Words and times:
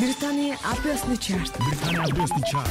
Британий 0.00 0.54
Абиосны 0.64 1.14
чарт. 1.18 1.52
Британий 1.58 2.00
Абиосны 2.00 2.42
чарт. 2.50 2.70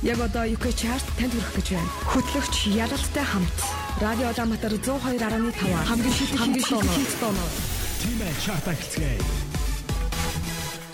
Яг 0.00 0.20
одоо 0.20 0.46
UK 0.46 0.70
чарт 0.78 1.02
танд 1.18 1.34
хүрэх 1.34 1.56
гэж 1.58 1.68
байна. 1.74 1.90
Хөтлөгч 2.06 2.54
Ялалтай 2.70 3.24
хамт 3.26 3.58
Радио 3.98 4.30
Улаанбаатар 4.30 4.72
102.5 4.78 5.74
хамгийн 5.90 6.14
шилдэг 6.14 6.38
хамгийн 6.38 6.66
шилдэг 6.70 7.18
тоноо. 7.18 7.48
Тимээ 7.98 8.32
чарт 8.46 8.68
ахилцгээе. 8.68 9.18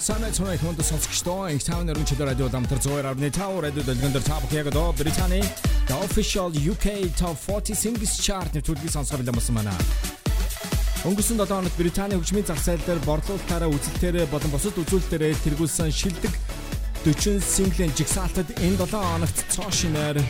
Санаа 0.01 0.33
цоной 0.33 0.57
хүнд 0.57 0.81
сонсогчдоо 0.81 1.53
их 1.53 1.61
тавны 1.69 1.93
өргөн 1.93 2.09
чөлөө 2.09 2.33
радио 2.33 2.49
дамтар 2.49 2.81
102.5 2.81 3.61
радио 3.61 3.83
дэлгэн 3.85 4.13
дээр 4.17 4.25
та 4.25 4.41
бүхэн 4.41 4.61
яг 4.65 4.73
одоо 4.73 4.97
Британий 4.97 5.45
The 5.85 6.01
Official 6.01 6.49
UK 6.49 7.13
Top 7.21 7.37
40 7.37 7.77
Singles 7.77 8.17
Chart 8.25 8.49
нэвтрүүлгийг 8.57 8.89
сонсгоор 8.89 9.21
бэлэмсэн 9.21 9.53
байна. 9.53 9.77
Өнгөрсөн 11.05 11.37
7 11.37 11.53
хоногт 11.53 11.77
Британий 11.77 12.17
хөгжмийн 12.17 12.47
зах 12.49 12.63
зээл 12.65 12.81
дээр 12.87 13.01
борлуулалтаараа 13.05 13.69
үзэлтээр 13.69 14.25
болон 14.33 14.51
бусад 14.51 14.81
үзүүлэлтээр 14.81 15.37
тэргүүлсэн 15.45 15.93
шилдэг 15.93 16.33
40 17.05 17.45
синглийн 17.45 17.93
жигсаалтад 17.93 18.49
энэ 18.65 18.81
7 18.81 18.97
хоногт 18.97 19.39
цоо 19.53 19.69
шинээр 19.69 20.25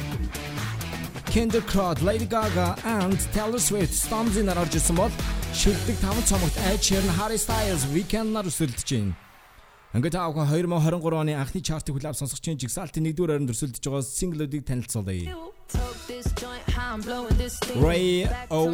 Kendrick 1.30 1.68
Crowd, 1.68 2.00
Lady 2.00 2.26
Gaga 2.26 2.74
and 2.84 3.18
Taylor 3.32 3.60
Swift 3.60 3.92
Stormzy 3.92 4.42
нар 4.42 4.58
орж 4.58 4.74
ирсэн 4.74 4.96
бол 4.96 5.12
шилдэг 5.54 5.96
5 6.02 6.26
цомогт 6.26 6.56
Ed 6.66 6.80
Sheeran, 6.80 7.12
Harry 7.20 7.38
Styles, 7.38 7.86
Weeknd 7.92 8.32
нар 8.32 8.48
өсөлдөж 8.48 8.88
байна. 8.90 9.14
Ингээд 9.96 10.12
таавхан 10.12 10.48
2023 10.48 11.16
оны 11.16 11.32
анхны 11.40 11.60
чартыг 11.64 11.96
хүлээв 11.96 12.16
сонсогчийн 12.18 12.60
жигсаалтын 12.60 13.06
1-р 13.06 13.32
байранд 13.32 13.52
өрсөлдөж 13.52 13.80
байгаа 13.80 14.04
синглүүдийг 14.04 14.64
танилцуулъя. 14.68 15.32
RAYE 16.96 18.26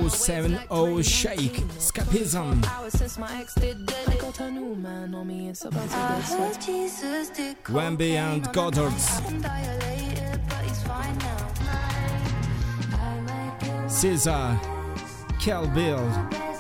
070 0.09 1.03
Shake 1.03 1.61
Escapism. 1.77 2.63
venbee 7.65 8.15
and 8.17 8.45
Goddards. 8.53 9.09
SZA 13.89 14.59
Kill 15.41 15.67
Bill 15.69 16.52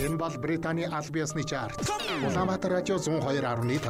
Энэ 0.00 0.16
бол 0.16 0.32
Британий 0.38 0.88
аль 0.88 1.10
биесны 1.12 1.44
чарт. 1.44 1.76
Улаанбаатар 2.24 2.72
радио 2.72 2.96
102.5. 2.96 3.80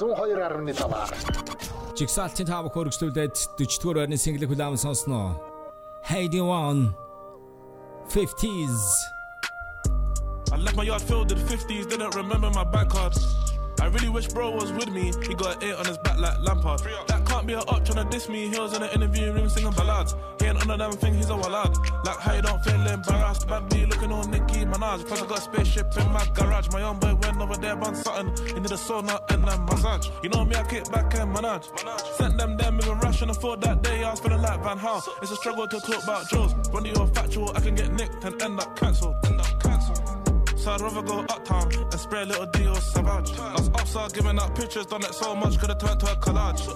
102.5. 0.00 1.96
Жигсаалтын 1.98 2.46
тав 2.46 2.66
хөргөжлүүлээд 2.74 3.34
40 3.60 3.78
дугаар 3.82 3.96
байрны 4.02 4.16
single 4.18 4.46
хүлээм 4.50 4.76
сонсноо. 4.76 5.38
You 6.10 6.44
want 6.50 6.96
50s 8.08 8.82
I 10.50 10.56
left 10.56 10.76
my 10.76 10.82
yard 10.82 11.02
filled 11.02 11.30
with 11.30 11.46
the 11.46 11.56
50s, 11.56 11.86
didn't 11.88 12.14
remember 12.16 12.50
my 12.50 12.64
back 12.64 12.88
card. 12.88 13.14
I 13.80 13.86
really 13.86 14.08
wish 14.10 14.28
bro 14.28 14.50
was 14.50 14.72
with 14.72 14.90
me. 14.90 15.12
He 15.26 15.34
got 15.34 15.56
an 15.56 15.70
eight 15.70 15.74
on 15.74 15.86
his 15.86 15.98
back 15.98 16.18
like 16.18 16.38
Lampard. 16.40 16.80
That 17.08 17.24
can't 17.26 17.46
be 17.46 17.54
a 17.54 17.60
up 17.60 17.84
trying 17.84 18.04
to 18.04 18.10
diss 18.10 18.28
me. 18.28 18.48
He 18.48 18.58
was 18.58 18.74
in 18.74 18.82
the 18.82 18.94
interview 18.94 19.32
room 19.32 19.48
singing 19.48 19.72
ballads. 19.72 20.14
He 20.38 20.46
ain't 20.46 20.60
on 20.60 20.70
a 20.70 20.76
damn 20.76 20.92
thing, 20.92 21.14
he's 21.14 21.30
a 21.30 21.36
wallad. 21.36 21.76
Like 22.04 22.18
how 22.18 22.34
you 22.34 22.42
don't 22.42 22.62
feel 22.62 22.86
embarrassed. 22.86 23.48
Bad 23.48 23.68
B 23.70 23.86
looking 23.86 24.12
on 24.12 24.30
Nicki 24.30 24.66
Minaj. 24.66 25.06
Plus 25.06 25.22
I 25.22 25.26
got 25.26 25.38
a 25.38 25.40
spaceship 25.40 25.96
in 25.96 26.12
my 26.12 26.26
garage. 26.34 26.68
My 26.72 26.80
young 26.80 26.98
boy 26.98 27.14
went 27.14 27.40
over 27.40 27.56
there, 27.56 27.76
bun 27.76 27.94
something. 27.94 28.46
He 28.46 28.60
did 28.60 28.72
a 28.72 28.76
sauna 28.76 29.18
and 29.32 29.44
a 29.44 29.58
massage. 29.58 30.08
You 30.22 30.28
know 30.28 30.44
me, 30.44 30.56
I 30.56 30.62
kick 30.64 30.90
back 30.90 31.14
and 31.14 31.32
manage. 31.32 31.64
Sent 32.18 32.36
them 32.36 32.56
there 32.58 32.72
moving 32.72 32.98
rash 33.00 33.22
and 33.22 33.30
I 33.30 33.34
thought 33.34 33.60
that 33.62 33.82
day 33.82 34.04
I 34.04 34.10
was 34.10 34.20
feeling 34.20 34.42
like 34.42 34.62
Van 34.62 34.78
Hal. 34.78 35.02
It's 35.22 35.30
a 35.30 35.36
struggle 35.36 35.66
to 35.66 35.80
talk 35.80 36.04
about 36.04 36.28
Joes. 36.28 36.54
When 36.70 36.84
you're 36.84 37.06
factual, 37.08 37.50
I 37.56 37.60
can 37.60 37.74
get 37.74 37.92
nicked 37.92 38.24
and 38.24 38.40
end 38.42 38.60
up 38.60 38.76
cancelled. 38.76 39.16
End 39.24 39.40
up 39.40 39.46
cancelled. 39.46 39.69
So 40.60 40.72
I'd 40.72 40.80
rather 40.82 41.00
go 41.00 41.20
uptown 41.20 41.72
and 41.72 41.94
spray 41.94 42.20
a 42.20 42.26
little 42.26 42.44
D 42.44 42.66
or 42.66 42.76
Savage. 42.76 43.38
I 43.38 43.54
was 43.54 43.68
upside 43.68 44.12
giving 44.12 44.38
out 44.38 44.54
pictures, 44.54 44.84
done 44.84 45.02
it 45.02 45.14
so 45.14 45.34
much, 45.34 45.58
could've 45.58 45.78
turned 45.78 46.00
to 46.00 46.12
a 46.12 46.16
collage. 46.16 46.66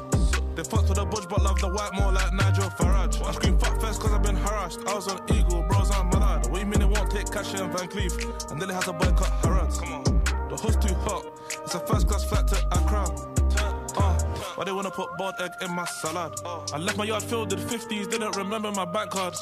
They 0.57 0.65
fucked 0.65 0.89
with 0.89 0.97
the 0.97 1.05
budge, 1.05 1.29
but 1.29 1.43
love 1.43 1.61
the 1.61 1.69
white 1.69 1.93
more 1.93 2.11
like 2.11 2.33
Nigel 2.33 2.71
Farage. 2.71 3.23
I 3.23 3.33
scream 3.33 3.59
fuck 3.59 3.79
first 3.83 4.01
cause 4.01 4.11
I've 4.11 4.23
been 4.23 4.37
harassed. 4.37 4.81
I 4.87 4.95
was 4.95 5.09
on 5.09 5.21
Eagle, 5.31 5.65
bros, 5.69 5.91
I'm 5.91 6.09
mad. 6.09 6.49
What 6.49 6.61
you 6.61 6.67
mean 6.67 6.81
it 6.81 6.89
won't 6.89 7.11
take 7.11 7.31
cash 7.31 7.53
in 7.53 7.71
Van 7.73 7.89
Cleef? 7.89 8.51
And 8.51 8.59
then 8.59 8.71
it 8.71 8.73
has 8.73 8.89
a 8.89 8.95
boycott 8.95 9.29
Harrods. 9.45 9.79
Come 9.79 9.93
on. 9.93 10.05
The 10.49 10.57
hood's 10.57 10.77
too 10.77 10.95
hot. 10.95 11.27
It's 11.51 11.75
a 11.75 11.81
first 11.81 12.09
class 12.09 12.25
flight 12.25 12.49
to 12.49 12.57
Accra. 12.73 13.05
Uh, 13.97 14.19
why 14.55 14.65
they 14.65 14.73
wanna 14.73 14.91
put 14.91 15.15
boiled 15.19 15.35
egg 15.41 15.51
in 15.61 15.71
my 15.73 15.85
salad? 15.85 16.33
I 16.73 16.79
left 16.79 16.97
my 16.97 17.05
yard 17.05 17.23
filled 17.23 17.53
with 17.53 17.71
50s, 17.71 18.11
didn't 18.11 18.35
remember 18.37 18.73
my 18.73 18.87
bank 18.87 19.11
card. 19.11 19.35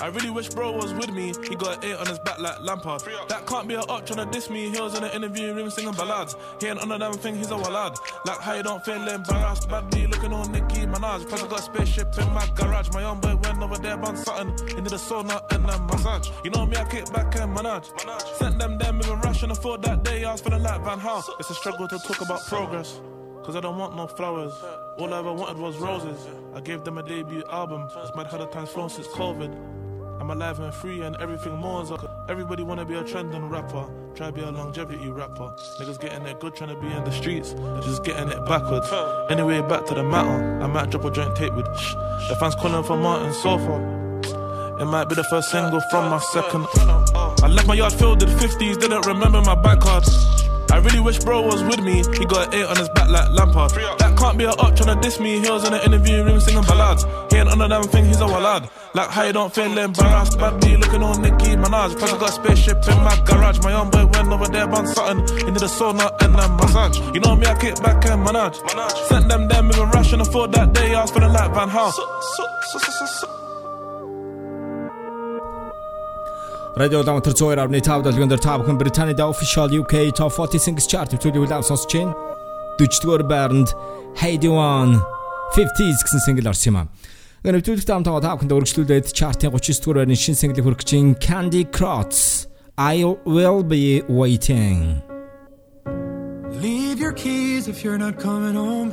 I 0.00 0.08
really 0.08 0.30
wish 0.30 0.48
bro 0.48 0.72
was 0.72 0.92
with 0.92 1.10
me. 1.10 1.32
He 1.48 1.54
got 1.54 1.78
an 1.78 1.90
eight 1.90 1.96
on 1.96 2.06
his 2.06 2.18
back 2.18 2.38
like 2.40 2.60
Lampard. 2.60 3.02
That 3.28 3.46
can't 3.46 3.68
be 3.68 3.74
a 3.74 3.80
up 3.80 4.06
trying 4.06 4.24
to 4.24 4.32
diss 4.32 4.50
me. 4.50 4.70
He 4.70 4.80
was 4.80 4.94
in 4.94 5.02
the 5.02 5.14
interview 5.14 5.54
room 5.54 5.70
singing 5.70 5.94
ballads. 5.94 6.36
He 6.60 6.66
ain't 6.66 6.80
on 6.80 6.90
a 6.90 6.98
damn 6.98 7.12
thing, 7.12 7.36
he's 7.36 7.50
a 7.50 7.56
wallad. 7.56 7.96
Like 8.26 8.40
how 8.40 8.54
you 8.54 8.62
don't 8.62 8.84
feel 8.84 9.06
embarrassed. 9.08 9.68
Bad 9.68 9.90
B 9.90 10.06
looking 10.06 10.32
on 10.32 10.50
Nicki 10.50 10.86
Minaj. 10.86 11.28
Plus 11.28 11.42
I 11.42 11.48
got 11.48 11.60
a 11.60 11.62
spaceship 11.62 12.18
in 12.18 12.32
my 12.32 12.46
garage. 12.56 12.90
My 12.92 13.02
young 13.02 13.20
boy 13.20 13.36
went 13.36 13.62
over 13.62 13.78
there, 13.78 13.96
bun 13.96 14.16
something. 14.16 14.76
Into 14.76 14.90
the 14.90 14.96
sauna 14.96 15.40
and 15.52 15.64
a 15.70 15.78
massage. 15.78 16.28
You 16.42 16.50
know 16.50 16.66
me, 16.66 16.76
I 16.76 16.84
kick 16.84 17.12
back 17.12 17.34
and 17.36 17.54
manage. 17.54 17.86
Sent 18.36 18.58
them 18.58 18.78
there 18.78 18.92
moving 18.92 19.20
rash 19.20 19.42
and 19.42 19.52
I 19.52 19.54
thought 19.54 19.82
that 19.82 20.02
day 20.02 20.24
I 20.24 20.32
was 20.32 20.40
feeling 20.40 20.62
like 20.62 20.82
Van 20.84 20.98
Hal. 20.98 21.24
It's 21.38 21.50
a 21.50 21.54
struggle 21.54 21.86
to 21.88 21.98
talk 21.98 22.20
about 22.20 22.44
progress. 22.46 23.00
Cause 23.44 23.56
I 23.56 23.60
don't 23.60 23.76
want 23.76 23.94
no 23.94 24.06
flowers. 24.06 24.54
All 24.96 25.12
I 25.12 25.18
ever 25.18 25.30
wanted 25.30 25.58
was 25.58 25.76
roses. 25.76 26.26
I 26.54 26.62
gave 26.62 26.82
them 26.82 26.96
a 26.96 27.02
debut 27.02 27.44
album. 27.52 27.86
It's 27.98 28.16
mad 28.16 28.28
how 28.28 28.38
the 28.38 28.46
time's 28.46 28.70
flown 28.70 28.88
since 28.88 29.06
COVID. 29.08 29.83
I'm 30.24 30.30
alive 30.30 30.58
and 30.58 30.72
free 30.72 31.02
and 31.02 31.14
everything 31.16 31.54
more 31.58 31.82
okay. 31.82 32.06
Everybody 32.30 32.62
wanna 32.62 32.86
be 32.86 32.94
a 32.94 33.04
trending 33.04 33.50
rapper. 33.50 33.84
Try 34.14 34.30
be 34.30 34.40
a 34.40 34.50
longevity 34.50 35.10
rapper. 35.10 35.52
Niggas 35.78 36.00
getting 36.00 36.24
it 36.24 36.40
good 36.40 36.54
trying 36.54 36.70
to 36.70 36.80
be 36.80 36.86
in 36.86 37.04
the 37.04 37.12
streets. 37.12 37.52
Just 37.84 38.04
getting 38.04 38.30
it 38.30 38.46
backwards. 38.46 38.90
Anyway, 39.30 39.60
back 39.68 39.84
to 39.84 39.92
the 39.92 40.02
matter. 40.02 40.62
I 40.62 40.66
might 40.66 40.88
drop 40.88 41.04
a 41.04 41.10
joint 41.10 41.36
tape 41.36 41.54
with 41.54 41.66
shh. 41.78 41.92
The 42.30 42.36
fans 42.40 42.54
calling 42.54 42.82
for 42.84 42.96
Martin 42.96 43.34
Sofa. 43.34 43.76
It 44.80 44.86
might 44.86 45.10
be 45.10 45.14
the 45.14 45.24
first 45.24 45.50
single 45.50 45.82
from 45.90 46.08
my 46.08 46.18
second. 46.32 46.68
I 46.74 47.46
left 47.46 47.68
my 47.68 47.74
yard 47.74 47.92
filled 47.92 48.22
with 48.22 48.32
50s, 48.40 48.80
didn't 48.80 49.04
remember 49.04 49.42
my 49.42 49.54
bank 49.54 49.82
card. 49.82 50.04
I 50.72 50.78
really 50.78 51.00
wish 51.00 51.18
bro 51.18 51.42
was 51.42 51.62
with 51.64 51.80
me. 51.80 52.02
He 52.18 52.24
got 52.24 52.48
an 52.48 52.54
eight 52.54 52.64
on 52.64 52.76
his 52.78 52.88
back 52.88 53.10
like 53.10 53.28
Lampard. 53.30 53.72
That 53.98 54.16
can't 54.16 54.38
be 54.38 54.44
a 54.44 54.50
up 54.50 54.74
trying 54.74 54.96
to 54.96 55.00
diss 55.02 55.20
me. 55.20 55.38
He 55.38 55.50
was 55.50 55.66
in 55.66 55.72
the 55.72 55.84
interview 55.84 56.24
room 56.24 56.40
singing 56.40 56.64
ballads. 56.64 57.04
He 57.30 57.36
ain't 57.36 57.50
on 57.50 57.60
a 57.60 57.68
damn 57.68 57.82
thing, 57.84 58.06
he's 58.06 58.20
a 58.20 58.26
wallad. 58.26 58.70
Like 58.95 59.09
how 59.09 59.23
you 59.23 59.33
don't 59.33 59.53
feel 59.53 59.77
embarrassed. 59.77 60.39
Bad 60.39 60.59
B 60.61 60.75
looking 60.75 61.03
on 61.03 61.21
Nicki 61.21 61.55
Minaj. 61.55 61.97
Plus 61.97 62.11
I 62.13 62.17
got 62.17 62.29
a 62.29 62.33
spaceship 62.33 62.77
in 62.87 62.97
my 63.03 63.15
garage. 63.25 63.59
My 63.63 63.71
young 63.71 63.89
boy 63.91 64.05
went 64.05 64.29
over 64.33 64.47
there, 64.47 64.67
bun 64.67 64.87
something. 64.87 65.47
Into 65.47 65.59
the 65.59 65.67
sauna 65.67 66.09
and 66.23 66.35
a 66.35 66.47
massage. 66.57 66.97
You 67.13 67.19
know 67.21 67.35
me, 67.35 67.45
I 67.45 67.55
kick 67.55 67.75
back 67.83 68.05
and 68.05 68.23
manage. 68.23 68.57
Sent 69.07 69.29
them 69.29 69.47
there 69.47 69.61
moving 69.61 69.89
rash 69.91 70.13
and 70.13 70.21
I 70.21 70.25
thought 70.25 70.51
that 70.53 70.73
day 70.73 70.95
I 70.95 71.01
was 71.01 71.11
feeling 71.11 71.33
like 71.33 71.53
Van 71.53 71.69
Hal. 71.69 71.93
Radio 76.77 77.01
Улаанбаатар 77.01 77.33
102.5 77.33 78.03
долгион 78.03 78.29
дээр 78.29 78.39
та 78.39 78.55
бүхэн 78.57 78.77
Британий 78.79 79.13
The 79.13 79.25
Official 79.27 79.67
UK 79.81 80.15
Top 80.15 80.31
40 80.31 80.57
Singles 80.65 80.87
Chart 80.87 81.11
нэвтрүүлгийг 81.11 81.43
хүлээв 81.43 81.65
сонсож 81.67 81.91
байна. 81.91 82.15
40-р 82.79 83.23
байранд 83.27 83.75
Hey 84.15 84.39
Do 84.39 84.47
You 84.47 84.55
Want 84.55 85.03
50s 85.57 85.99
гэсэн 86.07 86.23
single 86.23 86.47
орсон 86.47 86.71
юм 86.71 86.77
а. 86.79 86.87
нэвтрүүлэгт 87.52 87.90
хамт 87.92 88.08
байгаа 88.08 88.24
тав 88.24 88.36
бүхэнд 88.40 88.56
өргөжлүүлээд 88.56 89.12
чартын 89.12 89.52
39 89.52 89.84
дугаар 89.84 89.98
байрны 90.00 90.16
шинэ 90.16 90.40
single 90.40 90.64
хүрэх 90.64 90.80
чинь 90.88 91.12
Cian 91.20 91.52
Ducrot 91.52 92.48
I 92.76 93.04
will 93.04 93.62
be 93.62 94.02
waiting. 94.08 95.02
Leave 96.64 96.98
your 96.98 97.12
keys 97.12 97.68
if 97.68 97.84
you're 97.84 97.98
not 97.98 98.18
coming 98.18 98.56
home. 98.56 98.90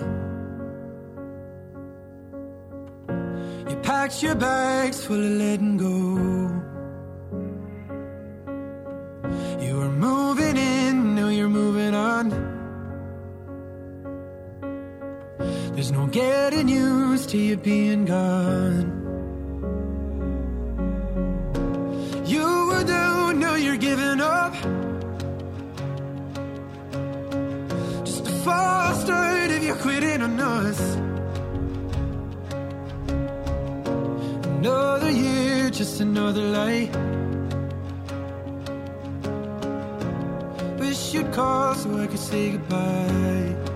You 3.69 3.75
packed 3.81 4.21
your 4.21 4.35
bags 4.35 5.03
full 5.03 5.15
of 5.15 5.31
letting 5.39 5.77
go. 5.77 5.95
You 9.65 9.81
are 9.81 9.89
moving 9.89 10.57
in, 10.57 11.15
now 11.15 11.29
you're 11.29 11.49
moving 11.49 11.95
on. 11.95 12.60
There's 15.73 15.91
no 15.91 16.05
getting 16.07 16.67
used 16.67 17.29
to 17.29 17.37
you 17.37 17.55
being 17.55 18.03
gone. 18.05 18.91
You 22.25 22.67
were 22.67 22.83
down, 22.83 23.39
now 23.39 23.55
you're 23.55 23.77
giving 23.77 24.19
up. 24.19 24.53
Just 28.05 28.27
a 28.27 28.31
false 28.43 29.01
start 29.01 29.49
if 29.49 29.63
you're 29.63 29.77
quitting 29.77 30.21
on 30.21 30.39
us. 30.39 30.79
Another 34.59 35.09
year, 35.09 35.69
just 35.69 36.01
another 36.01 36.41
lie. 36.41 36.89
Wish 40.79 41.13
you'd 41.13 41.31
call 41.31 41.75
so 41.75 41.97
I 41.97 42.07
could 42.07 42.19
say 42.19 42.51
goodbye. 42.51 43.70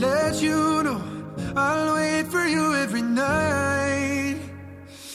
Let 0.00 0.42
you 0.42 0.82
know 0.82 1.00
I'll 1.56 1.94
wait 1.94 2.26
for 2.26 2.44
you 2.44 2.74
every 2.74 3.00
night. 3.00 4.36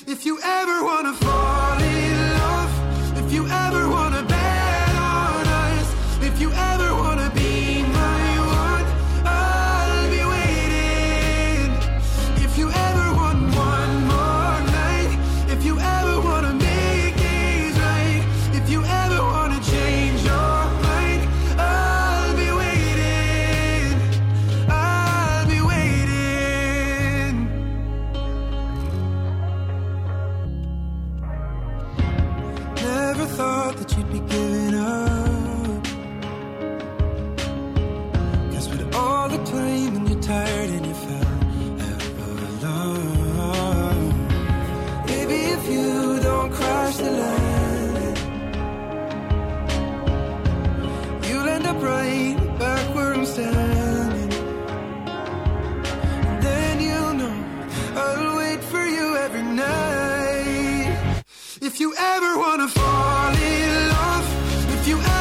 If 0.08 0.26
you 0.26 0.40
ever 0.44 0.84
wanna 0.84 1.14
fall 1.14 1.80
in 1.80 2.34
love, 2.40 3.18
if 3.24 3.32
you 3.32 3.48
ever 3.48 3.88
wanna 3.90 4.21
If 61.74 61.80
you 61.80 61.96
ever 61.98 62.38
wanna 62.38 62.68
fall 62.68 63.34
in 63.34 63.88
love, 63.88 64.74
if 64.74 64.86
you 64.90 65.00
ever 65.00 65.21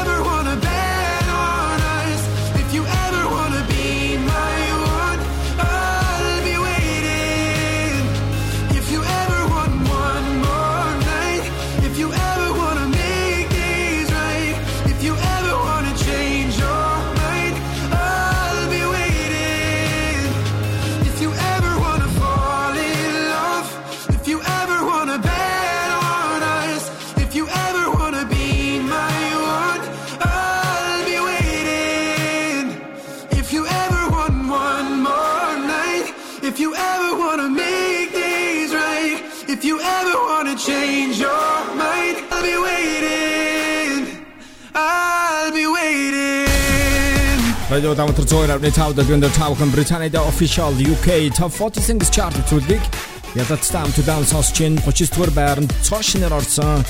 Radio 47.80 47.94
Damтар 47.94 48.24
102.5 48.24 48.92
дэлгэн 48.92 49.20
дээр 49.24 49.32
тавхан 49.32 49.70
Британид 49.72 50.12
official 50.12 50.68
UK 50.76 51.32
Top 51.32 51.48
40 51.48 51.80
Singles 51.80 52.12
Chart 52.12 52.36
төлөвлөгийг 52.50 52.84
ядалттай 53.32 53.80
хамтдаа 53.80 54.20
сонсч 54.28 54.60
ин 54.60 54.76
39 54.84 55.08
дугаар 55.16 55.32
байранд 55.32 55.72
цоошноор 55.80 56.34
орсон. 56.36 56.84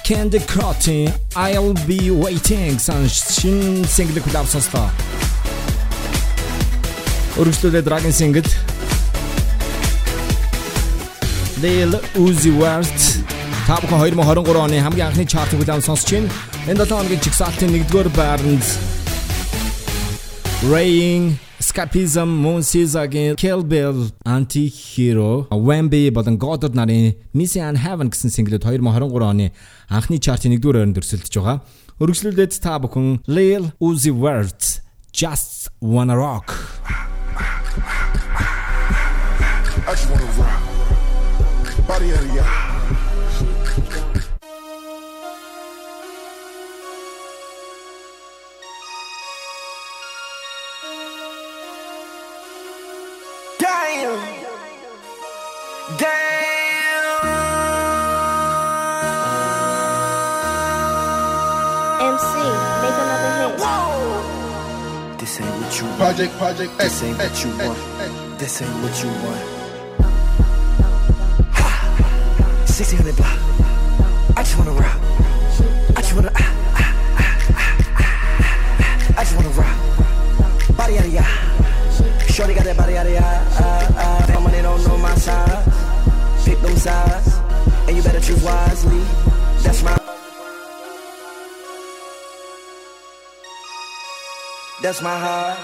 Candy 0.00 0.40
Crotty 0.48 1.12
I'll 1.36 1.76
be 1.84 2.08
waiting 2.08 2.80
сан 2.80 3.04
шин 3.04 3.84
single 3.84 4.24
клуб 4.24 4.48
сонслоо. 4.48 4.88
Өргөжлөлөө 7.36 7.84
Dragon 7.84 8.12
Single 8.12 8.48
Lil 11.60 12.00
Uzi 12.16 12.48
Vert. 12.56 13.00
Тавхан 13.68 14.00
2023 14.08 14.56
оны 14.56 14.80
хамгийн 14.80 15.12
анхны 15.12 15.28
чартыг 15.28 15.60
удаан 15.60 15.84
сонсч 15.84 16.16
ин 16.16 16.24
энэ 16.64 16.80
7 16.88 16.96
хоногийн 16.96 17.20
чигсалтын 17.20 17.76
1-р 17.76 18.08
байранд 18.16 18.64
Raying 20.62 21.38
Escapism 21.58 22.28
Moon 22.28 22.62
Caesar-гийн 22.62 23.34
Kill 23.34 23.64
Bill 23.64 24.10
Anti-Hero 24.26 25.46
Wemby 25.50 26.10
болон 26.12 26.36
Goddard 26.36 26.74
нарын 26.76 27.14
Missy 27.32 27.62
and 27.64 27.80
Heaven 27.80 28.10
гэсэн 28.12 28.28
single-д 28.28 28.60
2023 28.60 29.24
оны 29.24 29.46
анхны 29.88 30.20
чартын 30.20 30.52
1-р 30.52 30.76
ойронд 30.76 31.00
өрсөлдөж 31.00 31.32
байгаа. 31.32 31.64
Өргөжлүүлээд 31.96 32.60
та 32.60 32.76
бүхэн 32.76 33.24
Lil 33.24 33.72
Uzi 33.80 34.12
Vert 34.12 34.84
Just 35.16 35.72
Wanna 35.80 36.20
Rock 36.20 36.52
I 39.88 39.96
just 39.96 40.10
wanna 40.12 40.28
rock. 40.36 41.88
Body 41.88 42.12
out 42.12 42.69
you 65.80 65.86
want. 65.86 65.98
Project, 65.98 66.32
project, 66.36 66.78
This 66.78 67.02
ain't 67.02 67.18
what 67.18 67.44
you 67.44 67.50
want. 67.58 68.38
This 68.38 68.62
ain't 68.62 68.82
what 68.82 69.02
you 69.02 69.08
want. 69.24 69.42
Ha! 71.52 71.66
1600 72.66 73.16
block. 73.16 73.38
I 74.36 74.42
just 74.42 74.58
wanna 74.58 74.72
rock. 74.72 75.00
I 75.96 76.00
just 76.00 76.14
wanna. 76.14 76.32
Ah, 76.34 76.40
ah, 76.76 76.94
ah, 77.18 77.36
ah, 77.56 77.76
ah, 77.98 78.12
ah. 78.78 79.20
I 79.20 79.24
just 79.24 79.36
wanna 79.36 79.48
rock. 79.50 80.76
Body 80.76 80.98
out 80.98 81.04
of 81.04 81.12
ya. 81.12 81.24
Shorty 82.28 82.54
got 82.54 82.64
that 82.64 82.76
body 82.76 82.96
out 82.96 83.06
of 83.06 83.12
ya. 83.12 83.20
Uh, 83.20 83.92
uh, 83.96 84.32
my 84.34 84.40
money 84.40 84.62
don't 84.62 84.82
know 84.84 84.96
my 84.98 85.14
size. 85.16 85.64
Pick 86.44 86.60
them 86.60 86.76
sides. 86.76 87.38
And 87.86 87.96
you 87.96 88.02
better 88.02 88.20
choose 88.20 88.42
wisely. 88.42 89.00
That's 89.62 89.82
my. 89.82 89.99
That's 94.82 95.02
my 95.02 95.18
heart. 95.18 95.58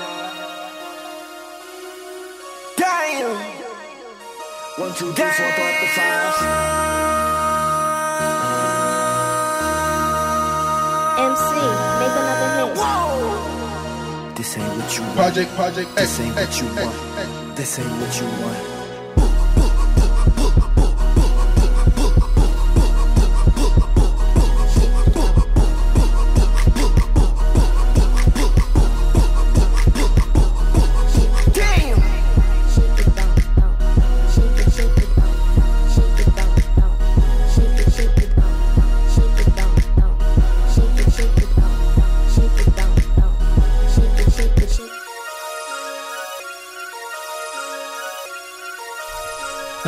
Damn. 2.77 3.37
One, 4.79 4.93
two, 4.95 5.11
three, 5.13 5.25
four, 5.25 5.51
five, 5.57 5.81
the 5.81 5.87
five. 5.97 7.47
MC, 11.19 11.51
make 11.99 12.17
another 12.21 12.51
hit. 12.67 14.37
This 14.37 14.59
ain't 14.59 14.69
what 14.77 14.99
you 14.99 15.03
want. 15.05 15.17
Project, 15.17 15.51
project, 15.55 15.89
X, 15.97 15.97
This 15.97 16.21
ain't 16.21 16.37
what 16.37 16.61
you 16.61 16.69
X, 16.69 16.77
want. 16.85 17.57
This 17.57 17.79
ain't 17.79 17.91
what 17.93 18.21
you 18.21 18.27
want. 18.45 18.76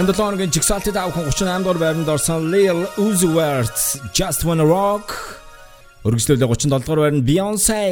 17 0.09 0.25
оны 0.25 0.47
жигсаалтад 0.49 0.97
авах 0.97 1.17
38 1.21 1.61
дугаар 1.63 1.79
байранд 1.85 2.09
орсон 2.09 2.49
Lil 2.49 2.89
Uzi 2.97 3.29
Vert 3.37 3.77
Just 4.17 4.41
Wanna 4.49 4.65
Rock. 4.65 5.07
Өргөжлөлөө 6.07 6.49
37 6.49 6.81
дугаар 6.81 7.01
байранд 7.05 7.25
Beyoncé. 7.29 7.83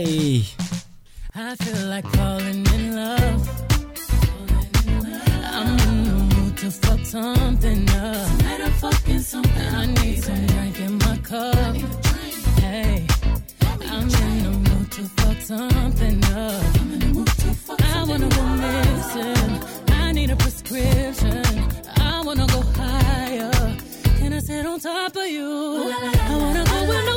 I 1.34 1.52
feel 1.60 1.82
like 1.92 2.08
falling 2.16 2.64
in 2.76 2.84
love. 2.96 3.42
I'm 5.60 5.76
in 5.88 5.98
the 6.08 6.16
mood 6.32 6.52
to 6.62 6.68
fuck 6.82 7.02
something 7.04 7.82
up. 8.00 8.24
Tonight 8.38 8.62
I'm 8.66 8.74
fucking 8.84 9.24
something 9.32 9.70
I 9.82 9.84
need 10.00 10.18
some 10.24 10.46
drink 10.52 10.76
in 10.86 10.94
my 11.04 11.16
cup. 11.30 11.76
Hey 12.64 13.04
I'm 13.92 14.08
in 14.24 14.36
the 14.46 14.52
mood 14.66 14.88
to 14.96 15.02
fuck 15.18 15.38
something 15.52 16.18
up. 16.46 16.64
I 17.92 18.04
wanna 18.08 18.28
go 18.36 18.44
missing 18.64 19.52
I 20.00 20.12
need 20.16 20.30
a 20.30 20.36
prescription. 20.36 21.55
wanna 22.26 22.46
go 22.48 22.60
higher. 22.74 23.52
Can 24.18 24.32
I 24.32 24.40
sit 24.40 24.66
on 24.66 24.80
top 24.80 25.14
of 25.14 25.26
you? 25.26 25.46
I 25.46 26.36
wanna 26.40 26.64
go 26.64 26.88
where 26.88 27.04
no 27.06 27.15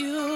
you. 0.00 0.29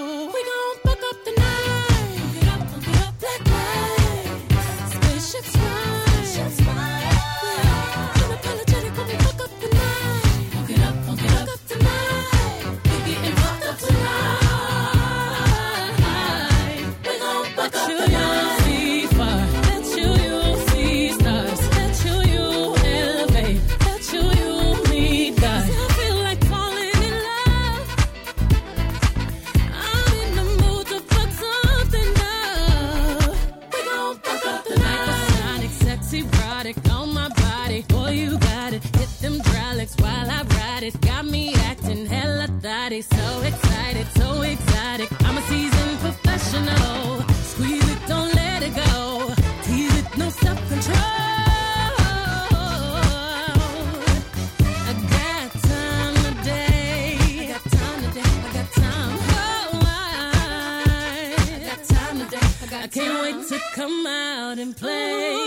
and 64.58 64.76
play. 64.76 65.43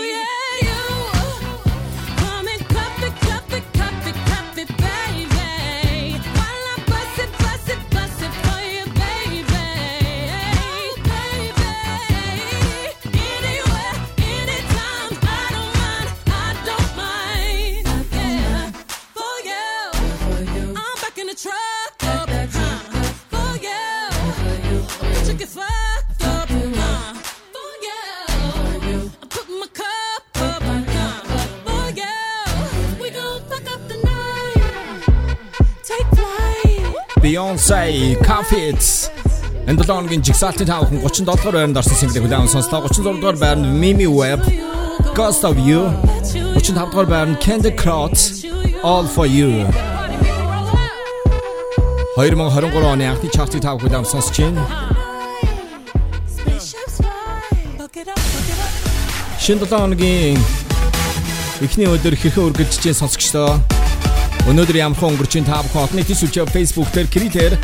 Beyoncé 37.48 38.14
Confits 38.20 39.08
Энд 39.66 39.80
долооногийн 39.80 40.20
жигсаалтын 40.20 40.68
таавхан 40.68 41.00
37 41.00 41.24
дугаар 41.24 41.54
байранд 41.56 41.80
орсон 41.80 41.96
single 41.96 42.20
хүлээвэн 42.20 42.52
сонслоо. 42.52 42.84
36 42.84 43.20
дугаар 43.20 43.38
байранд 43.40 43.72
Mimi 43.80 44.04
Webb 44.04 44.44
Ghost 45.16 45.48
of 45.48 45.56
You. 45.56 45.88
35 46.60 46.92
дугаар 46.92 47.08
байранд 47.08 47.40
Candy 47.40 47.72
Crot 47.72 48.16
All 48.84 49.06
for 49.14 49.24
You. 49.24 49.64
2023 52.20 52.84
оны 52.92 53.04
анхны 53.08 53.30
чартыг 53.32 53.64
таавах 53.64 53.80
хүлээвэн 53.80 54.04
сонсож 54.04 54.36
байна. 54.36 54.68
Шинэ 59.40 59.64
долооногийн 59.64 60.36
эхний 61.64 61.88
өдөр 61.88 62.12
хэрхэн 62.12 62.44
үргэлжлэж 62.52 62.92
сонсогчдоо? 62.92 63.77
Өнөөдөр 64.48 64.78
ямархан 64.80 65.12
өнгөрчийн 65.12 65.44
та 65.44 65.60
бүхэн 65.60 65.82
олон 65.84 65.98
нийтийн 66.00 66.16
сүлжээ 66.16 66.48
Facebook 66.48 66.88
дээр 66.96 67.08
Кириллээр 67.12 67.54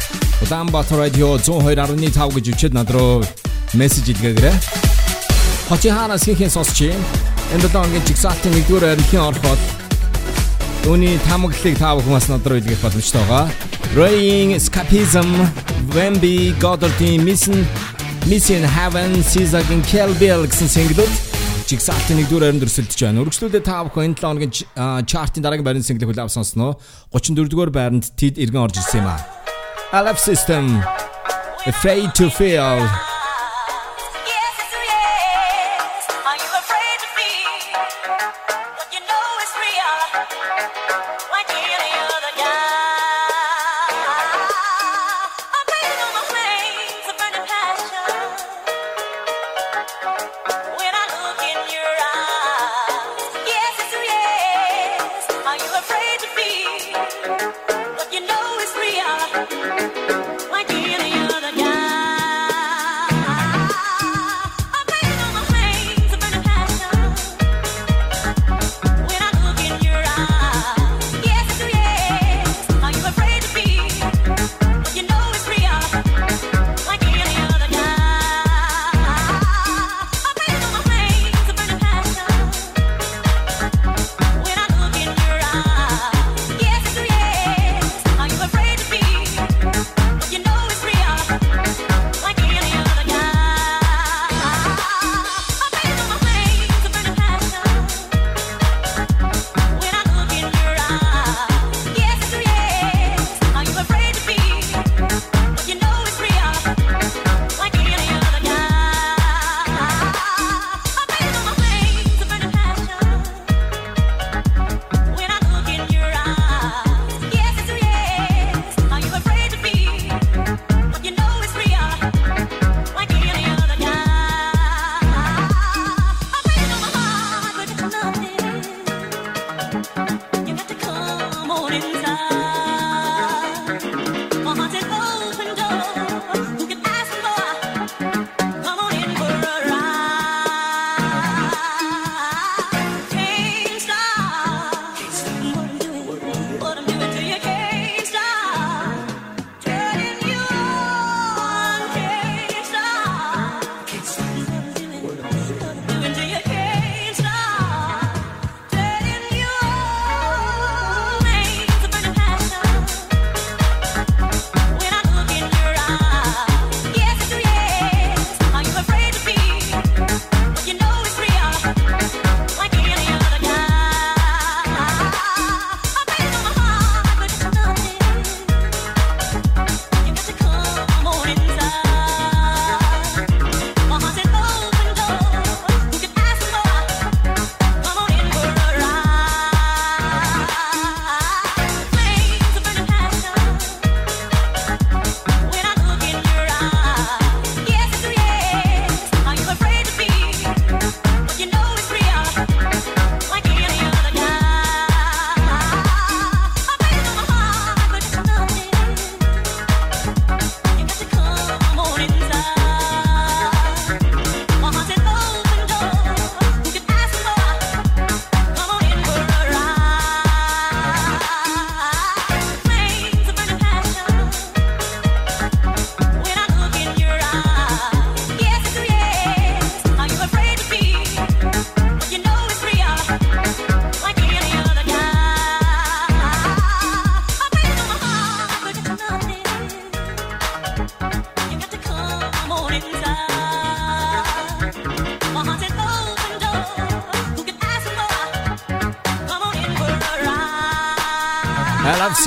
Улаанбаатар 0.44 1.00
радио 1.00 1.40
102.5 1.40 2.36
гэж 2.36 2.46
өчөөд 2.52 2.74
над 2.76 2.92
руу 2.92 3.24
мессеж 3.72 4.12
илгээгээрэй. 4.12 4.52
Хотын 5.72 5.96
хаанаас 5.96 6.28
хийхин 6.28 6.52
сонсч 6.52 6.92
юм. 6.92 7.00
Энд 7.56 7.64
донгийн 7.72 8.04
жигсаалтын 8.04 8.52
1-р 8.68 8.84
арилхийн 8.84 9.24
орхоод 9.24 9.60
Үүний 10.84 11.16
тамаглалыг 11.24 11.80
та 11.80 11.96
бүхэн 11.96 12.20
бас 12.20 12.28
над 12.28 12.44
руу 12.44 12.60
илгээх 12.60 12.84
боломжтой 12.84 13.24
байгаа. 13.32 13.48
Raying 13.96 14.52
Escapism, 14.52 15.32
Wemby, 15.96 16.52
Goddard, 16.60 17.00
Mission, 17.00 17.64
Mission 18.28 18.60
Heaven, 18.60 19.24
Caesar-гийн 19.24 19.80
Kill 19.88 20.12
Bill 20.20 20.44
гэсэн 20.44 20.68
single-д 20.68 21.33
Jigsaw-ийн 21.64 22.20
1-р 22.28 22.44
харин 22.44 22.60
дөрсөлдөж 22.60 23.00
байна. 23.00 23.24
Үргэлжлүүлээ 23.24 23.64
та 23.64 23.80
бүхэн 23.88 24.12
энэ 24.12 24.20
7 24.20 24.28
хоногийн 24.28 24.52
чартын 25.08 25.44
дараагийн 25.44 25.64
байрны 25.64 25.86
single 25.86 26.12
хүлээв 26.12 26.28
сонсноо. 26.28 26.76
34-р 27.16 27.72
байранд 27.72 28.12
Tid 28.20 28.36
иргэн 28.36 28.68
орж 28.68 28.76
ирсэн 28.76 29.00
юм 29.00 29.08
аа. 29.08 29.24
I 29.96 30.04
Love 30.04 30.20
System. 30.20 30.84
Afraid 31.64 32.12
to 32.12 32.28
Feel 32.28 33.13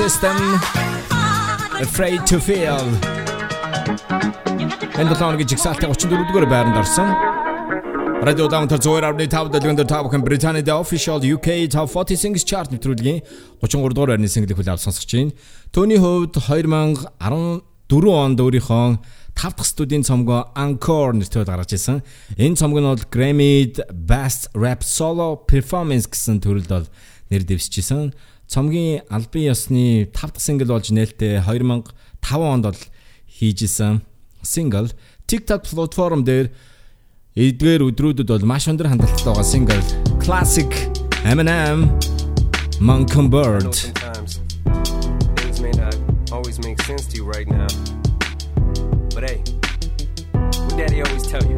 system 0.07 0.37
afraid 1.85 2.21
to 2.31 2.37
feel. 2.47 2.85
Энэ 4.99 5.09
долооногийн 5.11 5.49
жигсаалтын 5.51 5.89
34 5.91 6.27
дугаар 6.29 6.45
байранд 6.53 6.77
орсон. 6.81 7.09
Радио 8.27 8.47
Даунтер 8.47 8.79
102.5 8.79 9.51
дэлгэнд 9.51 9.83
та 9.87 9.99
бүхэн 10.03 10.23
Британий 10.23 10.63
The 10.63 10.75
Official 10.79 11.19
UK 11.35 11.67
Top 11.67 11.91
40 11.91 12.15
Singles 12.23 12.45
Chart 12.49 12.71
нэвтрүүлгийн 12.71 13.19
33 13.59 13.95
дугаар 13.95 14.09
байрны 14.15 14.31
single 14.31 14.55
хүлээв 14.55 14.79
сонсож 14.79 15.11
байна. 15.11 15.35
Төвний 15.75 15.99
хувьд 15.99 16.39
2014 16.39 18.23
онд 18.23 18.39
өөрийнхөө 18.39 18.85
5 19.35 19.59
дахь 19.59 19.67
студийн 19.67 20.07
цомгоо 20.07 20.55
Encore 20.55 21.19
нэртэд 21.19 21.51
гаргаж 21.51 21.75
ирсэн. 21.75 21.99
Энэ 22.39 22.55
цомог 22.55 22.79
нь 22.79 22.87
бол 22.87 23.03
Grammy 23.11 23.75
Best 23.91 24.55
Rap 24.55 24.87
Solo 24.87 25.43
Performance 25.51 26.07
гэсэн 26.07 26.39
төрөлд 26.39 26.71
бол 26.71 26.87
нэр 27.27 27.43
дэвсчихсэн. 27.43 28.15
Цомгийн 28.47 29.03
албан 29.11 29.43
ёсны 29.43 30.07
5 30.07 30.11
дахь 30.15 30.39
single 30.39 30.71
болж 30.71 30.87
нээлттэй 30.95 31.43
2005 31.43 31.91
онд 32.39 32.63
бол 32.63 32.81
хийжсэн 33.27 34.01
single 34.39 34.89
TikTok 35.27 35.67
платформ 35.67 36.23
дээр 36.23 36.47
эдгээр 37.35 37.91
өдрүүдэд 37.91 38.31
бол 38.31 38.47
маш 38.47 38.71
өндөр 38.71 38.87
хандлттай 38.87 39.27
байгаа 39.27 39.43
single 39.43 39.83
Classic 40.23 40.71
Eminem 41.27 41.91
may 45.59 45.71
not 45.71 45.97
always 46.31 46.59
make 46.63 46.79
sense 46.83 47.05
to 47.07 47.17
you 47.17 47.25
right 47.25 47.47
now. 47.47 47.67
But 49.13 49.23
hey, 49.27 49.43
what 50.63 50.77
daddy 50.77 51.01
always 51.01 51.25
tell 51.27 51.43
you? 51.43 51.57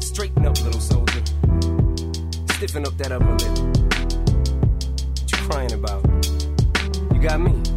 Straighten 0.00 0.46
up, 0.46 0.60
little 0.62 0.80
soldier. 0.80 1.22
Stiffen 2.54 2.86
up 2.86 2.96
that 2.98 3.12
upper 3.12 3.32
lip. 3.32 3.85
Got 7.26 7.40
me. 7.40 7.75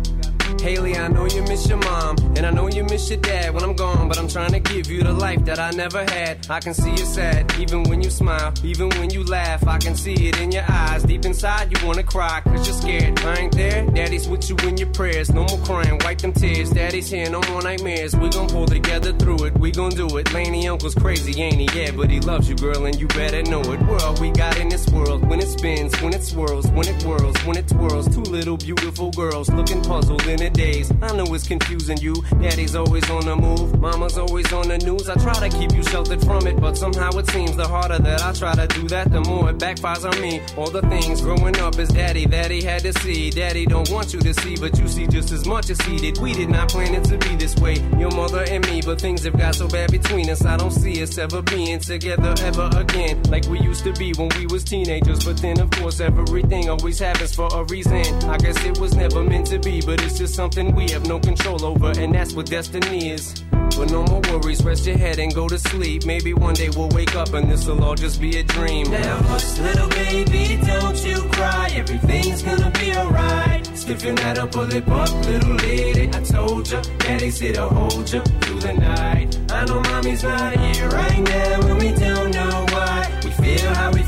Hailie, 0.62 0.98
I 0.98 1.08
know 1.08 1.26
you 1.26 1.42
miss 1.44 1.68
your 1.68 1.78
mom, 1.78 2.18
and 2.36 2.46
I 2.46 2.52
know 2.52 2.68
you 2.68 2.84
miss 2.84 3.10
your 3.10 3.20
dad 3.20 3.54
when 3.54 3.64
I'm 3.64 3.76
gone, 3.76 4.08
but 4.08 4.18
I'm 4.18 4.28
trying 4.28 4.52
to 4.52 4.60
give 4.60 4.88
you 4.88 5.02
the 5.04 5.14
life 5.14 5.44
that 5.46 5.58
I 5.58 5.72
never 5.72 6.04
had. 6.04 6.46
I 6.50 6.60
can 6.60 6.74
see 6.74 6.92
you 6.92 7.06
sad, 7.06 7.54
even 7.60 7.84
when 7.84 8.02
you 8.02 8.10
smile, 8.10 8.54
even 8.64 8.90
when 9.00 9.10
you 9.10 9.24
laugh. 9.24 9.68
I 9.68 9.78
can 9.78 9.96
see 9.96 10.14
it 10.28 10.40
in 10.40 10.52
your 10.52 10.66
eyes. 10.68 11.04
Deep 11.04 11.26
inside, 11.26 11.72
you 11.72 11.88
wanna 11.88 12.04
cry, 12.04 12.42
cause 12.42 12.68
you're 12.68 12.76
scared. 12.76 13.20
I 13.22 13.36
ain't 13.36 13.56
there, 13.56 13.86
daddy's 13.86 14.28
with 14.28 14.50
you 14.50 14.58
in 14.68 14.78
your 14.78 14.90
prayers. 14.90 15.32
No 15.32 15.46
more 15.46 15.60
crying, 15.66 16.00
wipe 16.04 16.20
them 16.20 16.34
tears. 16.34 16.72
Daddy's 16.72 17.10
here, 17.10 17.30
no 17.30 17.42
more 17.50 17.62
nightmares. 17.62 18.16
We 18.16 18.30
gon' 18.30 18.50
pull 18.50 18.66
together 18.66 19.14
through 19.14 19.46
it, 19.46 19.58
we 19.58 19.72
gon' 19.72 19.92
do 19.92 20.18
it. 20.18 20.28
Lainie 20.34 20.70
uncle's 20.70 20.96
crazy, 20.96 21.42
ain't 21.42 21.56
he? 21.56 21.80
Yeah, 21.80 21.92
but 21.92 22.10
he 22.10 22.20
loves 22.20 22.50
you, 22.50 22.56
girl, 22.56 22.86
and 22.86 23.00
you 23.00 23.08
better 23.08 23.42
know 23.44 23.62
it. 23.62 23.80
We're 23.88 24.00
all 24.00 24.16
we 24.20 24.32
got 24.32 24.58
in 24.60 24.70
this 24.70 24.88
world. 24.90 25.26
When 25.28 25.40
it 25.40 25.48
spins, 25.48 26.00
when 26.02 26.14
it 26.14 26.24
swirls, 26.24 26.68
when 26.68 26.88
it 26.88 27.02
whirls, 27.04 27.38
when 27.46 27.58
it 27.58 27.68
twirls. 27.68 28.14
Two 28.14 28.22
little 28.22 28.58
beautiful 28.58 29.12
girls 29.12 29.50
looking 29.50 29.82
puzzled 29.82 30.26
in 30.28 30.42
a 30.50 30.54
daze. 30.54 30.92
I 31.02 31.16
know 31.16 31.34
it's 31.34 31.48
confusing 31.48 31.98
you. 31.98 32.16
Daddy's 32.42 32.76
always 32.76 33.10
on 33.10 33.26
the 33.26 33.36
move, 33.36 33.80
mama's 33.80 34.18
always 34.18 34.52
on 34.52 34.68
the 34.68 34.78
news. 34.78 35.08
I 35.10 35.16
try 35.16 35.34
to 35.48 35.58
keep 35.58 35.72
you 35.74 35.84
sheltered 35.84 36.22
from 36.22 36.48
it, 36.48 36.60
but 36.60 36.78
somehow 36.78 37.10
it 37.18 37.28
seems 37.30 37.56
the 37.56 37.68
harder 37.68 38.00
that 38.00 38.22
I 38.22 38.34
try 38.34 38.54
to 38.56 38.68
do 38.68 38.88
that, 38.90 39.12
the 39.12 39.22
more 39.22 39.50
it 39.50 39.58
backfires 39.58 40.06
on 40.10 40.20
me. 40.22 40.42
All 40.58 40.70
the 40.70 40.82
things 40.82 41.22
growing 41.22 41.58
up 41.60 41.78
is 41.80 41.90
daddy 41.90 42.26
that 42.28 42.52
he 42.52 42.62
had 42.62 42.82
to 42.82 42.94
see. 43.00 43.30
Daddy 43.30 43.66
don't 43.66 43.90
want 43.92 44.14
you 44.14 44.20
to 44.20 44.34
see, 44.34 44.56
but 44.56 44.78
you 44.78 44.88
see 44.88 45.08
just 45.08 45.32
as 45.32 45.46
much 45.46 45.70
as 45.70 45.80
he 45.82 45.98
did. 45.98 46.18
We 46.20 46.34
did 46.34 46.50
not 46.50 46.70
plan 46.70 46.94
it 46.96 47.04
to 47.06 47.18
be 47.18 47.36
this 47.36 47.56
way, 47.58 47.76
your 47.98 48.12
mother 48.12 48.44
and 48.50 48.66
me, 48.68 48.82
but 48.82 49.00
things 49.00 49.24
have 49.24 49.38
got 49.38 49.56
so 49.56 49.68
bad 49.68 49.92
between 49.92 50.30
us. 50.30 50.46
I 50.46 50.58
don't 50.58 50.72
see 50.72 51.02
us 51.04 51.18
ever 51.18 51.42
being 51.42 51.80
together 51.80 52.34
ever 52.42 52.70
again, 52.76 53.24
like 53.24 53.46
we 53.48 53.60
used 53.60 53.84
to 53.84 53.94
be 53.94 54.14
when 54.14 54.30
we 54.38 54.46
was 54.48 54.64
teenagers. 54.64 55.24
But 55.24 55.38
then, 55.38 55.60
of 55.60 55.70
course, 55.72 56.00
everything 56.00 56.70
always 56.70 57.00
happens 57.00 57.36
for 57.36 57.50
a 57.54 57.64
reason. 57.66 58.04
I 58.30 58.38
guess 58.38 58.64
it 58.66 58.80
was 58.80 58.96
never 58.96 59.24
meant 59.24 59.48
to 59.48 59.60
be, 59.60 59.82
but 59.82 60.04
it's 60.04 60.18
just 60.18 60.39
something 60.40 60.74
we 60.74 60.90
have 60.90 61.06
no 61.06 61.20
control 61.20 61.66
over, 61.66 61.92
and 62.00 62.16
that's 62.16 62.32
what 62.34 62.46
destiny 62.46 63.10
is. 63.10 63.44
But 63.78 63.92
no 63.92 64.04
more 64.04 64.22
worries, 64.32 64.64
rest 64.64 64.86
your 64.86 64.98
head 64.98 65.20
and 65.20 65.36
go 65.36 65.50
to 65.50 65.60
sleep. 65.60 66.06
Maybe 66.06 66.34
one 66.34 66.54
day 66.54 66.70
we'll 66.70 66.88
wake 67.00 67.14
up 67.14 67.34
and 67.34 67.52
this'll 67.52 67.84
all 67.84 67.96
just 67.96 68.22
be 68.22 68.38
a 68.38 68.44
dream. 68.44 68.90
Now 68.90 69.18
hush, 69.32 69.58
little 69.58 69.90
baby, 69.90 70.58
don't 70.66 70.98
you 71.06 71.18
cry. 71.34 71.68
Everything's 71.74 72.42
gonna 72.42 72.72
be 72.80 72.96
alright. 72.96 73.66
Stiffen 73.82 74.16
that 74.16 74.38
upper 74.38 74.62
lip 74.62 74.88
up, 74.88 75.12
little 75.26 75.56
lady. 75.56 76.08
I 76.08 76.22
told 76.24 76.72
ya, 76.72 76.84
daddy's 77.00 77.38
here 77.38 77.56
to 77.56 77.68
hold 77.68 78.10
ya 78.10 78.22
through 78.42 78.62
the 78.62 78.74
night. 78.76 79.38
I 79.52 79.66
know 79.66 79.82
mommy's 79.82 80.24
not 80.24 80.56
here 80.56 80.88
right 80.88 81.20
now, 81.20 81.68
and 81.68 81.80
we 81.82 81.92
don't 82.06 82.32
know 82.32 82.66
why. 82.72 83.20
We 83.26 83.32
feel 83.32 83.74
how 83.74 83.92
we. 83.92 83.99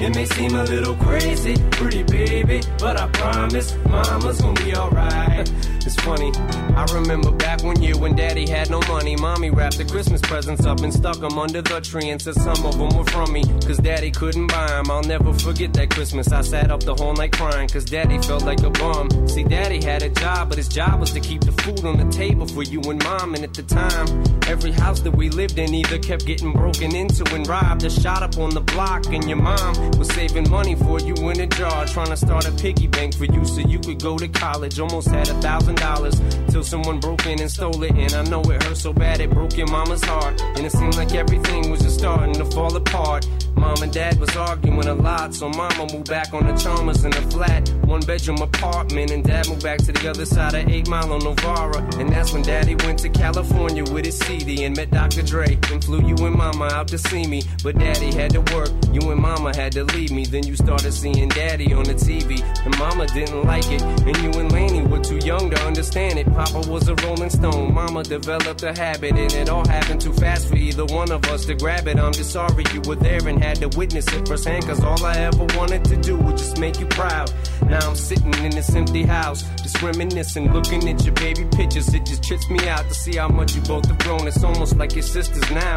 It 0.00 0.14
may 0.14 0.26
seem 0.26 0.54
a 0.54 0.62
little 0.62 0.94
crazy, 0.94 1.56
pretty 1.72 2.04
baby, 2.04 2.60
but 2.78 3.00
I 3.00 3.08
promise 3.08 3.76
mama's 3.84 4.40
gonna 4.40 4.64
be 4.64 4.74
alright. 4.76 5.50
It's 5.84 5.96
funny, 5.96 6.30
I 6.76 6.86
remember 6.92 7.30
back 7.32 7.64
one 7.64 7.80
year 7.82 7.96
when 7.96 8.14
daddy 8.14 8.48
had 8.48 8.70
no 8.70 8.80
money. 8.88 9.16
Mommy 9.16 9.50
wrapped 9.50 9.78
the 9.78 9.84
Christmas 9.84 10.20
presents 10.20 10.64
up 10.66 10.80
and 10.82 10.92
stuck 10.92 11.18
them 11.18 11.38
under 11.38 11.62
the 11.62 11.80
tree 11.80 12.10
and 12.10 12.20
said 12.20 12.34
some 12.34 12.64
of 12.64 12.78
them 12.78 12.96
were 12.96 13.04
from 13.06 13.32
me. 13.32 13.42
Cause 13.66 13.78
daddy 13.78 14.10
couldn't 14.10 14.48
buy 14.48 14.68
them. 14.68 14.90
I'll 14.90 15.02
never 15.02 15.32
forget 15.32 15.72
that 15.74 15.90
Christmas. 15.90 16.30
I 16.30 16.42
sat 16.42 16.70
up 16.70 16.80
the 16.84 16.94
whole 16.94 17.14
night 17.14 17.32
crying 17.32 17.68
cause 17.68 17.84
daddy 17.84 18.18
felt 18.18 18.44
like 18.44 18.62
a 18.62 18.70
bum. 18.70 19.08
See, 19.28 19.44
daddy 19.44 19.82
had 19.82 20.02
a 20.02 20.10
job, 20.10 20.50
but 20.50 20.58
his 20.58 20.68
job 20.68 21.00
was 21.00 21.10
to 21.12 21.20
keep 21.20 21.40
the 21.40 21.52
food 21.62 21.84
on 21.84 21.96
the 21.96 22.08
table 22.14 22.46
for 22.46 22.62
you 22.62 22.80
and 22.82 23.02
mom. 23.02 23.34
And 23.34 23.42
at 23.42 23.54
the 23.54 23.62
time, 23.62 24.06
every 24.46 24.72
house 24.72 25.00
that 25.00 25.16
we 25.16 25.30
lived 25.30 25.58
in 25.58 25.74
either 25.74 25.98
kept 25.98 26.26
getting 26.26 26.52
broken 26.52 26.94
into 26.94 27.24
and 27.34 27.48
robbed 27.48 27.84
or 27.84 27.90
shot 27.90 28.22
up 28.22 28.36
on 28.38 28.50
the 28.50 28.60
block. 28.60 29.06
And 29.06 29.24
your 29.24 29.38
mom 29.38 29.87
was 29.96 30.08
saving 30.08 30.48
money 30.50 30.74
for 30.74 31.00
you 31.00 31.14
in 31.30 31.40
a 31.40 31.46
jar, 31.46 31.86
trying 31.86 32.08
to 32.08 32.16
start 32.16 32.46
a 32.46 32.52
piggy 32.52 32.86
bank 32.86 33.14
for 33.14 33.24
you 33.24 33.44
so 33.44 33.60
you 33.60 33.78
could 33.78 34.02
go 34.02 34.18
to 34.18 34.28
college. 34.28 34.78
Almost 34.80 35.08
had 35.08 35.28
a 35.28 35.34
thousand 35.40 35.76
dollars 35.76 36.20
till 36.48 36.64
someone 36.64 37.00
broke 37.00 37.26
in 37.26 37.40
and 37.40 37.50
stole 37.50 37.82
it. 37.82 37.92
And 37.92 38.12
I 38.12 38.22
know 38.24 38.42
it 38.42 38.62
hurt 38.62 38.76
so 38.76 38.92
bad 38.92 39.20
it 39.20 39.30
broke 39.30 39.56
your 39.56 39.68
mama's 39.68 40.02
heart. 40.04 40.40
And 40.40 40.66
it 40.66 40.72
seemed 40.72 40.96
like 40.96 41.14
everything 41.14 41.70
was 41.70 41.80
just 41.80 41.98
starting 41.98 42.34
to 42.34 42.44
fall 42.46 42.74
apart. 42.76 43.26
Mom 43.58 43.82
and 43.82 43.92
dad 43.92 44.18
was 44.20 44.34
arguing 44.36 44.86
a 44.86 44.94
lot, 44.94 45.34
so 45.34 45.48
mama 45.48 45.86
moved 45.92 46.08
back 46.08 46.32
on 46.32 46.46
the 46.46 46.54
Chalmers 46.54 47.04
in 47.04 47.12
a 47.12 47.22
flat, 47.30 47.68
one 47.84 48.00
bedroom 48.00 48.38
apartment, 48.40 49.10
and 49.10 49.24
dad 49.24 49.48
moved 49.48 49.62
back 49.62 49.78
to 49.78 49.92
the 49.92 50.08
other 50.08 50.24
side 50.24 50.54
of 50.54 50.68
8 50.68 50.88
Mile 50.88 51.12
on 51.12 51.20
Novara. 51.20 51.78
And 51.98 52.08
that's 52.10 52.32
when 52.32 52.42
daddy 52.42 52.74
went 52.86 53.00
to 53.00 53.08
California 53.08 53.84
with 53.92 54.04
his 54.04 54.18
CD 54.18 54.64
and 54.64 54.76
met 54.76 54.90
Dr. 54.90 55.22
Dre. 55.22 55.58
And 55.70 55.82
flew 55.84 56.06
you 56.06 56.14
and 56.26 56.36
mama 56.36 56.66
out 56.66 56.88
to 56.88 56.98
see 56.98 57.26
me, 57.26 57.42
but 57.62 57.78
daddy 57.78 58.14
had 58.14 58.30
to 58.32 58.40
work. 58.54 58.70
You 58.92 59.10
and 59.10 59.20
mama 59.20 59.54
had 59.56 59.72
to 59.72 59.84
leave 59.84 60.12
me. 60.12 60.24
Then 60.24 60.46
you 60.46 60.56
started 60.56 60.92
seeing 60.92 61.28
daddy 61.28 61.72
on 61.72 61.84
the 61.84 61.94
TV, 61.94 62.40
and 62.64 62.78
mama 62.78 63.06
didn't 63.08 63.42
like 63.44 63.70
it. 63.70 63.82
And 63.82 64.16
you 64.18 64.40
and 64.40 64.50
Lainie 64.52 64.88
were 64.88 65.00
too 65.00 65.18
young 65.26 65.50
to 65.50 65.60
understand 65.66 66.18
it. 66.18 66.26
Papa 66.32 66.60
was 66.70 66.88
a 66.88 66.94
rolling 67.06 67.30
stone, 67.30 67.74
mama 67.74 68.02
developed 68.04 68.62
a 68.62 68.72
habit, 68.72 69.16
and 69.16 69.32
it 69.32 69.48
all 69.48 69.66
happened 69.66 70.00
too 70.00 70.12
fast 70.12 70.48
for 70.48 70.56
either 70.56 70.84
one 70.86 71.10
of 71.10 71.24
us 71.26 71.44
to 71.46 71.54
grab 71.54 71.88
it. 71.88 71.98
I'm 71.98 72.12
just 72.12 72.30
sorry 72.30 72.64
you 72.72 72.80
were 72.82 72.96
there 72.96 73.26
and 73.26 73.42
had 73.42 73.47
to 73.56 73.68
witness 73.76 74.06
it 74.12 74.28
firsthand, 74.28 74.66
cause 74.66 74.82
all 74.82 75.04
I 75.04 75.16
ever 75.16 75.46
wanted 75.56 75.84
to 75.86 75.96
do 75.96 76.16
was 76.16 76.40
just 76.40 76.58
make 76.58 76.78
you 76.78 76.86
proud. 76.86 77.32
Now 77.66 77.88
I'm 77.88 77.96
sitting 77.96 78.32
in 78.44 78.50
this 78.50 78.74
empty 78.74 79.02
house, 79.02 79.42
just 79.62 79.82
reminiscing, 79.82 80.52
looking 80.52 80.88
at 80.88 81.04
your 81.04 81.14
baby 81.14 81.44
pictures. 81.52 81.92
It 81.92 82.06
just 82.06 82.22
trips 82.22 82.48
me 82.50 82.68
out 82.68 82.88
to 82.88 82.94
see 82.94 83.16
how 83.16 83.28
much 83.28 83.54
you 83.54 83.62
both 83.62 83.86
have 83.86 83.98
grown. 83.98 84.26
It's 84.26 84.44
almost 84.44 84.76
like 84.76 84.94
your 84.94 85.02
sisters 85.02 85.50
now. 85.50 85.76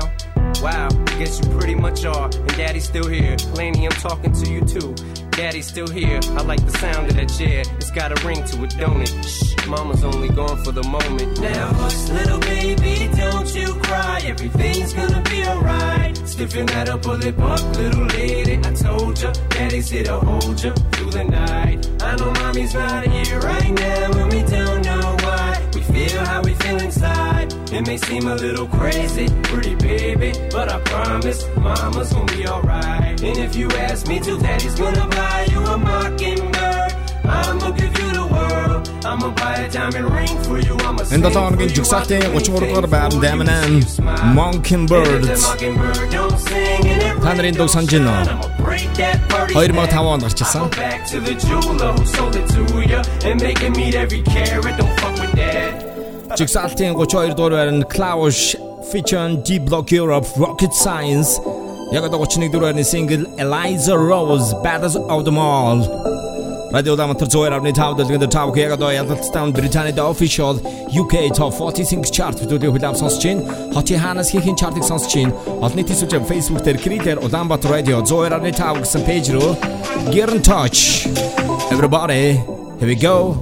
Wow, 0.62 0.90
guess 1.18 1.40
you 1.40 1.50
pretty 1.58 1.76
much 1.76 2.06
are. 2.06 2.26
And 2.26 2.58
daddy's 2.58 2.86
still 2.86 3.08
here. 3.08 3.36
Lainie, 3.56 3.86
I'm 3.86 3.92
talking 3.92 4.32
to 4.32 4.52
you 4.52 4.62
too. 4.62 4.94
Daddy's 5.32 5.68
still 5.68 5.88
here. 5.88 6.20
I 6.38 6.44
like 6.44 6.64
the 6.66 6.78
sound 6.78 7.10
of 7.10 7.16
that 7.16 7.30
chair. 7.30 7.64
It's 7.78 7.90
got 7.90 8.12
a 8.12 8.28
ring 8.28 8.44
to 8.44 8.64
it, 8.64 8.78
don't 8.78 9.02
it? 9.02 9.26
Shh, 9.26 9.68
mama's 9.68 10.04
only 10.04 10.30
gone 10.30 10.64
for 10.64 10.72
the 10.72 10.84
moment. 10.84 11.40
Now 11.42 11.74
hush, 11.74 12.10
little 12.10 12.40
baby, 12.40 13.10
don't 13.18 13.56
you 13.56 13.74
cry. 13.82 14.22
Everything's 14.24 14.94
gonna 14.94 15.11
that 16.50 16.90
up, 16.90 17.04
pull 17.04 17.24
it 17.24 17.38
up, 17.40 17.78
little 17.78 18.06
lady. 18.06 18.58
I 18.58 18.74
told 18.74 19.22
ya, 19.22 19.32
daddy's 19.50 19.90
here 19.90 20.04
to 20.06 20.20
hold 20.20 20.64
ya 20.64 20.74
through 20.92 21.12
the 21.12 21.24
night. 21.24 21.88
I 22.02 22.16
know 22.16 22.32
mommy's 22.32 22.74
not 22.74 23.06
here 23.06 23.40
right 23.40 23.72
now, 23.72 24.12
and 24.20 24.34
we 24.34 24.42
don't 24.44 24.84
know 24.84 25.18
why. 25.22 25.70
We 25.74 25.82
feel 25.82 26.26
how 26.26 26.42
we 26.42 26.54
feel 26.56 26.80
inside. 26.80 27.54
It 27.72 27.86
may 27.86 27.98
seem 27.98 28.28
a 28.28 28.36
little 28.36 28.68
crazy, 28.68 29.28
pretty 29.44 29.76
baby, 29.76 30.34
but 30.52 30.72
I 30.72 30.80
promise 30.80 31.46
mama's 31.58 32.12
gonna 32.12 32.32
be 32.32 32.48
alright. 32.48 33.22
And 33.22 33.38
if 33.38 33.56
you 33.56 33.70
ask 33.72 34.08
me 34.08 34.20
to, 34.20 34.40
daddy's 34.40 34.76
gonna 34.76 35.08
buy 35.08 35.48
you 35.52 35.60
a 35.60 35.78
mockingbird. 35.78 36.94
I'ma 37.24 37.72
give 37.72 37.98
you 38.00 38.11
Энэ 41.12 41.24
долооногийн 41.24 41.70
жигсаалтын 41.76 42.22
33 42.22 42.70
дугаар 42.70 42.88
байранд 42.88 43.18
Damn 43.24 43.42
Mockingbird. 44.38 45.24
Танрын 47.24 47.56
дуу 47.60 47.68
санаж 47.68 47.92
байна. 47.92 48.40
2005 49.54 50.14
онд 50.14 50.24
гарчсан. 50.24 50.64
Жигсаалтын 56.40 56.92
32 56.96 57.36
дугаар 57.38 57.54
байранд 57.58 57.84
Klaus 57.94 58.56
featuring 58.92 59.34
Deep 59.48 59.64
Block 59.70 59.88
Europe 59.92 60.28
Rocket 60.38 60.74
Science. 60.84 61.32
Яг 61.92 62.04
одоо 62.06 62.20
31 62.20 62.52
дугаарны 62.52 62.84
single 62.84 63.24
Eliza 63.38 63.96
Rose 63.98 64.54
Battles 64.64 64.96
of 64.96 65.24
the 65.28 65.32
Mall 65.32 65.80
Radio 66.72 66.96
Damатар 66.96 67.28
зөөр 67.28 67.58
авны 67.58 67.74
тав 67.76 67.98
дэлгэнд 68.00 68.32
тав 68.32 68.56
яг 68.56 68.72
одоо 68.78 68.92
ялалттай 68.96 69.52
Британид 69.52 70.00
official 70.00 70.56
UK 70.96 71.28
Top 71.36 71.52
40 71.54 71.84
Singles 71.84 72.12
Chart 72.16 72.32
бүдүүлгийг 72.40 72.72
хүлээм 72.72 72.96
сонсож 72.96 73.20
байна. 73.28 73.44
Хотын 73.76 74.00
хаанаас 74.00 74.32
хийхин 74.32 74.56
чартыг 74.56 74.88
сонсож 74.88 75.12
байна. 75.12 75.36
Олон 75.60 75.76
нийтийн 75.76 76.00
сүлжээ 76.00 76.24
Facebook 76.32 76.64
дээр 76.64 76.80
Критер 76.80 77.20
Улаанбаатар 77.20 77.72
Radio 77.76 78.00
зөөр 78.00 78.40
авны 78.40 78.56
тав 78.56 78.80
гэсэн 78.80 79.04
пэйж 79.04 79.36
рүү 79.36 79.52
Get 80.16 80.32
in 80.32 80.42
touch. 80.42 81.08
Everybody, 81.76 82.40
here 82.80 82.88
we 82.88 82.96
go. 82.96 83.36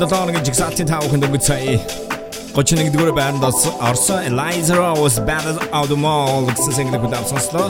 Долооногийн 0.00 0.44
жигсаалтын 0.48 0.88
тав 0.88 1.04
хүнд 1.12 1.26
өнгөц 1.28 1.44
сая. 1.44 1.76
31-р 2.56 3.12
байранд 3.12 3.44
Орсон 3.44 4.24
Eliza 4.26 4.74
Rose 4.80 5.20
Bad 5.28 5.60
Out 5.76 5.92
the 5.92 5.98
Mall 5.98 6.48
гэсэн 6.48 6.72
single 6.72 7.00
хүлээв 7.04 7.28
сонслоо. 7.28 7.68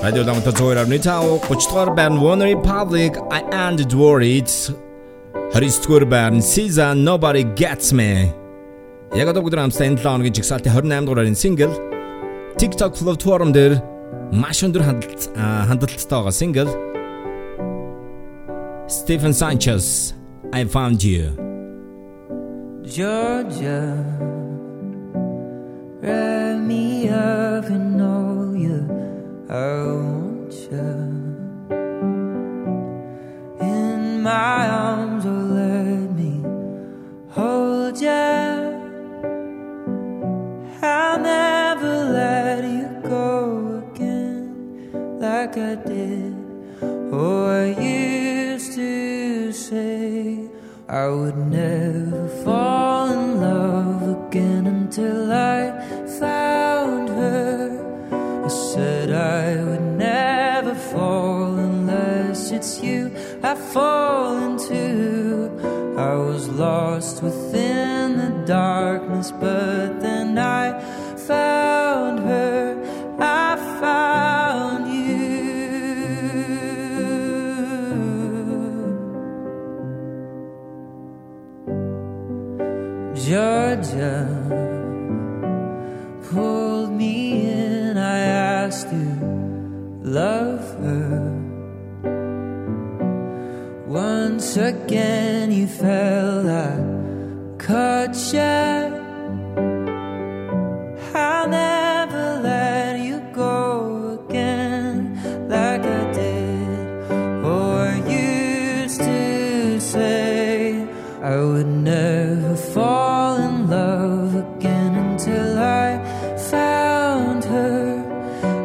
Радио 0.00 0.24
Ламта 0.24 0.50
зөөр 0.56 0.80
авны 0.82 0.98
тав 1.04 1.44
30-р 1.46 1.92
байранд 1.92 2.24
One 2.24 2.48
Republic 2.48 3.20
I 3.28 3.44
Am 3.52 3.76
Worried. 3.92 4.48
29-р 5.52 6.08
байранд 6.08 6.40
Caesar 6.40 6.96
Nobody 6.96 7.44
Gets 7.52 7.92
Me. 7.92 8.32
Яг 9.14 9.28
одоо 9.28 9.44
бүгд 9.44 9.60
хамтдаа 9.60 9.94
долооногийн 10.00 10.34
жигсаалтын 10.40 10.72
28-р 10.72 11.20
байрны 11.20 11.38
single 11.38 11.74
TikTok 12.58 12.96
платформ 12.98 13.52
дээр 13.52 13.78
маш 14.32 14.64
өндөр 14.66 14.82
хандлт 14.82 15.30
хандлттай 15.36 16.08
байгаа 16.08 16.34
single 16.34 16.70
Stephen 18.88 19.36
Sanchez 19.36 20.14
I 20.54 20.64
found 20.66 21.02
you. 21.02 21.32
Georgia, 22.84 24.03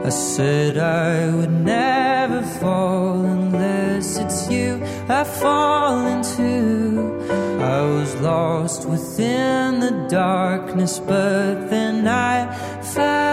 I 0.09 0.11
said 0.11 0.79
I 0.79 1.29
would 1.35 1.51
never 1.51 2.41
fall 2.41 3.23
unless 3.23 4.17
it's 4.17 4.49
you 4.49 4.83
I 5.07 5.23
fall 5.23 6.07
into. 6.07 7.21
I 7.61 7.81
was 7.81 8.15
lost 8.15 8.89
within 8.89 9.79
the 9.81 10.07
darkness, 10.09 10.97
but 10.97 11.69
then 11.69 12.07
I 12.07 12.51
found 12.81 13.28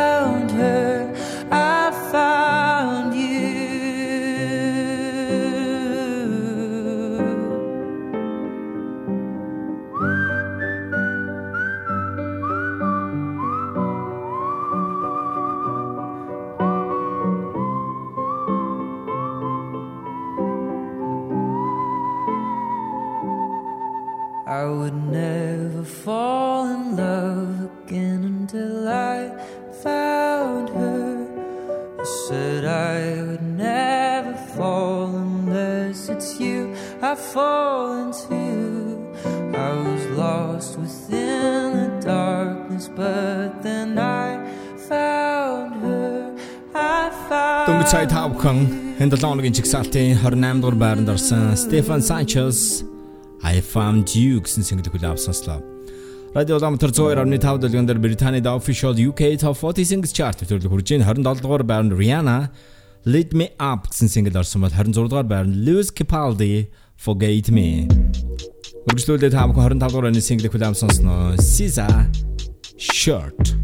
энэ 49.27 49.35
долооногийн 49.35 49.59
жигсаалтын 49.59 50.19
28 50.23 50.63
дугаар 50.63 50.79
байранд 50.79 51.09
орсон 51.11 51.59
Stefan 51.59 51.99
Sanchez 51.99 52.87
I 53.43 53.59
found 53.59 54.15
you 54.15 54.39
гэсэн 54.39 54.63
single 54.63 54.87
хүлээв 54.87 55.19
сонслоо. 55.19 55.59
Радио 56.31 56.63
Ламтар 56.63 56.95
102.5 56.95 57.59
дэлгэн 57.59 57.87
дээр 57.91 57.99
Британий 57.99 58.39
The 58.39 58.55
Official 58.55 58.95
UK 58.95 59.35
Top 59.43 59.59
40 59.59 59.83
Singles 59.83 60.15
Chart 60.15 60.39
төрлөг 60.39 60.71
хүрж 60.71 60.95
байна. 60.95 61.11
27 61.11 61.43
дугаар 61.43 61.67
байранд 61.67 61.99
Rihanna 61.99 62.55
Lead 63.03 63.35
Me 63.35 63.51
Up 63.59 63.91
гэсэн 63.91 64.07
single 64.07 64.39
орсон 64.39 64.63
бол 64.63 64.71
26 64.71 65.11
дугаар 65.11 65.27
байранд 65.27 65.59
Lewis 65.59 65.91
Capaldi 65.91 66.71
Forget 66.95 67.51
Me. 67.51 67.91
Үргэлжлүүлээд 68.87 69.35
таамаг 69.35 69.59
25 69.59 69.91
дугаар 69.91 70.07
оны 70.15 70.23
single 70.23 70.55
хүлээм 70.55 70.79
сонсноо. 70.79 71.35
SZA 71.35 71.91
Shirt 72.79 73.59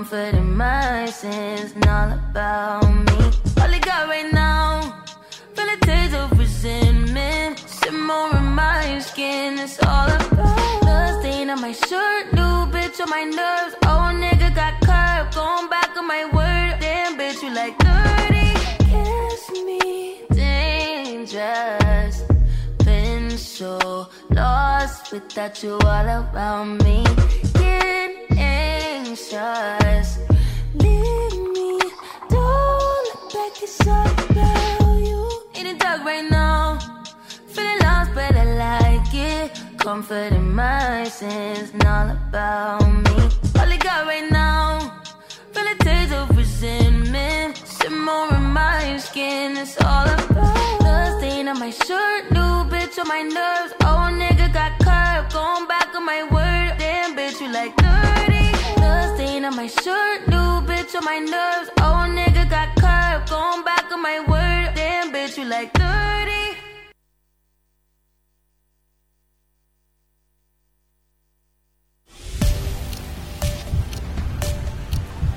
Comfort 0.00 0.34
in 0.34 0.56
my 0.56 1.04
sins, 1.10 1.72
and 1.74 1.86
all 1.86 2.10
about 2.12 2.88
me. 2.88 3.18
All 3.60 3.70
I 3.76 3.78
got 3.80 4.08
right 4.08 4.32
now, 4.32 5.04
feel 5.52 5.68
a 5.68 5.76
taste 5.76 6.14
of 6.14 6.38
resentment. 6.38 7.58
Simmer 7.58 8.30
in 8.38 8.46
my 8.62 8.98
skin, 9.00 9.58
it's 9.58 9.78
all 9.84 10.08
about 10.08 10.80
the 10.88 11.20
stain 11.20 11.50
on 11.50 11.60
my 11.60 11.72
shirt. 11.72 12.32
New 12.32 12.64
bitch 12.72 12.98
on 12.98 13.10
my 13.10 13.24
nerves. 13.24 13.74
Old 13.90 14.16
nigga 14.24 14.54
got 14.54 14.80
curved, 14.80 15.34
going 15.34 15.68
back 15.68 15.94
on 15.94 16.06
my 16.08 16.24
word. 16.32 16.80
Damn 16.80 17.18
bitch, 17.18 17.42
you 17.42 17.52
like 17.52 17.76
30. 17.78 18.54
Kiss 18.90 19.50
me, 19.66 20.22
dangerous 20.32 22.22
been 22.84 23.30
so 23.38 24.08
lost 24.30 25.12
without 25.12 25.62
you 25.62 25.74
all 25.74 26.08
around 26.08 26.82
me. 26.84 27.04
Get 27.54 27.79
anxious. 29.10 30.18
Leave 30.74 31.36
me. 31.54 31.78
Don't 32.28 33.04
look 33.08 33.32
back, 33.32 33.62
it's 33.62 33.86
all 33.86 34.06
about 34.06 34.98
you. 35.08 35.28
In 35.54 35.64
the 35.66 35.74
dark 35.78 36.04
right 36.04 36.28
now. 36.30 36.78
Feeling 37.48 37.78
lost, 37.80 38.10
but 38.14 38.36
I 38.36 38.44
like 38.64 39.14
it. 39.14 39.60
Comfort 39.78 40.32
in 40.32 40.54
my 40.54 41.04
sins, 41.04 41.72
all 41.84 42.10
about 42.10 42.86
me. 43.04 43.18
All 43.58 43.72
I 43.74 43.78
got 43.78 44.06
right 44.06 44.30
now. 44.30 45.02
Feel 45.52 45.66
a 45.66 45.76
taste 45.84 46.12
of 46.12 46.36
resentment. 46.36 47.56
Simmer 47.56 48.28
in 48.36 48.44
my 48.60 48.96
skin, 48.98 49.56
it's 49.56 49.76
all 49.82 50.06
about 50.06 50.80
the 50.86 51.18
stain 51.18 51.48
on 51.48 51.58
my 51.58 51.70
shirt. 51.70 52.30
New 52.30 52.54
bitch 52.70 52.96
on 53.00 53.08
my 53.08 53.22
nerves. 53.22 53.72
Old 53.88 54.12
nigga 54.22 54.52
got 54.52 54.79
my 59.60 59.66
shirt, 59.66 60.26
new 60.26 60.52
bitch 60.68 60.94
on 60.96 61.04
my 61.04 61.18
nerves. 61.18 61.68
Old 61.84 62.08
nigga 62.16 62.48
got 62.48 62.68
curved, 62.80 63.28
going 63.28 63.62
back 63.62 63.92
on 63.92 64.00
my 64.00 64.18
word. 64.20 64.68
Damn 64.74 65.12
bitch, 65.12 65.36
you 65.36 65.44
like 65.44 65.70
30. 65.74 66.56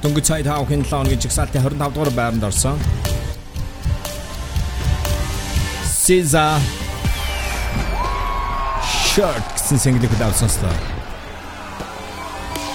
Дөнгөж 0.03 0.23
цайд 0.29 0.47
хаа 0.47 0.63
хин 0.71 0.87
7 0.87 1.03
оны 1.03 1.19
жигсаалтын 1.19 1.61
25 1.67 1.91
дугаар 1.91 2.11
байранд 2.15 2.43
орсон. 2.47 2.79
Cesar 6.05 6.59
Shirt 8.87 9.45
гэсэн 9.55 9.77
single-ийг 9.83 10.11
хүлээвсэн 10.15 10.47
сонслоо. 10.47 10.92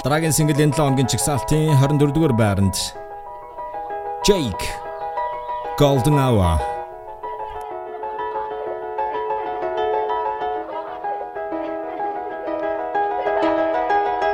Дараагийн 0.09 0.33
энэ 0.41 0.55
7 0.57 0.73
хоногийн 0.73 1.09
24-р 1.13 2.33
байранд 2.41 2.77
JVKE 4.27 4.69
Golden 5.81 6.17
Hour 6.25 6.57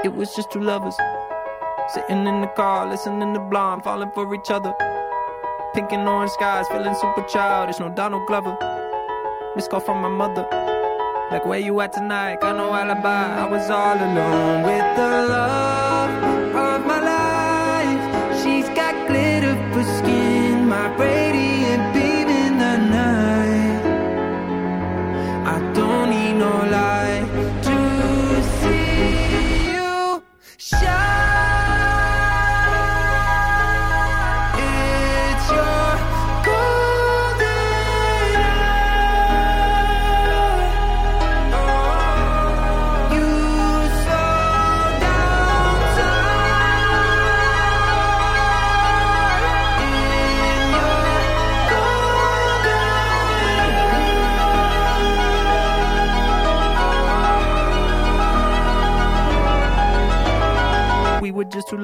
It 0.06 0.12
was 0.14 0.30
just 0.36 0.52
two 0.52 0.60
lovers 0.60 0.96
sitting 1.92 2.22
in 2.30 2.36
the 2.44 2.50
car, 2.58 2.86
listening 2.86 3.34
to 3.34 3.40
blonde, 3.40 3.82
falling 3.82 4.12
for 4.14 4.32
each 4.36 4.50
other. 4.56 4.72
Pink 5.74 5.90
and 5.90 6.06
orange 6.06 6.30
skies, 6.36 6.68
feeling 6.68 6.94
super 7.02 7.24
childish. 7.32 7.80
No 7.80 7.88
Donald 7.88 8.24
Glover. 8.28 8.54
Missed 9.56 9.70
call 9.72 9.80
from 9.80 9.98
my 10.06 10.12
mother. 10.22 10.73
Like 11.30 11.44
where 11.46 11.58
you 11.58 11.80
at 11.80 11.92
tonight? 11.92 12.40
Got 12.40 12.56
no 12.56 12.74
alibi. 12.74 13.42
I 13.42 13.46
was 13.46 13.68
all 13.70 13.96
alone 13.96 14.62
with 14.62 14.96
the 14.96 15.08
love 15.28 16.52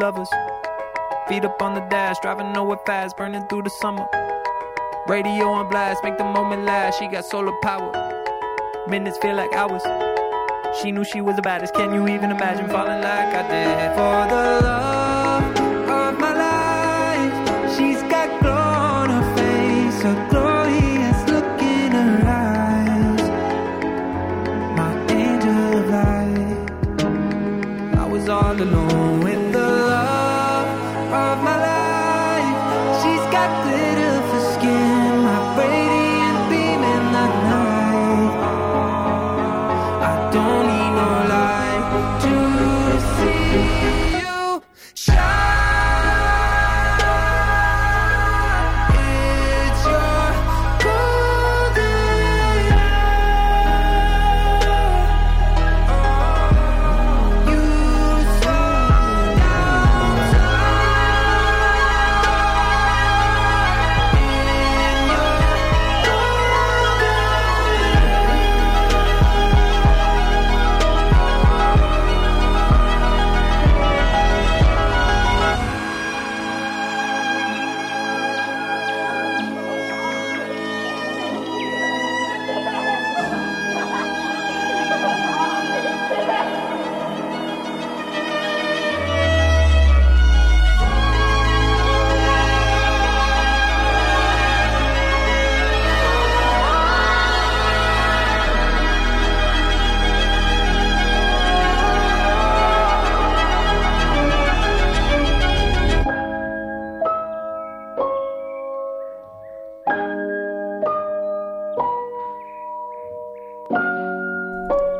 lovers. 0.00 0.30
Feet 1.28 1.44
up 1.44 1.60
on 1.60 1.74
the 1.74 1.82
dash, 1.90 2.18
driving 2.20 2.52
nowhere 2.52 2.78
fast, 2.86 3.16
burning 3.18 3.46
through 3.48 3.62
the 3.62 3.70
summer. 3.70 4.06
Radio 5.06 5.46
on 5.48 5.68
blast, 5.68 6.02
make 6.02 6.16
the 6.16 6.24
moment 6.24 6.64
last. 6.64 6.98
She 6.98 7.06
got 7.06 7.24
solar 7.26 7.52
power. 7.62 7.92
Minutes 8.88 9.18
feel 9.18 9.36
like 9.36 9.52
hours. 9.52 9.82
She 10.80 10.90
knew 10.90 11.04
she 11.04 11.20
was 11.20 11.36
the 11.36 11.42
baddest. 11.42 11.74
Can 11.74 11.92
you 11.92 12.08
even 12.08 12.30
imagine 12.30 12.68
falling 12.70 13.02
like 13.02 13.34
I 13.40 13.42
did? 13.52 13.90
For 13.98 14.26
the 14.32 14.44
love 14.68 15.44
of 16.00 16.18
my 16.18 16.32
life, 16.46 17.76
she's 17.76 18.02
got 18.14 18.28
glow 18.40 18.52
on 18.52 19.10
her 19.10 19.26
face, 19.36 20.00
a 20.04 20.14
glorious 20.30 21.20
look 21.32 21.62
in 21.76 21.92
her 21.92 22.14
eyes. 22.46 23.22
My 24.80 24.92
angel 25.12 25.78
of 25.78 25.86
light. 25.96 26.60
I 27.98 28.06
was 28.06 28.28
all 28.28 28.56
alone 28.62 29.20
with 29.24 29.39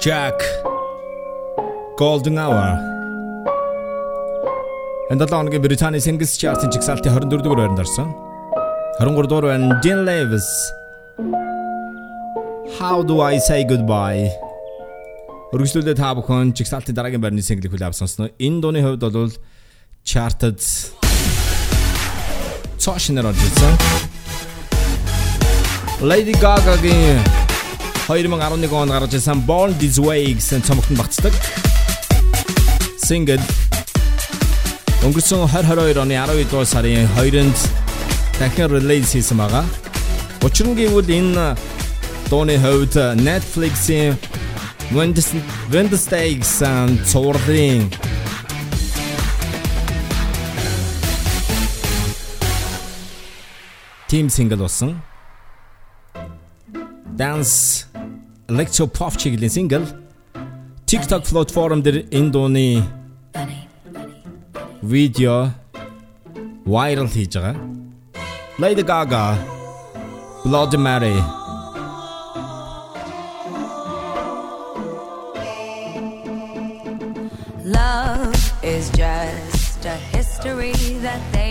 Jack 0.01 0.41
Golden 1.99 2.37
Hour 2.41 2.73
Энэ 5.11 5.19
7 5.19 5.37
хоногийн 5.37 5.63
Британий 5.63 6.01
Singles 6.01 6.33
Chart-ын 6.41 6.73
жигсаалтын 6.73 7.13
24 7.13 7.45
дугаар 7.45 7.59
байранд 7.61 7.81
орсон. 7.85 8.09
23 9.01 9.29
дугаар 9.29 9.45
байна 9.45 9.81
Dean 9.85 10.01
Levis 10.09 10.49
How 12.81 13.05
do 13.05 13.21
I 13.21 13.37
say 13.49 13.61
goodbye? 13.73 14.33
Өргөжлүүлээ 15.53 15.97
та 16.01 16.15
бүхэн 16.17 16.57
жигсаалтын 16.57 16.97
дараагийн 16.97 17.21
байрны 17.21 17.45
single-ийг 17.45 17.77
хүлээв 17.77 17.93
сонсноо. 17.93 18.33
Энэ 18.41 18.61
дууны 18.65 18.81
хувьд 18.81 19.05
бол 19.05 19.37
chart-д 20.09 20.65
цаашнаар 22.81 23.29
орж 23.29 23.41
ирсэн. 23.45 23.75
Lady 26.09 26.33
Gaga-гийн 26.41 27.40
2011 28.11 28.73
онд 28.75 28.91
гарч 28.91 29.13
ирсэн 29.15 29.39
Born 29.47 29.71
This 29.79 30.03
Way 30.03 30.35
гэсэн 30.35 30.67
цомогтод 30.67 30.99
багцдаг. 30.99 31.31
Single 32.99 33.39
өнгөрсөн 35.07 35.47
2022 35.47 36.03
оны 36.03 36.19
12 36.19 36.51
дугаар 36.51 36.67
сарын 36.67 37.07
2-нд 37.15 37.55
дахин 38.41 38.67
релиз 38.67 39.15
хийсэн 39.15 39.39
байгаа. 39.39 39.63
Учир 40.43 40.67
нь 40.67 40.75
гэвэл 40.75 41.07
энэ 41.07 41.55
дууны 42.27 42.59
хувьд 42.59 42.99
Netflix-ийн 43.23 44.19
Wednesday 45.71 46.35
гэсэн 46.35 47.07
цувралын 47.07 47.87
team 54.11 54.27
single 54.27 54.67
болсон. 54.67 54.99
Dance 57.15 57.90
Electro 58.50 58.86
Pop 58.88 59.14
чиглэлийн 59.18 59.50
single 59.58 59.86
TikTok 60.86 61.24
platform 61.32 61.82
дээр 61.82 61.98
энэ 62.18 62.30
дууны 62.32 62.84
видео 64.84 65.50
viral 66.66 67.08
хийж 67.14 67.38
байгаа. 67.38 67.56
Lady 68.58 68.84
Gaga 68.84 69.24
Bloody 70.46 70.78
Mary 70.78 71.18
Love 77.66 78.38
is 78.64 78.90
just 78.92 79.86
a 79.86 79.98
history 80.16 80.74
that 81.02 81.20
they 81.34 81.49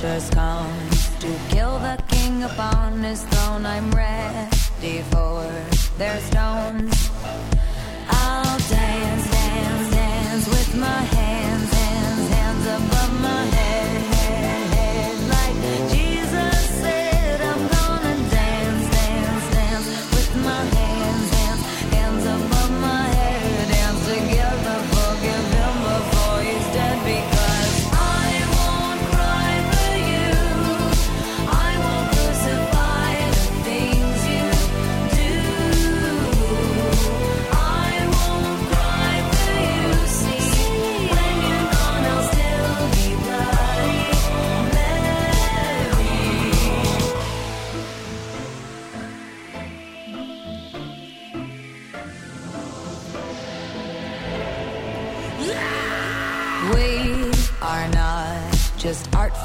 to 0.00 1.38
kill 1.48 1.76
the 1.80 2.00
king 2.06 2.44
upon 2.44 3.02
his 3.02 3.24
throne, 3.24 3.66
I'm 3.66 3.90
ready 3.90 5.02
for 5.10 5.42
their 5.96 6.20
stones. 6.20 7.17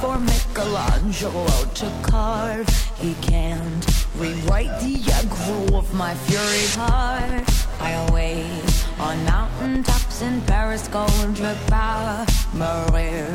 for 0.04 0.20
Michelangelo 0.20 1.48
to 1.76 1.88
carve. 2.02 2.68
He 3.00 3.14
can't 3.22 3.86
rewrite 4.18 4.76
the 4.82 4.96
aggro 5.18 5.74
of 5.80 5.94
my 5.94 6.14
fury 6.26 6.68
heart. 6.76 7.46
I 7.80 7.92
await 8.06 8.70
on 9.00 9.16
mountain 9.24 9.82
tops 9.84 10.22
in 10.22 10.42
Paris, 10.42 10.90
gold 10.90 11.38
power, 11.68 12.26
Maria 12.54 13.28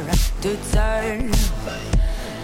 to 0.42 0.52
turn. 0.74 1.32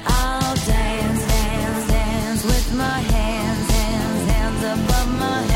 I'll 0.07 0.57
dance, 0.72 1.22
dance, 1.35 1.87
dance 1.89 2.45
with 2.45 2.68
my 2.85 3.01
hands, 3.16 3.70
hands, 3.77 4.31
hands 4.33 4.62
above 4.75 5.11
my 5.20 5.43
head. 5.43 5.54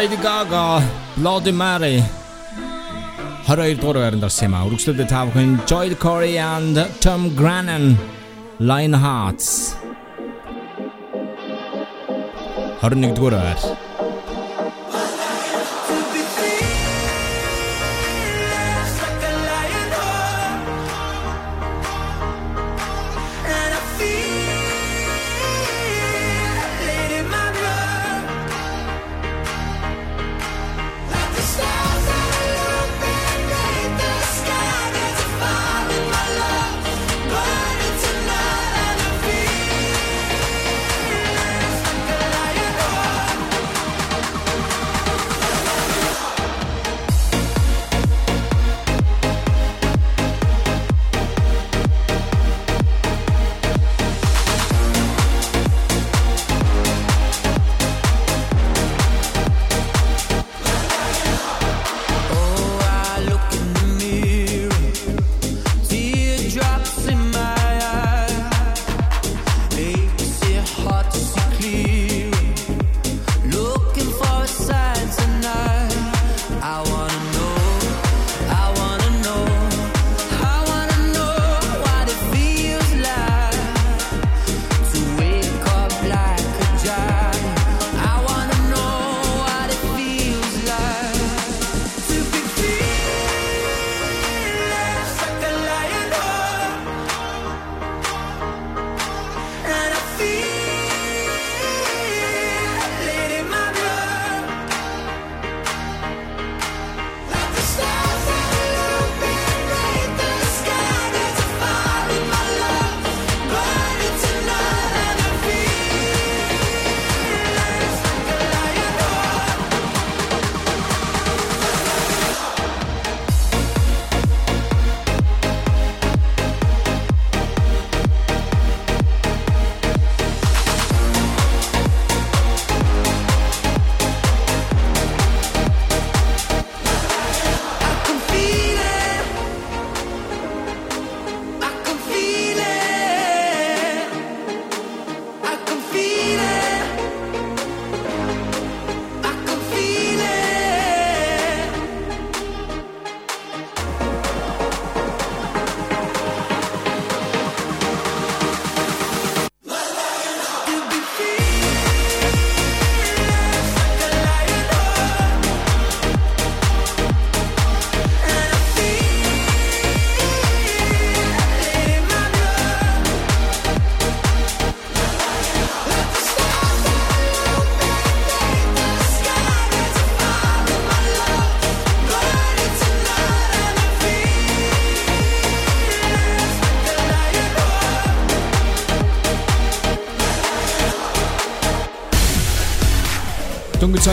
Lady 0.00 0.16
Gaga, 0.16 0.80
Bloody 1.14 1.52
Mary. 1.52 1.96
22 3.46 3.80
дугаар 3.80 3.98
байранд 4.02 4.24
орсон 4.28 4.46
юм 4.48 4.54
аа. 4.56 4.64
Үргэлжлүүлээд 4.68 5.10
та 5.12 5.20
бүхэн 5.28 5.50
Joy 5.70 5.86
Corey 6.04 6.34
and 6.40 6.76
Tom 7.04 7.20
Grennan 7.40 7.84
Lion 8.70 8.94
Hearts 9.04 9.48
21 12.80 13.12
дугаар 13.18 13.36
байр. 13.44 13.89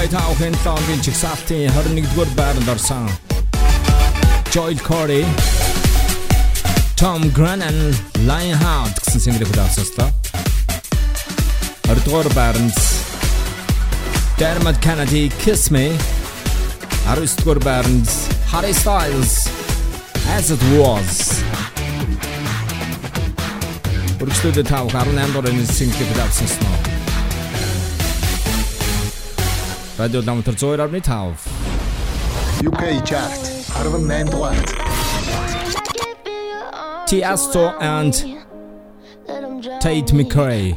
Lighthouse 0.08 0.64
Song-ын 0.64 1.01
чигсалтын 1.03 1.68
21-р 1.68 2.30
байранд 2.36 2.70
орсон. 2.72 3.10
Joel 4.53 4.80
Corey, 4.80 5.26
Tom 6.95 7.28
Grennan, 7.36 7.76
Lionheart 8.24 9.01
гэсэн 9.03 9.20
single-ийг 9.20 9.51
хөлөөсөслөө. 9.51 10.08
20-р 11.91 12.32
байранд 12.38 12.80
Dermot 14.39 14.80
Kennedy 14.80 15.28
Kiss 15.43 15.68
Me. 15.76 15.91
19-р 17.12 17.60
байранд 17.68 18.08
Harry 18.53 18.72
Styles 18.72 19.51
As 20.38 20.55
It 20.55 20.64
Was. 20.80 21.43
Өргөжлөдөө 24.24 24.68
тав 24.72 24.88
18 24.95 25.36
дугаар 25.36 25.51
энэ 25.51 25.68
single-ийг 25.68 26.16
хөлөөсөслөө. 26.16 26.76
Radio 29.98 30.22
Dam 30.22 30.43
Terzoir 30.43 30.80
ab 30.80 30.91
nicht 30.91 31.10
auf. 31.10 31.45
UK 32.64 33.04
Chart, 33.04 33.39
Arvan 33.80 34.06
Nendwart. 34.06 34.56
Tiesto 37.08 37.70
and 37.80 38.14
Tate 39.80 40.14
McRae. 40.14 40.76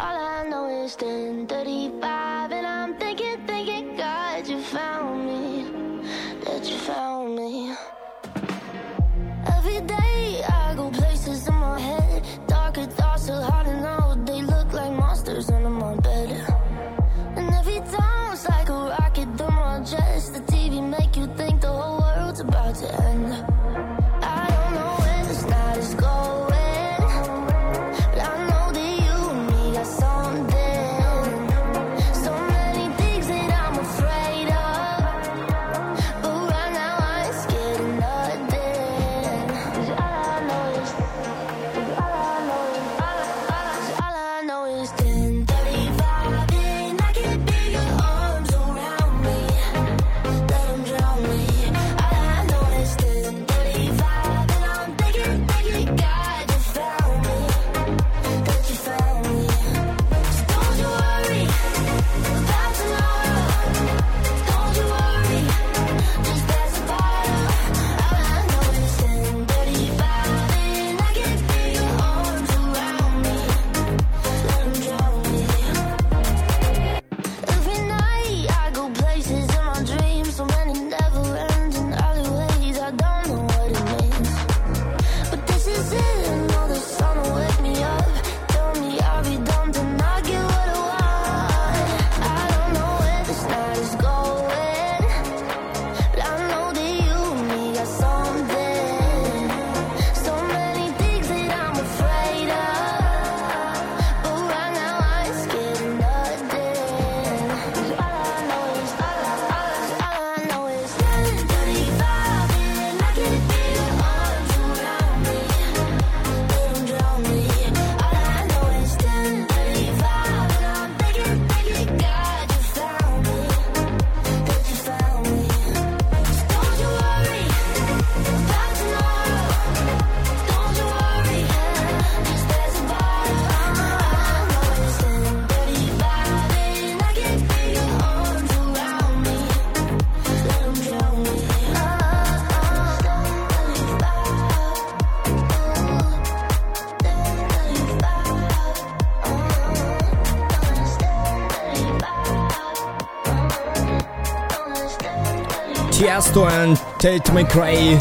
Tiesto 156.21 156.45
and 156.45 156.77
Tate 156.99 157.33
McRae 157.33 157.97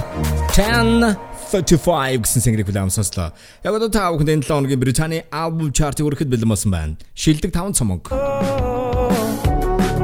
1035 0.51 2.19
гэсэн 2.19 2.43
single-ийг 2.43 2.67
хүлээм 2.67 2.91
сонслоо. 2.91 3.31
Яг 3.63 3.71
одоо 3.79 3.87
та 3.87 4.11
бүхэнд 4.11 4.43
энэ 4.43 4.43
7 4.43 4.59
хоногийн 4.59 4.83
Британий 4.83 5.23
album 5.31 5.71
chart-ыг 5.71 6.03
хүрэхэд 6.03 6.27
бэлэн 6.27 6.51
болсон 6.51 6.67
байна. 6.67 6.99
Шилдэг 7.15 7.55
5 7.55 7.79
цомог. 7.79 8.11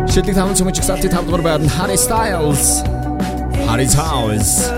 Шилдэг 0.07 0.31
5 0.31 0.55
цомог 0.55 0.71
чигсалтын 0.79 1.11
5 1.11 1.27
дугаар 1.27 1.43
байранд 1.43 1.67
Harry 1.75 1.99
Styles, 1.99 2.87
Harry 3.67 3.83
Styles. 3.83 4.71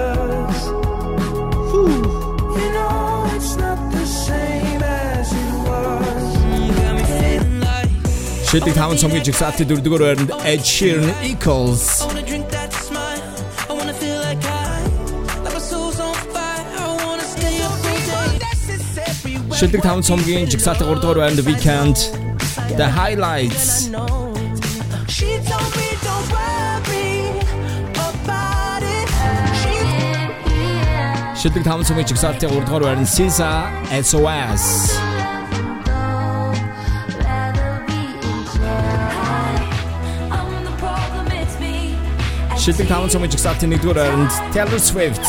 Шилдэг 8.50 8.74
5 8.74 8.98
цомгийн 8.98 9.22
чигсалтын 9.30 9.70
4 9.70 9.86
дугаар 9.86 10.04
байранд 10.18 10.34
Ed 10.42 10.66
Sheeran 10.66 11.14
Equals. 11.22 12.02
Шилдэг 19.58 19.82
5 19.82 20.05
цомгийн 20.05 20.45
жигсаалтын 20.45 20.86
3 20.88 21.01
дугаар 21.01 21.18
байранд 21.18 21.39
Weekend 21.49 21.95
The 22.80 22.88
Highlights. 22.97 23.89
She 25.16 25.30
told 25.49 25.72
me 25.80 25.89
don't 26.05 26.28
worry 26.36 27.10
about 28.10 28.84
it. 28.97 29.10
Шилдэг 31.41 31.64
5 31.66 31.88
цомгийн 31.88 32.08
жигсаалтын 32.12 32.49
3 32.49 32.66
дугаар 32.68 32.84
байранд 32.86 33.10
Sisa 33.16 33.51
SOS. 34.10 34.64
Шилдэг 42.64 42.88
5 42.93 43.10
цомгийн 43.14 43.32
жигсаалтын 43.32 43.74
1 43.74 43.82
дугаар 43.82 43.97
байранд 44.01 44.32
Taylor 44.53 44.82
Swift 44.89 45.26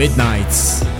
Midnights. 0.00 0.91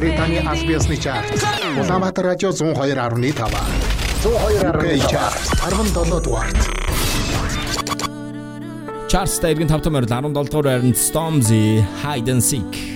Британий 0.00 0.40
Альбиасны 0.40 0.96
чарт. 0.96 1.28
Улаанбаатар 1.76 2.24
радио 2.24 2.48
102.5. 2.48 3.34
102.5 4.24 5.10
чарт 5.10 5.36
17 5.68 6.22
дугаарт. 6.24 6.56
Чарттай 9.10 9.52
иргэн 9.52 9.68
5 9.68 9.82
тамаар 9.84 10.06
17 10.08 10.32
дугаар 10.32 10.64
байранд 10.64 10.96
Stormzy 10.96 11.84
Hide 12.02 12.32
and 12.32 12.40
Seek 12.40 12.89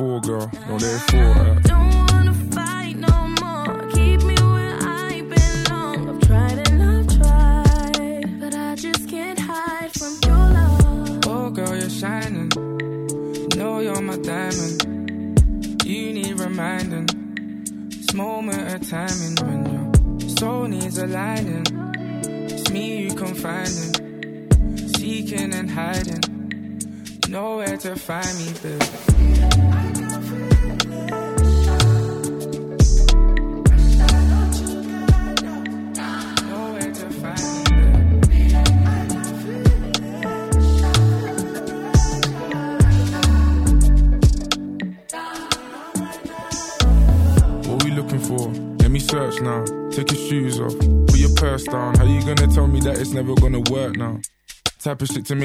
Fall, 0.00 0.18
girl. 0.20 0.50
Don't 0.66 0.80
let 0.80 0.94
it 0.94 1.10
fall. 1.10 1.20
alright? 1.20 1.59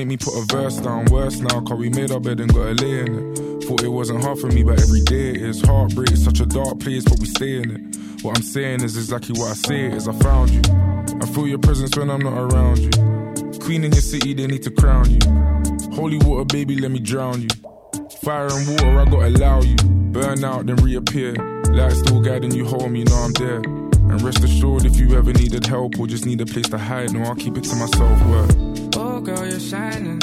Make 0.06 0.20
me 0.22 0.26
put 0.26 0.38
a 0.38 0.46
verse 0.56 0.78
down. 0.78 1.06
Worse 1.06 1.40
now, 1.40 1.62
cause 1.62 1.78
we 1.80 1.90
made 1.90 2.12
our 2.12 2.20
bed 2.20 2.40
and 2.40 2.54
got 2.54 2.68
a 2.68 2.74
lay 2.74 3.00
in 3.00 3.34
it. 3.34 3.64
Thought 3.64 3.84
it 3.84 3.88
wasn't 3.88 4.24
hard 4.24 4.38
for 4.38 4.48
me, 4.48 4.64
but 4.64 4.80
every 4.80 5.02
day 5.02 5.32
it 5.32 5.38
is. 5.38 5.62
Heartbreak 5.62 6.12
is 6.12 6.24
such 6.24 6.40
a 6.40 6.46
dark 6.46 6.80
place, 6.80 7.04
but 7.04 7.20
we 7.20 7.26
stay 7.26 7.58
in 7.62 7.72
it. 7.72 8.24
What 8.24 8.38
I'm 8.38 8.44
saying 8.44 8.84
is 8.84 8.98
exactly 8.98 9.40
what 9.40 9.50
I 9.50 9.54
say 9.54 9.86
it 9.86 9.94
is. 9.94 10.08
I 10.08 10.14
found 10.14 10.52
you. 10.52 10.62
I 11.22 11.26
feel 11.26 11.48
your 11.48 11.60
presence 11.60 11.98
when 11.98 12.12
I'm 12.12 12.22
not 12.22 12.38
around 12.38 12.78
you. 12.80 13.60
Queen 13.60 13.84
in 13.84 13.92
your 13.92 14.02
city, 14.02 14.34
they 14.36 14.46
need 14.46 14.64
to 14.64 14.72
crown 14.72 15.10
you. 15.10 15.20
Holy 15.96 16.18
water, 16.18 16.46
baby, 16.46 16.76
let 16.76 16.92
me 16.92 17.00
drown 17.00 17.42
you. 17.42 17.50
Fire 18.22 18.48
and 18.52 18.68
water, 18.68 19.00
I 19.00 19.06
gotta 19.06 19.28
allow 19.28 19.62
you. 19.62 19.76
Burn 19.76 20.44
out, 20.44 20.68
then 20.68 20.76
reappear. 20.78 21.34
Light 21.70 21.94
still 21.94 22.22
guiding 22.22 22.54
you 22.54 22.66
home, 22.66 22.96
you 22.96 23.06
know 23.06 23.16
I'm 23.16 23.34
there. 23.34 23.58
And 23.58 24.22
rest 24.22 24.44
assured, 24.44 24.86
if 24.86 25.00
you 25.00 25.18
ever 25.18 25.34
needed 25.34 25.66
help 25.66 25.98
or 26.00 26.06
just 26.06 26.26
need 26.26 26.42
a 26.42 26.46
place 26.46 26.70
to 26.70 26.78
hide, 26.78 27.12
no, 27.12 27.24
I'll 27.24 27.36
keep 27.36 27.58
it 27.58 27.64
to 27.64 27.76
myself. 27.76 28.28
Word. 28.28 28.65
You're 29.48 29.60
shining. 29.60 30.20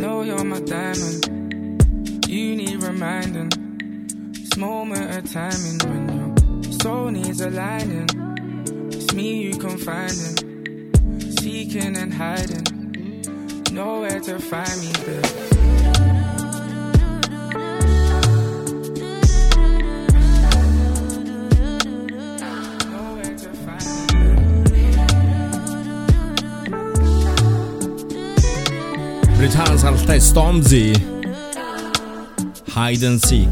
Know 0.00 0.22
you're 0.22 0.42
my 0.42 0.58
diamond. 0.58 2.26
You 2.26 2.56
need 2.56 2.82
reminding. 2.82 3.50
This 4.32 4.56
moment 4.56 5.16
of 5.16 5.32
timing 5.32 5.78
when 5.86 6.64
your 6.64 6.72
soul 6.80 7.10
needs 7.10 7.40
aligning. 7.40 8.08
It's 8.92 9.14
me 9.14 9.44
you 9.44 9.56
confiding, 9.56 11.30
seeking 11.38 11.96
and 11.96 12.12
hiding. 12.12 13.22
Nowhere 13.72 14.18
to 14.18 14.40
find 14.40 14.80
me, 14.80 14.92
babe. 15.06 15.57
британ 29.48 29.78
саралтай 29.78 30.20
Stormzy 30.20 30.92
Hide 32.68 33.06
and 33.06 33.20
Seek 33.20 33.48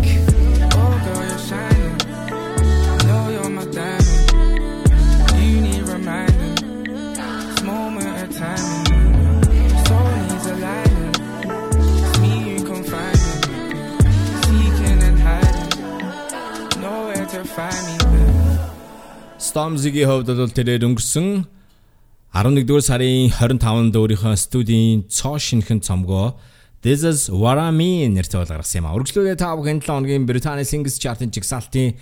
Stormzy-гийн 19.39 20.09
хувьд 20.11 20.29
бол 20.37 20.53
тэрээр 20.53 20.85
өнгөрсөн 20.85 21.56
11-р 22.37 22.83
сарын 22.85 23.31
25-нд 23.33 23.97
өөрийнхөө 23.97 24.37
студийн 24.37 25.09
цоо 25.09 25.39
шинхэн 25.41 25.81
цомгоо 25.81 26.37
This 26.85 27.01
is 27.01 27.33
what 27.33 27.57
I 27.57 27.73
mean 27.73 28.13
нэртэй 28.13 28.45
гаргасан 28.45 28.85
юм 28.85 28.93
а. 28.93 28.93
Үргэлжлүүлээ 28.93 29.41
та 29.41 29.57
бүхэн 29.57 29.81
7 29.81 29.89
хоногийн 29.89 30.29
Британий 30.29 30.69
Singles 30.69 31.01
Chart-ын 31.01 31.33
жигсаалтын 31.33 31.97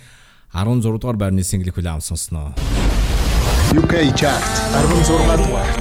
16 0.51 0.99
дугаар 0.99 1.15
байрны 1.15 1.39
single 1.39 1.71
хүлээн 1.71 2.03
авсан 2.03 2.19
сонсноо. 2.19 2.51
UK 3.79 4.11
Chart 4.19 4.43
16 4.75 5.39
дугаар. 5.39 5.71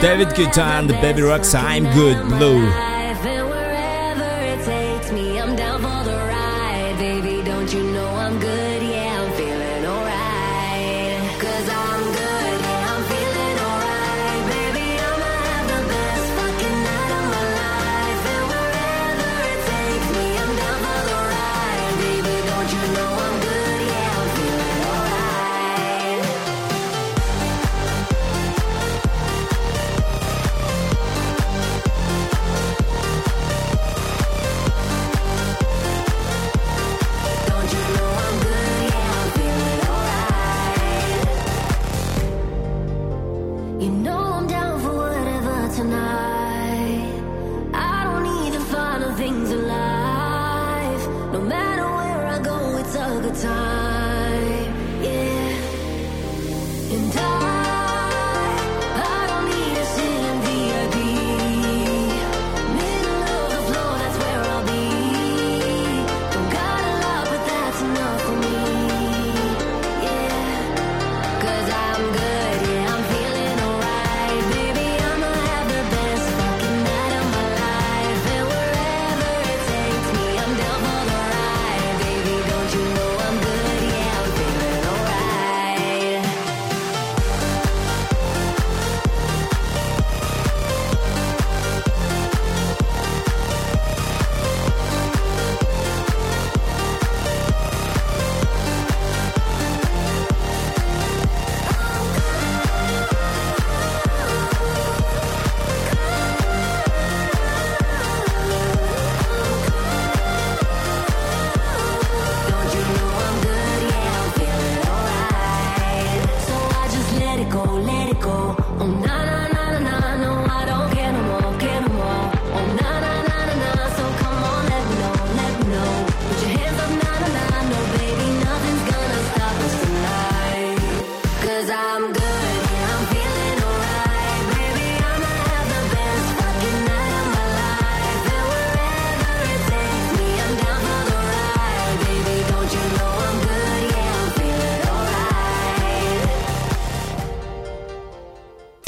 David 0.00 0.32
Guetta 0.32 0.80
and 0.80 0.88
the 0.88 0.96
Baby 1.04 1.28
Rocks 1.28 1.52
I'm 1.52 1.84
Good 1.92 2.16
Blue. 2.32 2.95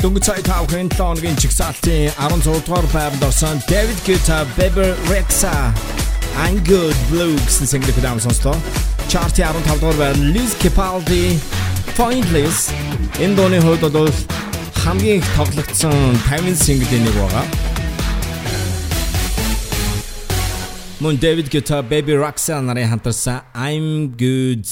Дөнгөж 0.08 0.24
сая 0.24 0.40
5 0.40 0.72
хэн 0.72 0.88
7 0.88 0.96
хоногийн 0.96 1.36
чигсалтын 1.36 2.08
16 2.16 2.64
дугаар 2.64 2.86
байранд 2.96 3.22
орсон 3.28 3.60
David 3.68 3.98
Guetta, 4.06 4.38
Bebe 4.56 4.96
Rexha 5.12 5.52
I'm 6.44 6.56
Good 6.64 6.96
Blue 7.12 7.36
гэсэн 7.44 7.68
single 7.68 7.92
дэм 7.92 8.16
сонслоо. 8.16 8.56
Chart 9.12 9.36
15 9.36 9.68
дугаар 9.80 9.96
байранд 10.00 10.32
Liz 10.32 10.56
Capaldi 10.62 11.36
Pointless 11.98 12.72
энэ 13.20 13.36
дууны 13.36 13.60
хувьд 13.60 13.84
бол 13.92 14.08
хамгийн 14.80 15.20
их 15.20 15.28
тоглогдсон 15.36 15.92
50 16.32 16.56
single-ийн 16.56 17.04
нэг 17.04 17.14
байгаа. 17.20 17.44
Мөн 21.04 21.20
David 21.20 21.52
Guetta, 21.52 21.84
Baby 21.84 22.16
Rexha 22.16 22.56
нарын 22.64 22.88
хамтарсан 22.88 23.44
I'm 23.52 24.16
Good 24.16 24.64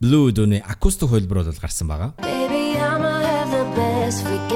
Blue 0.00 0.32
дууны 0.32 0.64
акустик 0.64 1.12
хөлбөр 1.12 1.44
бол 1.44 1.60
гарсан 1.60 1.92
байгаа. 1.92 2.35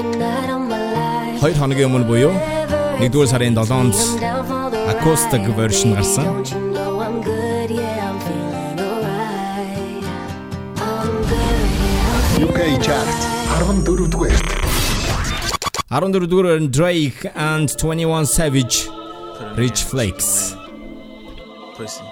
2 0.01 1.53
хоногийн 1.59 1.89
өмнө 1.89 2.05
буюу 2.09 2.33
1-р 3.05 3.27
сарын 3.31 3.53
7-нд 3.57 3.95
acoustic 4.93 5.43
version 5.59 5.93
гарсан. 5.97 6.25
UK 12.45 12.59
chart 12.85 13.09
14 13.57 14.09
дугаарт 14.13 14.47
14 15.91 16.27
дугаар 16.31 16.57
Drake 16.79 17.21
and 17.35 17.67
21 17.77 18.25
Savage 18.25 18.77
Rich 19.61 19.83
Flakes. 19.89 20.55
Pussy. 21.77 22.05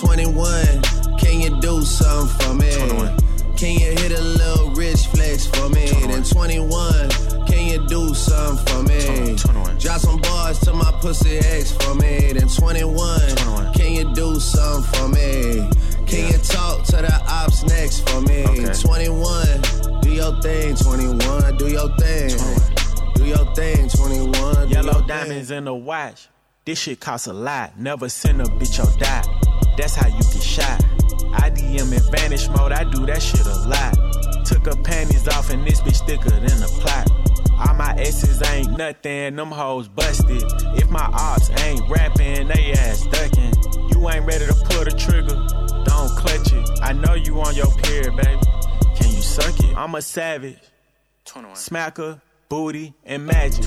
21, 0.00 0.82
can 1.20 1.40
you 1.40 1.50
do 1.60 1.74
something 1.84 2.28
for 2.40 2.54
me? 2.54 2.70
21. 2.74 3.27
Can 3.58 3.72
you 3.72 3.90
hit 3.90 4.12
a 4.12 4.22
little 4.22 4.70
rich 4.70 5.08
flex 5.08 5.46
for 5.46 5.68
me? 5.68 5.86
Then 6.06 6.22
21, 6.22 7.10
can 7.46 7.66
you 7.66 7.84
do 7.88 8.14
something 8.14 8.64
for 8.66 8.82
me? 8.84 9.34
21. 9.36 9.78
Drop 9.78 10.00
some 10.00 10.20
bars 10.20 10.60
to 10.60 10.72
my 10.72 10.92
pussy 11.00 11.38
ex 11.38 11.72
for 11.72 11.96
me. 11.96 12.32
Then 12.34 12.46
21, 12.46 13.20
can 13.74 13.92
you 13.94 14.14
do 14.14 14.38
something 14.38 14.92
for 14.92 15.08
me? 15.08 15.68
Can 16.06 16.32
you 16.32 16.38
talk 16.38 16.84
to 16.84 16.96
the 16.98 17.20
ops 17.28 17.64
next 17.64 18.08
for 18.08 18.20
me? 18.20 18.44
21, 18.80 20.00
do 20.02 20.10
your 20.10 20.40
thing, 20.40 20.76
21, 20.76 21.56
do 21.56 21.68
your 21.68 21.88
thing. 21.96 22.30
Do 23.16 23.24
your 23.24 23.54
thing, 23.56 23.88
21. 23.88 24.68
do 24.68 24.72
Yellow 24.72 24.92
your 24.92 24.94
thing. 25.00 25.06
diamonds 25.08 25.50
in 25.50 25.64
the 25.64 25.74
watch. 25.74 26.28
This 26.64 26.78
shit 26.78 27.00
costs 27.00 27.26
a 27.26 27.32
lot. 27.32 27.76
Never 27.76 28.08
send 28.08 28.40
a 28.40 28.44
bitch 28.44 28.78
your 28.78 28.86
die. 28.98 29.47
That's 29.78 29.94
how 29.94 30.08
you 30.08 30.18
get 30.18 30.42
shot. 30.42 30.84
I 31.32 31.50
DM 31.50 31.92
in 31.92 32.12
vanish 32.12 32.48
mode. 32.48 32.72
I 32.72 32.82
do 32.82 33.06
that 33.06 33.22
shit 33.22 33.46
a 33.46 33.54
lot. 33.68 33.94
Took 34.44 34.66
her 34.66 34.82
panties 34.82 35.28
off 35.28 35.50
and 35.50 35.64
this 35.64 35.80
bitch 35.80 36.04
thicker 36.04 36.30
than 36.30 36.62
a 36.62 36.66
plot. 36.66 37.08
All 37.52 37.74
my 37.74 37.94
exes 37.96 38.42
ain't 38.50 38.76
nothing. 38.76 39.36
Them 39.36 39.52
hoes 39.52 39.86
busted. 39.86 40.42
If 40.76 40.90
my 40.90 41.08
ops 41.14 41.50
ain't 41.62 41.88
rapping, 41.88 42.48
they 42.48 42.72
ass 42.72 43.06
ducking. 43.06 43.54
You 43.90 44.10
ain't 44.10 44.26
ready 44.26 44.46
to 44.46 44.54
pull 44.54 44.82
the 44.82 44.94
trigger. 44.98 45.36
Don't 45.84 46.10
clutch 46.10 46.52
it. 46.52 46.80
I 46.82 46.92
know 46.92 47.14
you 47.14 47.40
on 47.40 47.54
your 47.54 47.70
period, 47.76 48.16
baby. 48.16 48.40
Can 48.96 49.14
you 49.14 49.22
suck 49.22 49.60
it? 49.60 49.76
I'm 49.76 49.94
a 49.94 50.02
savage. 50.02 50.58
Smacker, 51.24 52.20
booty, 52.48 52.94
and 53.04 53.24
magic. 53.24 53.66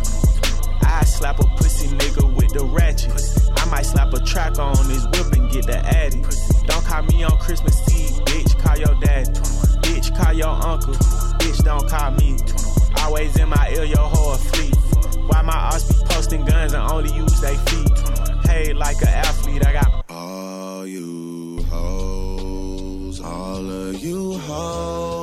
Slap 1.22 1.40
a 1.40 1.44
pussy 1.56 1.88
nigga 1.98 2.36
with 2.36 2.52
the 2.52 2.66
ratchet. 2.66 3.14
I 3.56 3.66
might 3.70 3.86
slap 3.86 4.12
a 4.12 4.20
track 4.22 4.58
on 4.58 4.76
his 4.90 5.06
whip 5.06 5.32
and 5.34 5.52
get 5.52 5.68
the 5.68 5.78
addy. 5.78 6.20
Don't 6.66 6.84
call 6.84 7.04
me 7.04 7.22
on 7.22 7.38
Christmas 7.38 7.78
Eve, 7.94 8.26
bitch. 8.26 8.58
Call 8.58 8.76
your 8.76 9.00
daddy. 9.00 9.30
Bitch, 9.86 10.18
call 10.18 10.34
your 10.34 10.50
uncle. 10.50 10.96
Bitch, 11.38 11.64
don't 11.64 11.88
call 11.88 12.10
me. 12.18 12.40
Always 13.04 13.38
in 13.38 13.50
my 13.50 13.70
ear, 13.70 13.84
your 13.84 14.00
whole 14.00 14.34
fleet. 14.34 14.76
Why 15.28 15.44
my 15.44 15.54
ass 15.54 15.84
be 15.94 16.04
posting 16.06 16.44
guns 16.44 16.74
and 16.74 16.92
only 16.92 17.14
use 17.14 17.40
they 17.40 17.56
feet? 17.56 18.44
Paid 18.46 18.78
like 18.78 19.00
an 19.04 19.10
athlete, 19.10 19.64
I 19.64 19.74
got 19.74 20.06
All 20.10 20.88
you 20.88 21.64
hoes, 21.70 23.22
all 23.22 23.70
of 23.70 24.04
you 24.04 24.40
hoes, 24.40 25.21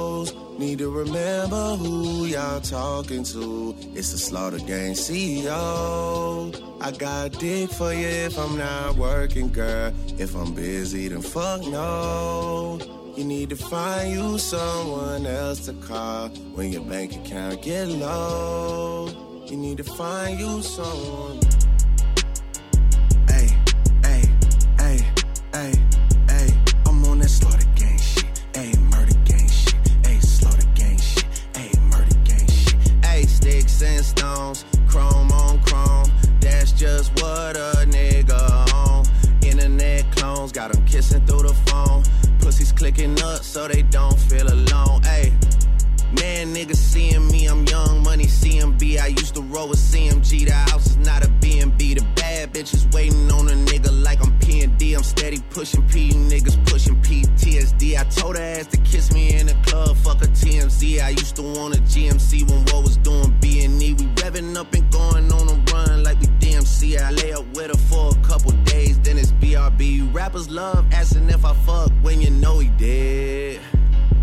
need 0.59 0.79
to 0.79 0.91
remember 0.91 1.77
who 1.77 2.27
y'all 2.27 2.61
talking 2.61 3.23
to. 3.23 3.75
It's 3.95 4.11
the 4.11 4.19
Slaughter 4.19 4.59
Gang 4.59 4.95
CEO. 4.95 6.53
I 6.81 6.91
got 6.91 7.39
dick 7.39 7.71
for 7.71 7.93
you 7.93 8.09
if 8.09 8.37
I'm 8.37 8.59
not 8.59 8.97
working, 8.97 9.51
girl. 9.51 9.93
If 10.19 10.35
I'm 10.35 10.53
busy, 10.55 11.09
then 11.09 11.23
fuck 11.23 11.61
no. 11.63 12.79
You 13.17 13.25
need 13.25 13.51
to 13.51 13.57
find 13.57 14.13
you 14.13 14.39
someone 14.39 15.27
else 15.27 15.67
to 15.67 15.75
call 15.75 16.29
when 16.55 16.73
your 16.73 16.83
bank 16.83 17.15
account 17.15 17.63
get 17.63 17.87
low. 17.87 19.45
You 19.47 19.57
need 19.57 19.79
to 19.79 19.85
find 19.85 20.39
you 20.41 20.63
someone. 20.63 21.41
Hey, 23.29 23.49
hey, 24.03 24.23
hey, 24.79 25.07
hey. 25.53 25.88
Sticks 33.79 33.83
and 33.83 34.05
stones, 34.05 34.65
chrome 34.89 35.31
on 35.33 35.61
chrome. 35.63 36.11
That's 36.41 36.73
just 36.73 37.13
what 37.21 37.57
a 37.57 37.87
nigga 37.87 38.75
on. 38.75 39.05
Internet 39.43 40.11
clones 40.17 40.53
got 40.53 40.75
'em 40.75 40.85
kissing 40.85 41.25
through 41.27 41.49
the 41.49 41.55
phone. 41.67 42.03
Pussies 42.41 42.73
clicking 42.73 43.21
up 43.23 43.43
so 43.43 43.69
they 43.69 43.83
don't 43.83 44.19
feel 44.19 44.49
alone. 44.49 45.03
Hey. 45.03 45.33
Man, 46.21 46.55
niggas 46.55 46.77
seeing 46.77 47.27
me, 47.29 47.47
I'm 47.47 47.67
young 47.67 48.03
money 48.03 48.27
CMB. 48.27 48.99
I 48.99 49.09
used 49.09 49.35
to 49.35 49.43
roll 49.43 49.69
with 49.69 49.79
CMG. 49.79 50.47
The 50.47 50.55
house 50.55 50.87
is 50.87 50.97
not 50.97 51.23
a 51.23 51.29
B&B. 51.29 51.95
The 51.95 52.05
bad 52.39 52.55
bitches 52.55 52.93
waiting 52.95 53.31
on 53.33 53.49
a 53.49 53.53
nigga 53.53 53.91
like 54.05 54.21
I'm 54.25 54.39
P&D. 54.39 54.95
I'm 54.95 55.03
steady 55.03 55.39
pushing 55.51 55.83
P, 55.89 56.11
niggas 56.11 56.57
pushing 56.71 56.95
PTSD. 57.03 57.99
I 57.99 58.05
told 58.05 58.37
her 58.37 58.43
ass 58.43 58.67
to 58.69 58.77
kiss 58.79 59.13
me 59.13 59.35
in 59.35 59.47
the 59.47 59.55
club, 59.67 59.97
fuck 59.97 60.23
a 60.23 60.27
TMZ. 60.27 61.01
I 61.03 61.11
used 61.11 61.35
to 61.37 61.43
want 61.43 61.77
a 61.77 61.81
GMC 61.81 62.49
when 62.49 62.61
what 62.67 62.85
was 62.85 62.97
doing 62.99 63.35
B&E. 63.41 63.95
We 63.95 64.05
revving 64.23 64.57
up 64.57 64.73
and 64.73 64.91
going 64.93 65.33
on 65.33 65.49
a 65.49 65.73
run 65.73 66.05
like 66.05 66.21
we 66.21 66.27
DMC. 66.43 67.01
I 67.01 67.11
lay 67.11 67.33
up 67.33 67.47
with 67.57 67.71
her 67.73 67.83
for 67.91 68.13
a 68.17 68.27
couple 68.27 68.53
days, 68.73 68.99
then 69.01 69.19
it's 69.19 69.33
BRB. 69.33 70.15
Rappers 70.15 70.49
love 70.49 70.87
asking 70.93 71.29
if 71.31 71.45
I 71.45 71.55
fuck 71.67 71.91
when 72.03 72.21
you 72.21 72.31
know 72.31 72.61
he 72.61 72.69
did. 72.69 73.61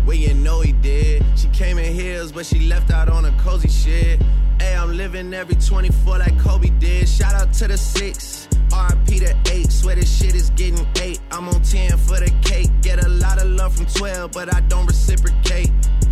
When 0.04 0.20
you 0.20 0.32
know 0.34 0.60
he 0.60 0.72
did. 0.72 1.22
She 1.36 1.48
came 1.48 1.78
in 1.78 1.92
heels, 1.92 2.32
but 2.32 2.46
she 2.46 2.60
left 2.60 2.90
out 2.90 3.08
on 3.08 3.26
a 3.26 3.32
cozy 3.42 3.68
shit. 3.68 4.22
Hey, 4.58 4.74
I'm 4.74 4.96
living 4.96 5.32
every 5.34 5.56
24 5.56 6.18
like 6.18 6.38
Kobe 6.38 6.70
did. 6.78 7.08
Shout 7.08 7.34
out 7.34 7.52
to 7.54 7.68
the 7.68 7.76
six. 7.76 8.48
RP 8.70 9.20
to 9.20 9.52
eight. 9.52 9.70
Swear 9.70 9.96
this 9.96 10.18
shit 10.18 10.34
is 10.34 10.50
getting 10.50 10.86
eight. 11.00 11.20
I'm 11.30 11.48
on 11.48 11.62
10 11.62 11.96
for 11.98 12.18
the 12.18 12.32
cake. 12.42 12.70
Get 12.82 13.04
a 13.04 13.08
lot 13.08 13.40
of 13.40 13.48
love 13.48 13.76
from 13.76 13.86
12, 13.86 14.32
but 14.32 14.54
I 14.54 14.60
don't 14.60 14.86
reciprocate. 14.86 15.70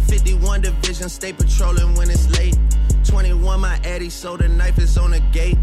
51 0.08 0.62
division, 0.62 1.08
stay 1.08 1.32
patrolling 1.32 1.94
when 1.94 2.10
it's 2.10 2.28
late. 2.38 2.56
21 3.04 3.60
my 3.60 3.78
Eddie, 3.84 4.10
so 4.10 4.36
the 4.36 4.48
knife 4.48 4.78
is 4.78 4.96
on 4.98 5.10
the 5.10 5.20
gate. 5.32 5.58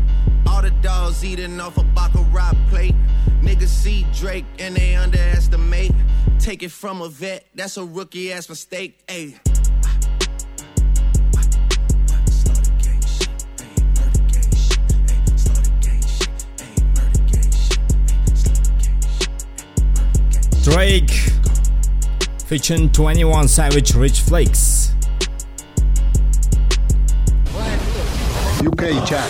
All 0.48 0.62
the 0.62 0.72
dogs 0.82 1.24
eating 1.24 1.60
off 1.60 1.78
a 1.78 1.84
Baccarat 1.84 2.54
plate. 2.70 2.96
Niggas 3.42 3.68
see 3.68 4.06
Drake 4.14 4.46
and 4.60 4.76
they 4.76 4.96
underestimate. 4.96 5.92
Take 6.40 6.64
it 6.64 6.72
from 6.72 7.02
a 7.02 7.10
vet, 7.10 7.46
that's 7.56 7.78
a 7.78 7.86
rookie 7.86 8.32
ass 8.34 8.50
mistake. 8.50 9.06
Ayy. 9.08 9.51
Drake 20.72 21.12
featuring 22.46 22.90
21 22.94 23.50
Savage 23.50 23.94
Rich 23.94 24.22
Flex. 24.22 24.94
UK 28.64 29.06
chart 29.06 29.30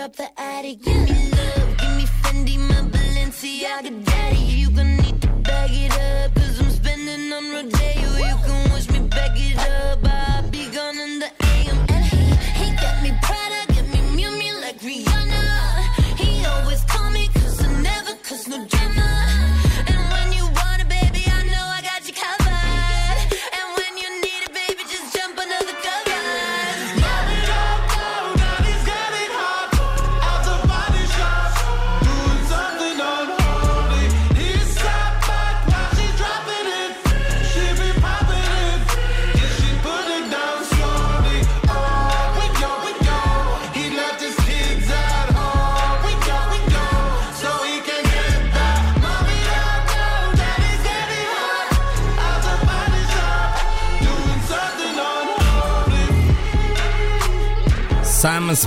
Drop 0.00 0.16
the 0.16 0.40
attic, 0.40 0.80
give 0.82 0.96
me 0.96 1.30
love, 1.30 1.76
give 1.76 1.96
me 1.98 2.04
Fendi, 2.22 2.56
my 2.56 2.80
Balenciaga, 2.88 4.02
daddy. 4.06 4.38
You 4.38 4.70
gon' 4.70 4.96
need 4.96 5.20
to 5.20 5.28
bag 5.28 5.70
it 5.72 5.92
up, 5.92 6.34
cause 6.36 6.58
I'm 6.58 6.70
spending 6.70 7.30
on 7.30 7.50
Rodeo. 7.52 7.99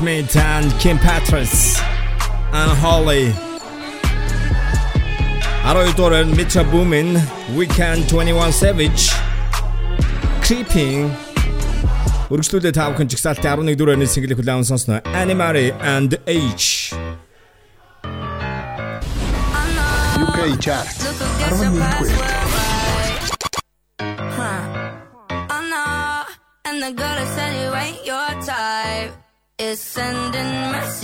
Smith 0.04 0.36
and 0.36 0.70
Kim 0.82 0.98
Petras 0.98 1.80
Unholy 2.52 3.32
12 5.64 5.96
дугаар 6.00 6.14
Metro 6.40 6.64
Boomin 6.72 7.10
Weekend 7.60 8.02
21 8.10 8.52
Savage. 8.62 9.04
Creeping. 10.46 11.08
Өргөжлүүлээ 12.34 12.74
та 12.76 12.92
бүхэн 12.92 13.08
чигсалтын 13.16 13.48
11 13.48 13.80
дуурайны 13.80 14.08
single 14.14 14.36
хүлээн 14.36 14.68
сонсноо 14.68 15.00
Animary 15.24 15.68
and 15.96 16.20
H. 16.28 16.92
UK 20.24 20.40
chart. 20.66 20.96
11-р. 21.48 22.40
Oh 22.40 22.43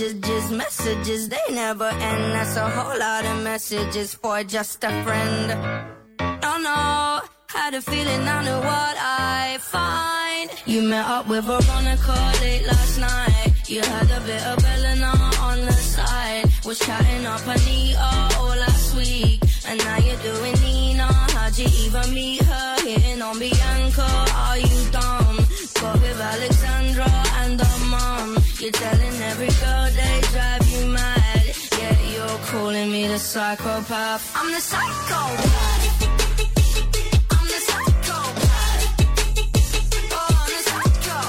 messages, 0.00 0.50
messages 0.50 1.28
they 1.28 1.46
never 1.50 1.84
end. 1.84 2.32
That's 2.32 2.56
a 2.56 2.68
whole 2.70 2.98
lot 2.98 3.24
of 3.26 3.42
messages 3.44 4.14
for 4.14 4.42
just 4.44 4.82
a 4.82 4.90
friend. 5.04 5.46
Oh 6.42 6.58
no, 6.68 7.28
had 7.54 7.74
a 7.74 7.82
feeling 7.82 8.22
I 8.26 8.42
knew 8.44 8.60
what 8.70 8.96
I 8.98 9.58
find. 9.60 10.50
You 10.64 10.88
met 10.88 11.04
up 11.04 11.28
with 11.28 11.44
Veronica 11.44 12.16
late 12.40 12.66
last 12.66 12.98
night. 12.98 13.52
You 13.66 13.82
had 13.82 14.10
a 14.10 14.20
bit 14.24 14.42
of 14.46 14.64
Elena 14.64 15.12
on 15.40 15.58
the 15.66 15.72
side. 15.72 16.46
Was 16.64 16.78
chatting 16.78 17.26
up 17.26 17.46
Anita 17.46 18.38
all 18.38 18.56
last 18.56 18.96
week. 18.96 19.42
And 19.68 19.78
now 19.84 19.98
you're 19.98 20.22
doing 20.22 20.54
Nina. 20.62 21.08
How'd 21.34 21.58
you 21.58 21.68
even 21.84 22.14
meet 22.14 22.42
her? 22.42 22.76
Hitting 22.88 23.20
on 23.20 23.38
Bianca. 23.38 24.08
Are 24.34 24.58
you 24.58 24.90
dumb? 24.90 25.36
Got 25.80 26.00
with 26.00 26.20
Alexandra. 26.20 27.29
You're 28.60 28.72
telling 28.72 29.22
every 29.22 29.48
girl 29.48 29.88
they 29.96 30.20
drive 30.32 30.68
you 30.68 30.86
mad. 30.92 31.56
Yeah, 31.78 31.96
you're 32.12 32.38
calling 32.52 32.92
me 32.92 33.06
the 33.06 33.18
psychopath. 33.18 34.36
I'm 34.36 34.52
the 34.52 34.60
psychopath. 34.60 35.82
I'm 37.30 37.46
the 37.54 37.60
psychopath. 37.68 38.82
Oh, 40.12 40.28
I'm 40.40 40.50
the 40.52 40.62
psycho. 40.68 41.20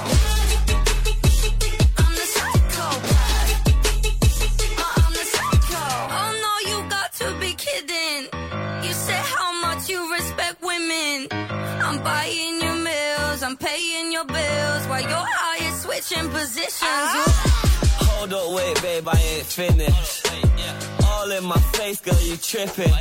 I'm 2.03 2.13
the 2.19 2.27
psychopath. 2.35 3.51
Oh, 4.77 4.93
I'm 4.97 5.13
the 5.13 5.25
psycho. 5.35 5.83
Oh 6.19 6.31
no, 6.45 6.53
you 6.69 6.77
got 6.89 7.09
to 7.13 7.27
be 7.39 7.53
kidding. 7.53 8.27
You 8.83 8.91
say 8.91 9.21
how 9.35 9.51
much 9.61 9.87
you 9.87 9.99
respect 10.13 10.61
women. 10.61 11.29
I'm 11.31 12.03
buying 12.03 12.59
your 12.61 12.75
meals, 12.75 13.41
I'm 13.41 13.55
paying 13.55 14.11
your 14.11 14.25
bills 14.25 14.85
while 14.89 15.01
you're 15.01 15.27
here 15.59 15.70
switching 16.01 16.29
positions. 16.29 16.81
Hold 18.01 18.33
up, 18.33 18.53
wait, 18.55 18.81
babe, 18.81 19.07
I 19.07 19.17
ain't 19.17 19.45
finished. 19.45 20.27
All 21.05 21.31
in 21.31 21.43
my 21.43 21.59
face, 21.73 21.99
girl, 22.01 22.19
you 22.21 22.37
tripping. 22.37 22.93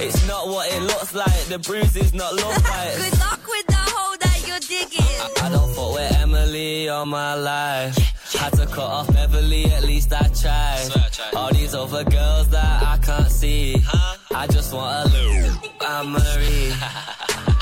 It's 0.00 0.26
not 0.26 0.48
what 0.48 0.70
it 0.72 0.82
looks 0.82 1.14
like, 1.14 1.44
the 1.46 1.58
bruises, 1.58 2.14
not 2.14 2.34
love 2.42 2.62
bites. 2.62 3.10
Good 3.10 3.18
luck 3.18 3.40
with 3.46 3.66
the 3.66 3.84
hole 3.94 4.16
that 4.20 4.44
you're 4.46 4.60
digging. 4.60 5.44
I 5.44 5.48
don't 5.50 5.74
fuck 5.74 5.94
with 5.94 6.12
Emily 6.20 6.88
all 6.88 7.06
my 7.06 7.34
life. 7.34 7.96
Had 8.34 8.52
to 8.54 8.66
cut 8.66 8.78
off 8.78 9.12
Beverly, 9.12 9.66
at 9.66 9.84
least 9.84 10.12
I 10.12 10.28
tried. 10.28 10.88
All 11.34 11.52
these 11.52 11.74
other 11.74 12.04
girls 12.04 12.48
that 12.50 12.82
I 12.82 12.98
can't 12.98 13.30
see. 13.30 13.76
I 14.34 14.46
just 14.48 14.72
want 14.72 15.06
a 15.06 15.12
little 15.12 15.58
Anne 15.86 16.08
Marie. 16.10 17.57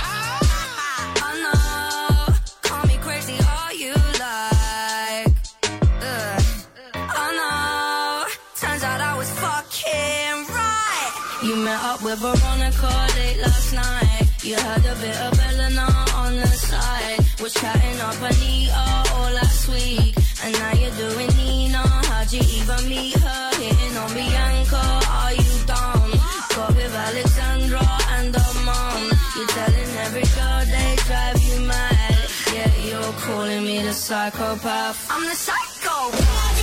Met 11.67 11.83
up 11.83 12.01
with 12.03 12.19
Veronica 12.21 12.93
late 13.19 13.39
last 13.43 13.73
night. 13.75 14.27
You 14.49 14.55
had 14.55 14.83
a 14.93 14.95
bit 15.03 15.19
of 15.27 15.33
Elena 15.49 15.89
on 16.23 16.33
the 16.43 16.55
side. 16.71 17.19
Was 17.43 17.55
chatting 17.55 17.99
up 18.09 18.19
Anita 18.31 18.85
all 19.15 19.31
last 19.41 19.63
week. 19.75 20.15
And 20.43 20.53
now 20.61 20.73
you're 20.81 20.97
doing 21.05 21.31
Nina. 21.39 21.83
How'd 22.09 22.33
you 22.33 22.43
even 22.59 22.83
meet 22.89 23.19
her? 23.27 23.45
Hitting 23.63 23.97
on 24.03 24.11
Bianca. 24.19 24.85
Are 25.21 25.35
you 25.41 25.53
dumb? 25.73 26.11
Got 26.55 26.73
with 26.77 26.95
Alexandra 27.09 27.85
and 28.17 28.33
her 28.41 28.55
mom. 28.69 29.03
You're 29.37 29.53
telling 29.59 29.91
every 30.07 30.27
girl 30.37 30.61
they 30.75 30.91
drive 31.09 31.41
you 31.49 31.59
mad. 31.73 32.19
Yeah, 32.55 32.73
you're 32.89 33.15
calling 33.27 33.65
me 33.69 33.83
the 33.83 33.93
psychopath. 33.93 34.99
I'm 35.11 35.25
the 35.31 35.37
psychopath. 35.47 36.56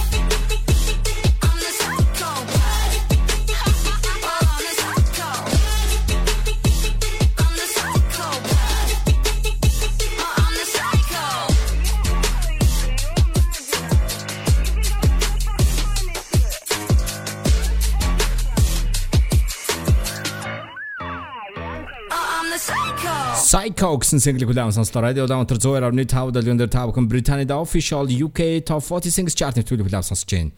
Psycho. 23.54 23.94
Гэсэн 24.02 24.18
single 24.18 24.50
хүлээн 24.50 24.74
сонслоо. 24.74 25.06
Radio 25.06 25.30
Downter 25.30 25.62
102.5 25.62 26.34
дэлгэн 26.34 26.58
дээр 26.58 26.74
та 26.74 26.90
бүхэн 26.90 27.06
Британид 27.06 27.54
official 27.54 28.10
UK 28.10 28.66
Top 28.66 28.82
40 28.82 29.14
Singles 29.14 29.38
chart 29.38 29.54
нэвтрүүлэг 29.62 29.86
хүлээн 29.86 30.02
сонсож 30.10 30.26
байна. 30.26 30.50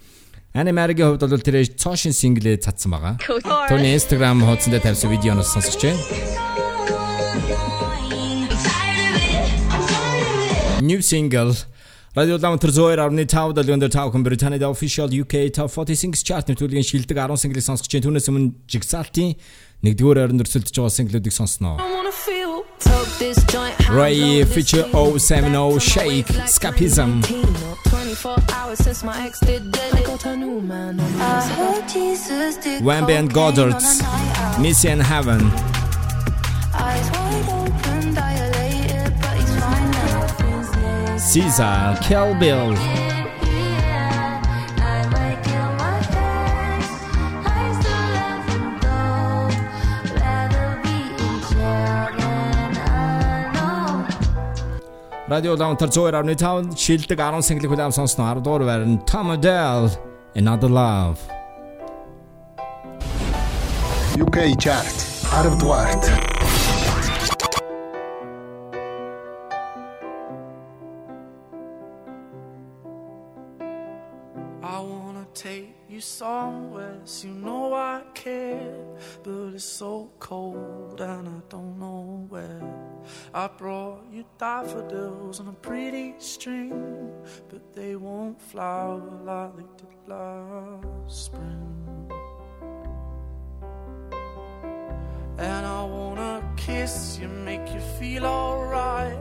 Animary-гийн 0.56 1.12
хувьд 1.12 1.28
бол 1.28 1.44
тэр 1.44 1.68
цоошин 1.76 2.16
single 2.16 2.56
цацсан 2.56 2.96
байгаа. 2.96 3.20
Түүний 3.68 4.00
Instagram 4.00 4.48
хуудсан 4.48 4.72
дээр 4.72 4.88
тавьсан 4.88 5.12
видеоноос 5.12 5.52
сонсож 5.52 5.76
байна. 5.76 6.00
New 10.80 11.04
single 11.04 11.52
Radio 12.16 12.40
Ламтар 12.40 12.72
102.5 12.72 13.60
долгион 13.60 13.84
дээр 13.84 13.92
тав 13.92 14.16
хүн 14.16 14.24
Британид 14.24 14.64
official 14.64 15.12
UK 15.12 15.52
Top 15.52 15.68
40 15.68 16.00
Singles 16.00 16.24
Chart 16.24 16.48
нэвтрүүлгийн 16.48 16.88
шилдэг 16.88 17.20
10 17.20 17.44
single-ийг 17.44 17.68
сонсгож 17.68 17.92
чинь 17.92 18.08
түүнээс 18.08 18.32
өмнө 18.32 18.56
Jigsaw-ийн 18.72 19.36
нэгдүгээр 19.84 20.24
ойрон 20.24 20.40
өрсөлдөж 20.40 20.72
байгаа 20.72 20.96
single-үүдийг 20.96 21.36
сонсноо. 21.36 21.76
RAYE 23.90 24.44
feature 24.46 24.84
070 25.20 25.80
Shake 25.80 26.26
Escapism. 26.28 27.24
24 27.90 28.38
hours 28.54 28.80
since 28.80 29.04
my 29.04 29.26
ex 29.26 29.40
did 29.40 29.76
it. 29.76 29.94
I 29.94 30.04
got 30.04 30.26
a 30.26 30.36
new 30.36 30.62
man 30.62 31.00
on 31.00 31.22
I 31.22 31.42
heard 31.42 31.88
Jesus 31.88 32.58
did 32.58 32.84
venbee 32.84 33.18
and 33.20 33.34
Goddard's 33.34 34.02
Messy 34.60 34.90
in 34.90 35.00
Heaven. 35.00 35.42
Eyes 36.74 37.10
wide 37.12 37.50
open, 37.50 38.14
dilated, 38.14 39.14
but 39.22 39.38
he's 39.38 39.56
fine 39.60 39.92
now. 39.92 41.18
SZA 41.18 42.02
Kill 42.02 42.36
Bill 42.40 43.05
Radio 55.28 55.56
Downtown 55.56 55.90
Joy 55.90 56.12
Newtown 56.22 56.70
шилдэг 56.78 57.18
10 57.18 57.42
single-ийг 57.42 57.72
хүлээм 57.74 57.90
сонсно 57.90 58.30
10 58.30 58.46
дугаар 58.46 58.62
байрны 58.70 59.02
Tom 59.10 59.34
Odell 59.34 59.90
Another 60.38 60.70
Love. 60.70 61.18
UK 64.22 64.54
chart 64.62 64.86
10 65.34 65.58
дугаарт. 65.58 66.04
I 74.62 74.80
wanna 74.80 75.26
take 75.34 75.74
you 75.90 76.02
somewhere 76.02 77.02
you 77.24 77.34
know 77.34 77.74
I 77.74 78.02
care 78.14 78.86
but 79.24 79.56
it's 79.56 79.64
so 79.66 80.10
cold 80.20 81.02
and 81.02 81.28
I 81.28 81.40
don't 81.50 81.80
know 81.80 82.28
where 82.30 82.62
I 83.38 83.48
brought 83.48 84.06
you 84.14 84.24
daffodils 84.38 85.42
on 85.42 85.50
a 85.50 85.52
pretty 85.52 86.16
string, 86.20 87.12
but 87.50 87.74
they 87.74 87.98
won't 87.98 88.42
flower 88.42 89.02
like 89.26 89.58
they 89.58 89.64
did 89.76 89.94
last 90.08 91.26
spring. 91.26 92.10
And 95.38 95.66
I 95.66 95.84
wanna 95.84 96.50
kiss 96.56 97.20
you, 97.20 97.28
make 97.28 97.74
you 97.74 97.82
feel 98.00 98.26
alright. 98.26 99.20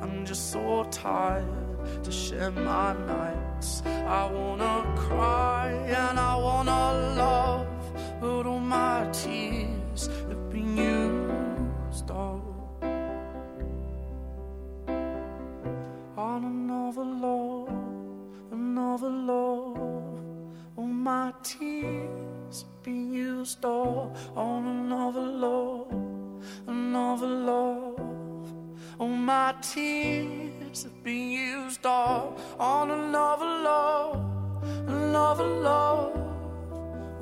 I'm 0.00 0.24
just 0.24 0.50
so 0.50 0.84
tired 0.90 2.02
to 2.02 2.10
share 2.10 2.50
my 2.50 2.94
nights. 2.94 3.82
I 3.84 4.24
wanna 4.32 4.90
cry 4.96 5.70
and 5.70 6.18
I 6.18 6.34
wanna 6.34 7.14
love, 7.14 7.68
but 8.22 8.46
all 8.46 8.58
my 8.58 9.06
tears 9.12 10.06
have 10.06 10.48
been 10.48 10.78
used 10.78 12.10
up 12.10 12.49
on 16.30 16.44
another 16.44 17.04
love, 17.26 18.52
another 18.52 19.10
love. 19.10 19.76
All 20.76 20.86
my 21.10 21.32
tears 21.42 22.64
been 22.84 23.12
used 23.12 23.64
up 23.64 24.16
on 24.36 24.60
another 24.76 25.26
love, 25.46 25.92
another 26.68 27.26
love. 27.26 27.98
All 29.00 29.08
my 29.08 29.54
tears 29.60 30.86
been 31.02 31.30
used 31.30 31.84
all 31.84 32.38
on 32.60 32.92
another 32.92 33.52
love, 33.70 34.64
another 34.86 35.48
love. 35.68 36.14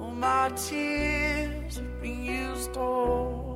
All 0.00 0.10
my 0.10 0.50
tears 0.50 1.80
been 2.02 2.24
used 2.26 2.76
all. 2.76 3.47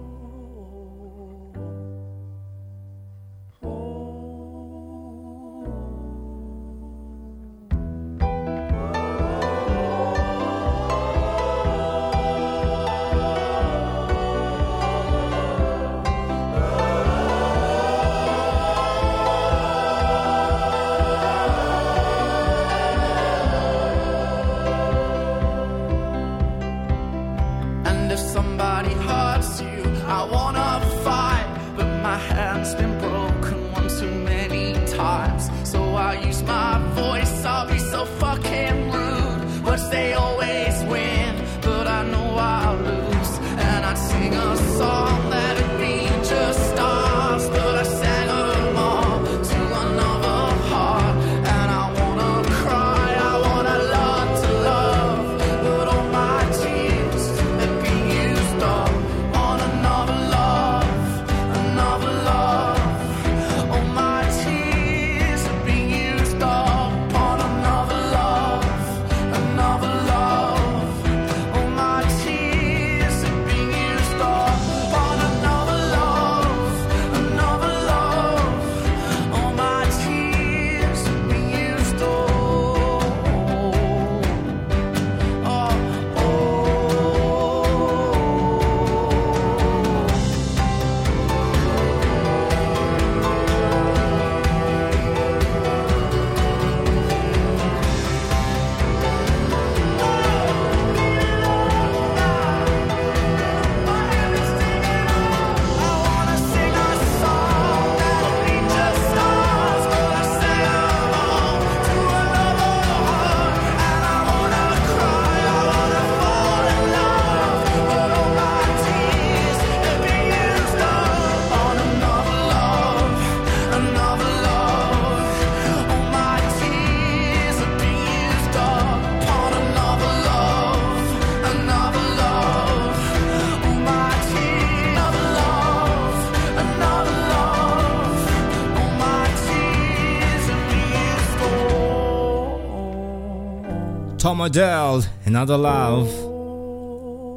Odell, 144.43 145.05
Another 145.25 145.57
Love. 145.57 146.13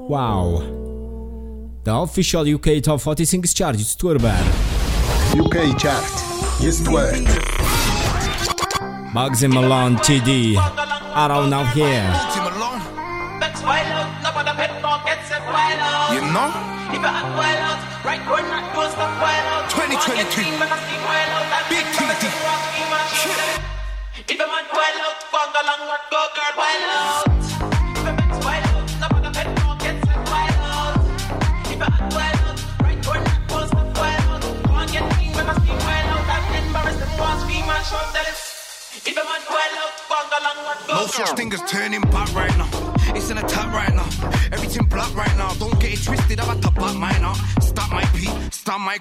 Wow. 0.10 0.64
The 1.84 1.94
official 1.94 2.52
UK 2.56 2.82
Top 2.82 3.00
40 3.00 3.26
Singles 3.26 3.54
Chart, 3.54 3.76
it's 3.76 3.96
Turban. 3.96 4.44
UK 5.38 5.78
Chart, 5.80 6.04
jest 6.60 6.84
Twerk. 6.84 7.28
Bugzy 9.14 9.48
Malone, 9.48 9.98
TD, 9.98 10.58
are 10.58 11.32
all 11.32 11.48
now 11.48 11.64
here. 11.76 12.35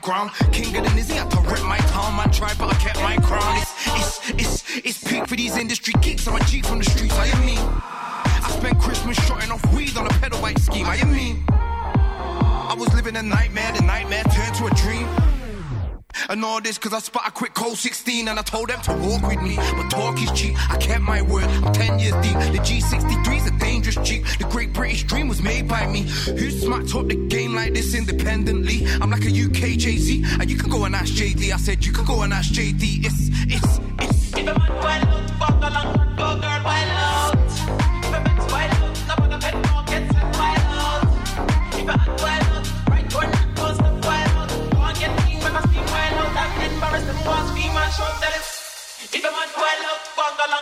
Ground. 0.04 0.30
King 0.52 0.76
of 0.76 0.84
the 0.84 0.90
Nizzy, 0.90 1.16
had 1.16 1.30
to 1.30 1.40
rep 1.40 1.62
my 1.64 1.78
town. 1.78 2.14
Man, 2.16 2.30
tried, 2.30 2.56
but 2.58 2.68
I 2.68 2.74
kept 2.74 3.00
my 3.00 3.16
crown. 3.16 3.56
It's, 3.56 3.72
it's, 3.88 4.30
it's, 4.30 4.76
it's 4.86 5.04
peak 5.04 5.26
for 5.26 5.34
these 5.34 5.56
industry 5.56 5.94
geeks. 6.00 6.28
I'm 6.28 6.36
a 6.36 6.44
G 6.44 6.60
from 6.62 6.78
the 6.78 6.84
streets. 6.84 7.14
I 7.14 7.26
am 7.26 7.44
me. 7.44 7.56
I 7.56 8.48
spent 8.50 8.78
Christmas 8.78 9.16
shotting 9.26 9.50
off 9.50 9.64
weed 9.74 9.96
on 9.96 10.06
a 10.06 10.10
pedal 10.20 10.40
bike 10.40 10.58
scheme. 10.58 10.86
I 10.86 10.96
am 10.96 11.10
me. 11.10 11.36
I 11.48 12.74
was 12.78 12.92
living 12.94 13.16
a 13.16 13.22
nightmare. 13.22 13.72
The 13.72 13.82
nightmare 13.82 14.24
turned 14.24 14.54
to 14.56 14.66
a 14.66 14.70
dream. 14.74 15.08
And 16.28 16.44
all 16.44 16.60
this 16.60 16.78
cause 16.78 16.92
I 16.92 16.98
spot 16.98 17.22
a 17.26 17.30
quick 17.30 17.54
cold 17.54 17.78
16 17.78 18.28
and 18.28 18.38
I 18.38 18.42
told 18.42 18.68
them 18.68 18.80
to 18.82 18.92
walk 18.92 19.22
with 19.28 19.42
me. 19.42 19.56
But 19.56 19.90
talk 19.90 20.20
is 20.22 20.30
cheap, 20.32 20.54
I 20.70 20.76
kept 20.76 21.02
my 21.02 21.22
word. 21.22 21.44
I'm 21.44 21.72
10 21.72 21.98
years 21.98 22.14
deep. 22.22 22.34
The 22.52 22.58
G63's 22.58 23.46
a 23.48 23.58
dangerous 23.58 23.96
Jeep. 24.08 24.24
The 24.38 24.44
great 24.44 24.72
British 24.72 25.04
dream 25.04 25.28
was 25.28 25.42
made 25.42 25.68
by 25.68 25.86
me. 25.86 26.02
Who 26.02 26.50
smacked 26.50 26.94
up 26.94 27.08
the 27.08 27.16
game 27.28 27.54
like 27.54 27.74
this 27.74 27.94
independently? 27.94 28.86
I'm 29.00 29.10
like 29.10 29.24
a 29.24 29.30
UK 29.30 29.78
Jay 29.78 29.96
Z. 29.96 30.24
And 30.40 30.50
you 30.50 30.56
can 30.56 30.70
go 30.70 30.84
and 30.84 30.94
ask 30.94 31.12
JD. 31.12 31.52
I 31.52 31.56
said 31.56 31.84
you 31.84 31.92
can 31.92 32.04
go 32.04 32.22
and 32.22 32.32
ask 32.32 32.52
JD. 32.52 33.04
It's, 33.04 33.30
it's, 33.52 33.80
it's. 33.98 34.24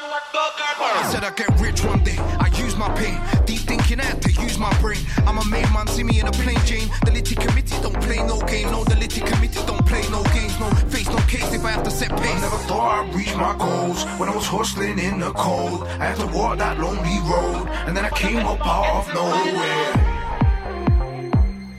I 0.04 1.08
said 1.12 1.22
I'd 1.22 1.36
get 1.36 1.48
rich 1.60 1.84
one 1.84 2.02
day. 2.02 2.16
I 2.18 2.48
use 2.58 2.76
my 2.76 2.88
pain. 2.96 3.20
Deep 3.46 3.60
thinking 3.60 4.00
I 4.00 4.04
had 4.04 4.22
to 4.22 4.32
use 4.42 4.58
my 4.58 4.72
brain. 4.80 4.98
I'm 5.26 5.38
a 5.38 5.44
main 5.44 5.72
man, 5.72 5.86
see 5.86 6.02
me 6.02 6.18
in 6.18 6.26
a 6.26 6.32
plain 6.32 6.58
Jane. 6.64 6.88
The 7.04 7.12
litty 7.12 7.36
committee 7.36 7.76
don't 7.82 8.00
play 8.02 8.18
no 8.26 8.40
game. 8.40 8.70
No, 8.72 8.82
the 8.82 8.96
litty 8.96 9.20
committee 9.20 9.60
don't 9.64 9.86
play 9.86 10.02
no 10.10 10.24
games. 10.34 10.58
No 10.58 10.70
face, 10.90 11.08
no 11.08 11.18
case 11.28 11.52
if 11.54 11.64
I 11.64 11.70
have 11.70 11.84
to 11.84 11.90
set 11.90 12.10
pace. 12.10 12.34
I 12.36 12.40
never 12.40 12.56
thought 12.68 13.06
I'd 13.06 13.14
reach 13.14 13.34
my 13.36 13.56
goals 13.56 14.04
when 14.18 14.28
I 14.28 14.34
was 14.34 14.46
hustling 14.46 14.98
in 14.98 15.20
the 15.20 15.30
cold. 15.32 15.84
I 15.84 16.06
had 16.06 16.16
to 16.16 16.26
walk 16.36 16.58
that 16.58 16.80
lonely 16.80 17.18
road, 17.30 17.68
and 17.86 17.96
then 17.96 18.04
I 18.04 18.10
came 18.10 18.44
up 18.44 18.66
out 18.66 19.06
of 19.06 19.14
nowhere. 19.14 19.92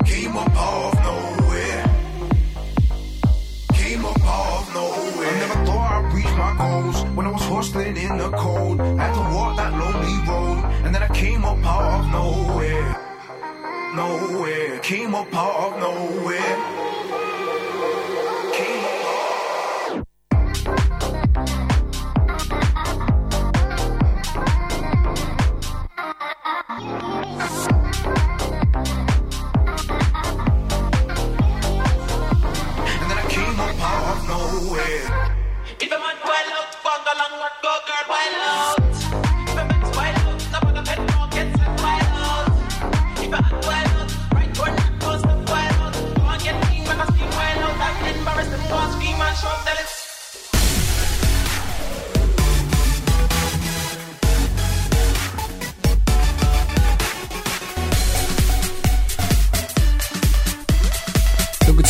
Came 0.06 0.38
up 0.38 0.56
out 0.56 0.94
of 0.94 1.00
nowhere. 1.04 1.84
Came 3.74 4.06
up 4.06 4.22
out 4.22 4.62
of 4.62 4.74
nowhere. 4.74 5.28
I 5.28 5.40
never 5.40 5.66
thought 5.66 5.78
I'd 5.78 5.82
reach 5.82 5.83
my 6.38 6.56
goals 6.58 7.04
when 7.16 7.26
I 7.26 7.32
was 7.32 7.42
hustling 7.44 7.98
in 7.98 8.18
the 8.18 8.30
cold. 8.32 8.82
I 8.82 9.08
had 9.08 9.14
to 9.14 9.36
walk 9.36 9.58
that 9.58 9.74
lonely 9.74 10.18
road, 10.28 10.64
and 10.86 10.94
then 10.94 11.04
I 11.04 11.08
came 11.10 11.46
up 11.46 11.64
out 11.66 12.00
of 12.00 12.12
nowhere. 12.12 12.96
Nowhere. 13.96 14.80
Came 14.80 15.16
up 15.16 15.34
out 15.34 15.74
of 15.74 15.80
nowhere. 15.80 16.84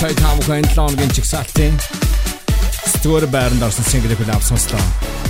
Цай 0.04 0.16
таамаг 0.20 0.50
энэ 0.52 0.76
лооногийн 0.76 1.12
чигсалтын 1.16 1.76
сэтгүүр 2.92 3.24
байранд 3.32 3.64
орсон 3.64 3.88
single-ийг 3.88 4.20
авсан 4.36 4.60
сонслоо. 4.60 5.23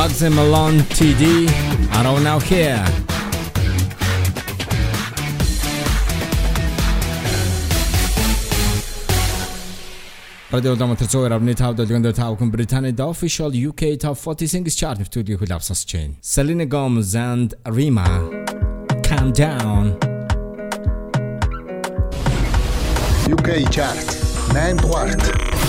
Bugzy 0.00 0.30
Malone 0.34 0.80
TD 0.96 1.46
I 1.92 2.02
don't 2.02 2.24
know 2.24 2.38
here. 2.38 2.80
Radio 10.48 10.72
Дом 10.74 10.96
төрцөөр 10.96 11.36
авны 11.36 11.52
тав 11.52 11.76
дэлгэнд 11.76 12.16
тав 12.16 12.40
хүн 12.40 12.48
Британийн 12.48 12.96
The 12.96 13.04
Official 13.12 13.52
UK 13.52 14.00
Top 14.00 14.16
40 14.16 14.48
Singles 14.48 14.80
Chart 14.80 14.96
нэвтрүүлгийг 14.96 15.44
хөл 15.44 15.52
авсанс 15.52 15.84
чинь. 15.84 16.16
Selena 16.24 16.64
Gomez 16.64 17.12
and 17.12 17.52
Rema 17.68 18.08
Calm 19.04 19.36
Down. 19.36 20.00
UK 23.28 23.68
Chart 23.68 24.08
9 24.56 24.80
дугаарт 24.80 25.59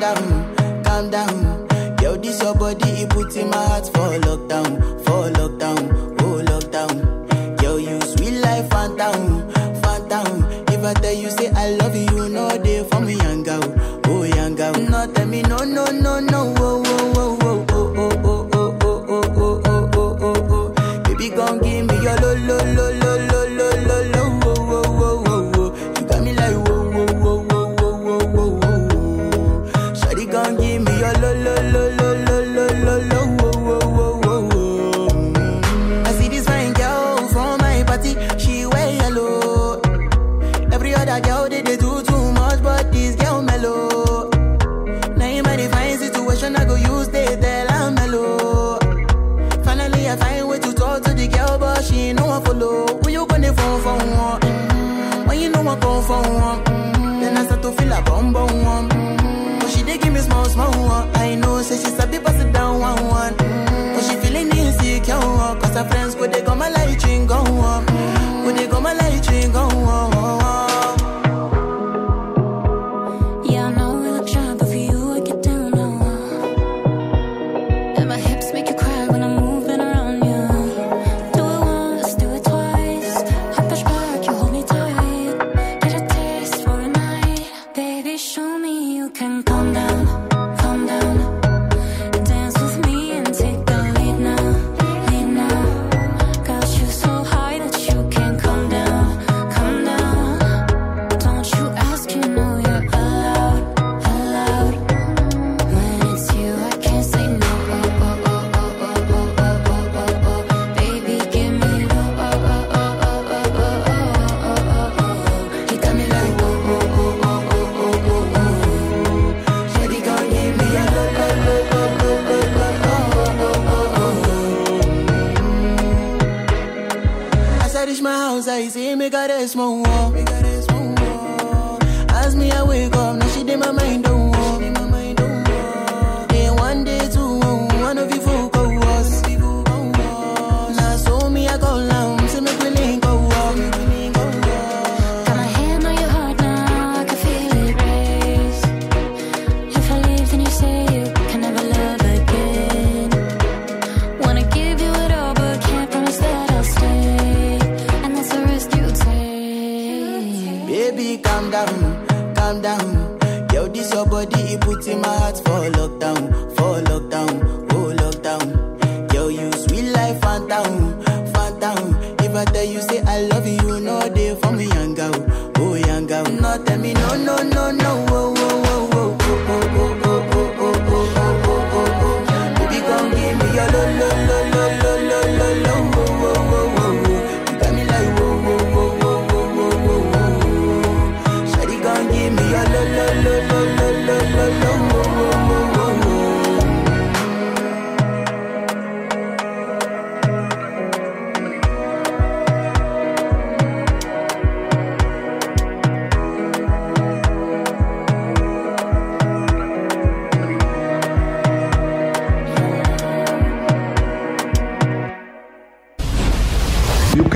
down, 0.00 0.84
calm 0.84 1.10
down. 1.10 1.96
Yo, 2.02 2.16
this 2.16 2.42
your 2.42 2.54
body, 2.54 2.88
it 3.02 3.10
puts 3.10 3.36
in 3.36 3.50
my 3.50 3.56
heart 3.56 3.86
for 3.86 4.18
lockdown, 4.26 4.80
for 5.04 5.30
lockdown, 5.38 6.16
oh 6.20 6.42
lockdown. 6.44 7.62
Yo, 7.62 7.76
you 7.76 8.00
sweet 8.00 8.40
life, 8.40 8.68
phantom, 8.70 9.50
phantom. 9.82 10.44
If 10.68 10.84
I 10.84 10.94
tell 10.94 11.14
you 11.14 11.30
say 11.30 11.43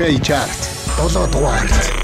Richard. 0.09 0.49
Todo 0.97 1.27
tu 1.27 1.45
arte. 1.45 1.98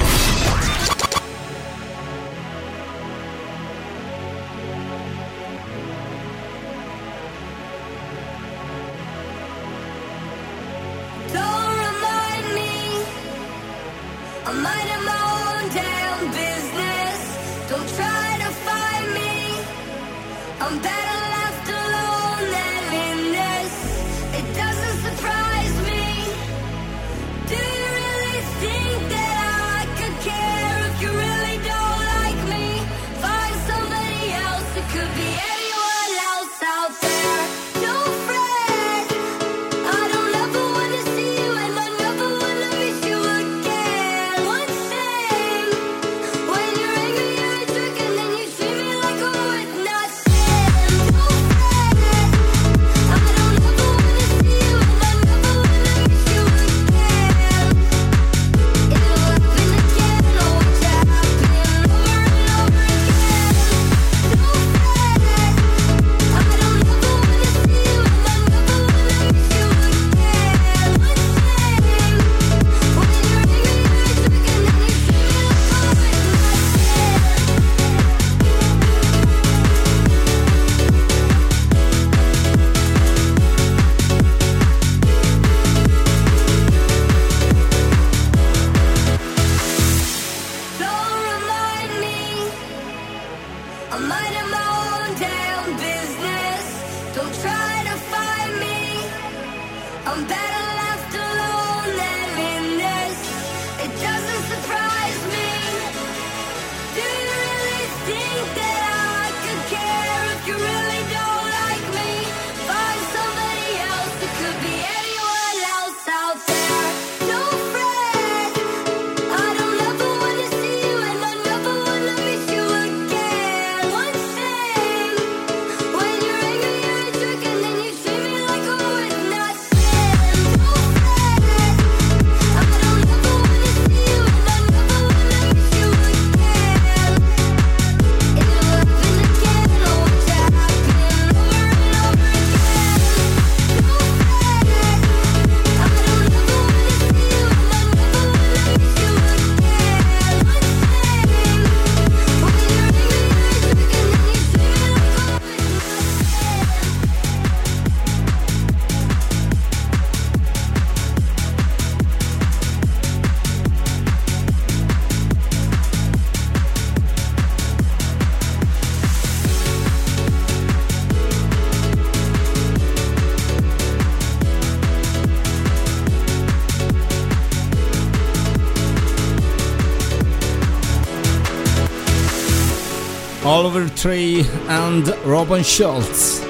Oliver 183.55 183.87
Tree 183.87 184.43
and 184.67 185.07
Robin 185.23 185.63
Schulz. 185.63 186.43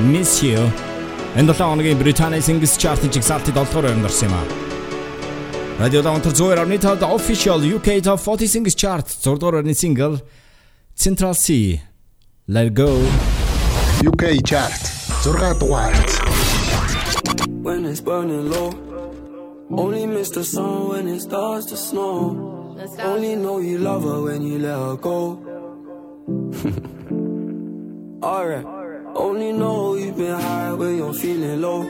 Miss 0.00 0.40
You 0.40 0.70
энэ 1.36 1.52
7 1.52 1.66
хоногийн 1.66 1.98
Британийн 1.98 2.42
Singles 2.48 2.78
Chart-ийн 2.78 3.10
жигсаалтад 3.10 3.54
7 3.54 3.74
дугаар 3.74 3.90
юм 3.90 4.34
аа. 4.38 4.44
Radio 5.80 6.00
Downtown 6.00 6.34
Zoe 6.38 6.54
Arnita 6.62 6.94
the 6.96 7.08
official 7.18 7.58
UK 7.76 7.88
Top 8.06 8.20
40 8.20 8.46
Singles 8.46 8.76
Chart 8.82 9.04
6 9.04 9.38
дугаар 9.40 9.54
байрны 9.58 9.74
single 9.74 10.16
Central 10.94 11.34
Cee 11.34 11.80
Let 12.46 12.68
Go 12.80 12.90
UK 14.10 14.24
Chart 14.50 14.78
6 15.26 15.58
дугаар. 15.58 15.92
When 17.66 17.80
it's 17.90 18.00
burning 18.00 18.46
low 18.54 18.70
Only 19.82 20.06
miss 20.06 20.30
the 20.30 20.44
sun 20.44 20.88
when 20.90 21.04
it 21.08 21.20
starts 21.26 21.66
to 21.70 21.76
snow 21.76 22.61
only 23.00 23.36
know 23.36 23.58
you 23.58 23.78
love 23.78 24.02
her 24.02 24.22
when 24.22 24.42
you 24.42 24.58
let 24.58 24.76
her 24.76 24.96
go. 24.96 25.38
Alright. 28.22 28.66
Only 29.14 29.52
know 29.52 29.94
you've 29.94 30.16
been 30.16 30.40
high 30.40 30.72
when 30.72 30.96
you're 30.96 31.14
feeling 31.14 31.60
low. 31.60 31.82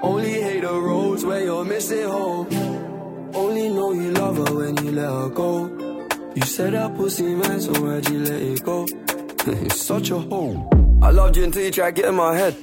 Only 0.00 0.40
hate 0.40 0.62
the 0.62 0.72
roads 0.72 1.24
where 1.24 1.44
you're 1.44 1.64
missing 1.64 2.08
home. 2.08 2.46
Only 3.34 3.68
know 3.68 3.92
you 3.92 4.12
love 4.12 4.36
her 4.38 4.54
when 4.54 4.76
you 4.84 4.92
let 4.92 5.10
her 5.10 5.28
go. 5.28 5.66
You 6.34 6.42
said 6.42 6.72
that 6.72 6.96
pussy 6.96 7.34
man, 7.34 7.60
so 7.60 7.72
why'd 7.72 8.08
you 8.08 8.20
let 8.20 8.40
it 8.40 8.62
go? 8.64 8.86
it's 9.46 9.82
such 9.82 10.10
a 10.10 10.18
hole. 10.18 10.68
I 11.02 11.10
loved 11.10 11.36
you 11.36 11.44
until 11.44 11.62
you 11.62 11.70
tried 11.70 11.96
to 11.96 12.02
get 12.02 12.08
in 12.08 12.14
my 12.14 12.36
head. 12.36 12.56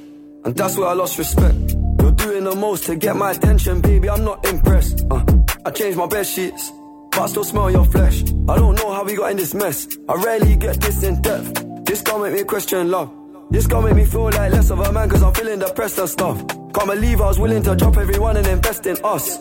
And 0.43 0.55
that's 0.55 0.75
where 0.77 0.87
I 0.87 0.93
lost 0.93 1.17
respect. 1.19 1.55
You're 1.99 2.13
doing 2.13 2.45
the 2.45 2.55
most 2.55 2.85
to 2.85 2.95
get 2.95 3.15
my 3.15 3.31
attention, 3.31 3.81
baby. 3.81 4.09
I'm 4.09 4.23
not 4.23 4.43
impressed. 4.47 5.05
Uh, 5.11 5.23
I 5.65 5.71
changed 5.71 5.97
my 5.97 6.07
bed 6.07 6.25
sheets, 6.25 6.71
but 7.17 7.23
I 7.23 7.27
still 7.27 7.43
smell 7.43 7.71
your 7.71 7.85
flesh. 7.85 8.21
I 8.47 8.55
don't 8.57 8.75
know 8.75 8.91
how 8.91 9.03
we 9.03 9.15
got 9.15 9.31
in 9.31 9.37
this 9.37 9.53
mess. 9.55 9.87
I 10.07 10.13
rarely 10.13 10.55
get 10.55 10.79
this 10.79 11.01
in 11.03 11.19
depth. 11.21 11.65
This 11.85 12.01
gon' 12.01 12.21
make 12.21 12.33
me 12.33 12.43
question 12.43 12.91
love. 12.91 13.11
This 13.49 13.65
gon' 13.65 13.85
make 13.85 13.95
me 13.95 14.05
feel 14.05 14.25
like 14.25 14.51
less 14.51 14.69
of 14.69 14.79
a 14.79 14.91
man, 14.91 15.09
cause 15.09 15.23
I'm 15.23 15.33
feeling 15.33 15.59
depressed 15.59 15.97
and 15.97 16.09
stuff. 16.09 16.37
Can't 16.47 16.85
believe 16.85 17.19
I 17.19 17.27
was 17.27 17.39
willing 17.39 17.63
to 17.63 17.75
drop 17.75 17.97
everyone 17.97 18.37
and 18.37 18.45
invest 18.45 18.85
in 18.85 18.97
us. 19.03 19.37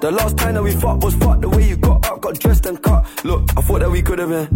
The 0.00 0.10
last 0.10 0.38
time 0.38 0.54
that 0.54 0.62
we 0.62 0.72
fought 0.72 1.04
was 1.04 1.14
fucked 1.16 1.42
the 1.42 1.50
way 1.50 1.68
you 1.68 1.76
got 1.76 2.06
up, 2.08 2.20
got 2.22 2.38
dressed 2.38 2.64
and 2.66 2.82
cut. 2.82 3.04
Look, 3.24 3.50
I 3.56 3.60
thought 3.60 3.80
that 3.80 3.90
we 3.90 4.00
could 4.00 4.20
have 4.20 4.30
been. 4.30 4.48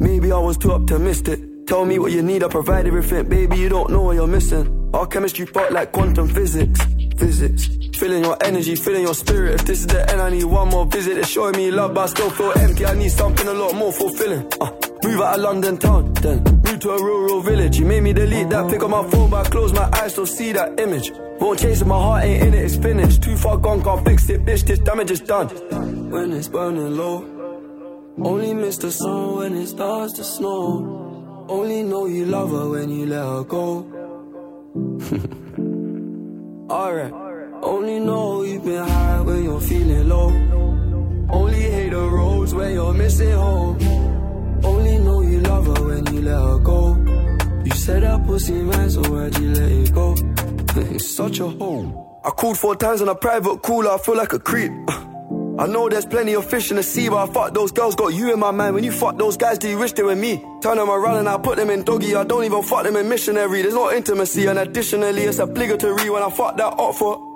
Maybe 0.00 0.32
I 0.32 0.38
was 0.38 0.56
too 0.56 0.72
optimistic. 0.72 1.40
Tell 1.68 1.84
me 1.84 1.98
what 1.98 2.12
you 2.12 2.22
need, 2.22 2.42
I 2.42 2.48
provide 2.48 2.86
everything. 2.86 3.28
Baby, 3.28 3.58
you 3.58 3.68
don't 3.68 3.90
know 3.90 4.00
what 4.00 4.16
you're 4.16 4.26
missing. 4.26 4.90
Our 4.94 5.06
chemistry 5.06 5.44
fought 5.44 5.70
like 5.70 5.92
quantum 5.92 6.26
physics. 6.26 6.80
Physics. 7.18 7.68
Feeling 7.98 8.24
your 8.24 8.38
energy, 8.42 8.74
feeling 8.74 9.02
your 9.02 9.12
spirit. 9.12 9.56
If 9.56 9.66
this 9.66 9.80
is 9.80 9.86
the 9.86 10.10
end, 10.10 10.22
I 10.22 10.30
need 10.30 10.44
one 10.44 10.70
more 10.70 10.86
visit. 10.86 11.18
It's 11.18 11.28
showing 11.28 11.56
me 11.56 11.70
love, 11.70 11.92
but 11.92 12.04
I 12.04 12.06
still 12.06 12.30
feel 12.30 12.52
empty. 12.56 12.86
I 12.86 12.94
need 12.94 13.10
something 13.10 13.46
a 13.46 13.52
lot 13.52 13.74
more 13.74 13.92
fulfilling. 13.92 14.50
Uh, 14.58 14.70
move 15.04 15.20
out 15.20 15.34
of 15.34 15.40
London 15.42 15.76
town, 15.76 16.14
then 16.14 16.42
move 16.42 16.80
to 16.80 16.90
a 16.92 17.02
rural 17.02 17.42
village. 17.42 17.78
You 17.78 17.84
made 17.84 18.02
me 18.02 18.14
delete 18.14 18.48
that, 18.48 18.70
pick 18.70 18.82
up 18.82 18.88
my 18.88 19.06
phone, 19.10 19.28
but 19.28 19.46
I 19.46 19.50
close 19.50 19.74
my 19.74 19.90
eyes, 19.92 20.12
still 20.12 20.24
see 20.24 20.52
that 20.52 20.80
image. 20.80 21.12
Won't 21.38 21.58
chase 21.58 21.82
it, 21.82 21.86
my 21.86 22.00
heart 22.00 22.24
ain't 22.24 22.44
in 22.44 22.54
it, 22.54 22.64
it's 22.64 22.76
finished. 22.76 23.22
Too 23.22 23.36
far 23.36 23.58
gone, 23.58 23.82
can't 23.82 24.02
fix 24.06 24.30
it, 24.30 24.42
bitch. 24.42 24.66
This 24.66 24.78
damage 24.78 25.10
is 25.10 25.20
done. 25.20 25.48
When 26.08 26.32
it's 26.32 26.48
burning 26.48 26.96
low, 26.96 27.26
only 28.24 28.54
miss 28.54 28.78
the 28.78 28.90
sun 28.90 29.36
when 29.36 29.54
it 29.54 29.66
starts 29.66 30.14
to 30.14 30.24
snow. 30.24 31.07
Only 31.48 31.82
know 31.82 32.04
you 32.06 32.26
love 32.26 32.50
her 32.50 32.68
when 32.68 32.90
you 32.90 33.06
let 33.06 33.24
her 33.24 33.44
go. 33.44 33.86
Alright. 36.70 37.12
Only 37.62 38.00
know 38.00 38.42
you've 38.42 38.64
been 38.64 38.86
high 38.86 39.20
when 39.22 39.44
you're 39.44 39.60
feeling 39.60 40.08
low. 40.08 40.28
Only 41.30 41.60
hate 41.60 41.90
the 41.90 42.00
roads 42.00 42.54
where 42.54 42.70
you're 42.70 42.92
missing 42.92 43.32
home. 43.32 43.78
Only 44.62 44.98
know 44.98 45.22
you 45.22 45.40
love 45.40 45.66
her 45.66 45.84
when 45.84 46.06
you 46.14 46.20
let 46.20 46.38
her 46.38 46.58
go. 46.58 46.96
You 47.64 47.72
said 47.72 48.02
that 48.02 48.26
pussy 48.26 48.52
man, 48.52 48.90
so 48.90 49.00
why'd 49.00 49.38
you 49.38 49.50
let 49.54 49.72
it 49.72 49.94
go? 49.94 50.14
it's 50.94 51.08
such 51.08 51.40
a 51.40 51.48
hole. 51.48 52.20
I 52.24 52.30
called 52.30 52.58
four 52.58 52.76
times 52.76 53.00
on 53.00 53.08
a 53.08 53.14
private 53.14 53.62
cooler, 53.62 53.90
I 53.92 53.98
feel 53.98 54.16
like 54.16 54.34
a 54.34 54.38
creep. 54.38 54.72
I 55.58 55.66
know 55.66 55.88
there's 55.88 56.06
plenty 56.06 56.34
of 56.34 56.48
fish 56.48 56.70
in 56.70 56.76
the 56.76 56.84
sea, 56.84 57.08
but 57.08 57.16
I 57.28 57.32
fuck 57.32 57.52
those 57.52 57.72
girls, 57.72 57.96
got 57.96 58.14
you 58.14 58.32
in 58.32 58.38
my 58.38 58.52
mind. 58.52 58.76
When 58.76 58.84
you 58.84 58.92
fuck 58.92 59.18
those 59.18 59.36
guys, 59.36 59.58
do 59.58 59.68
you 59.68 59.76
wish 59.76 59.92
they 59.92 60.04
were 60.04 60.14
me? 60.14 60.44
Turn 60.60 60.76
them 60.76 60.88
around 60.88 61.16
and 61.16 61.28
I 61.28 61.36
put 61.36 61.56
them 61.56 61.68
in 61.70 61.82
doggy. 61.82 62.14
I 62.14 62.22
don't 62.22 62.44
even 62.44 62.62
fuck 62.62 62.84
them 62.84 62.94
in 62.94 63.08
missionary. 63.08 63.62
There's 63.62 63.74
no 63.74 63.92
intimacy, 63.92 64.46
and 64.46 64.58
additionally, 64.58 65.22
it's 65.22 65.40
obligatory 65.40 66.10
when 66.10 66.22
I 66.22 66.30
fuck 66.30 66.56
that 66.58 66.66
up 66.78 66.94
for. 66.94 67.27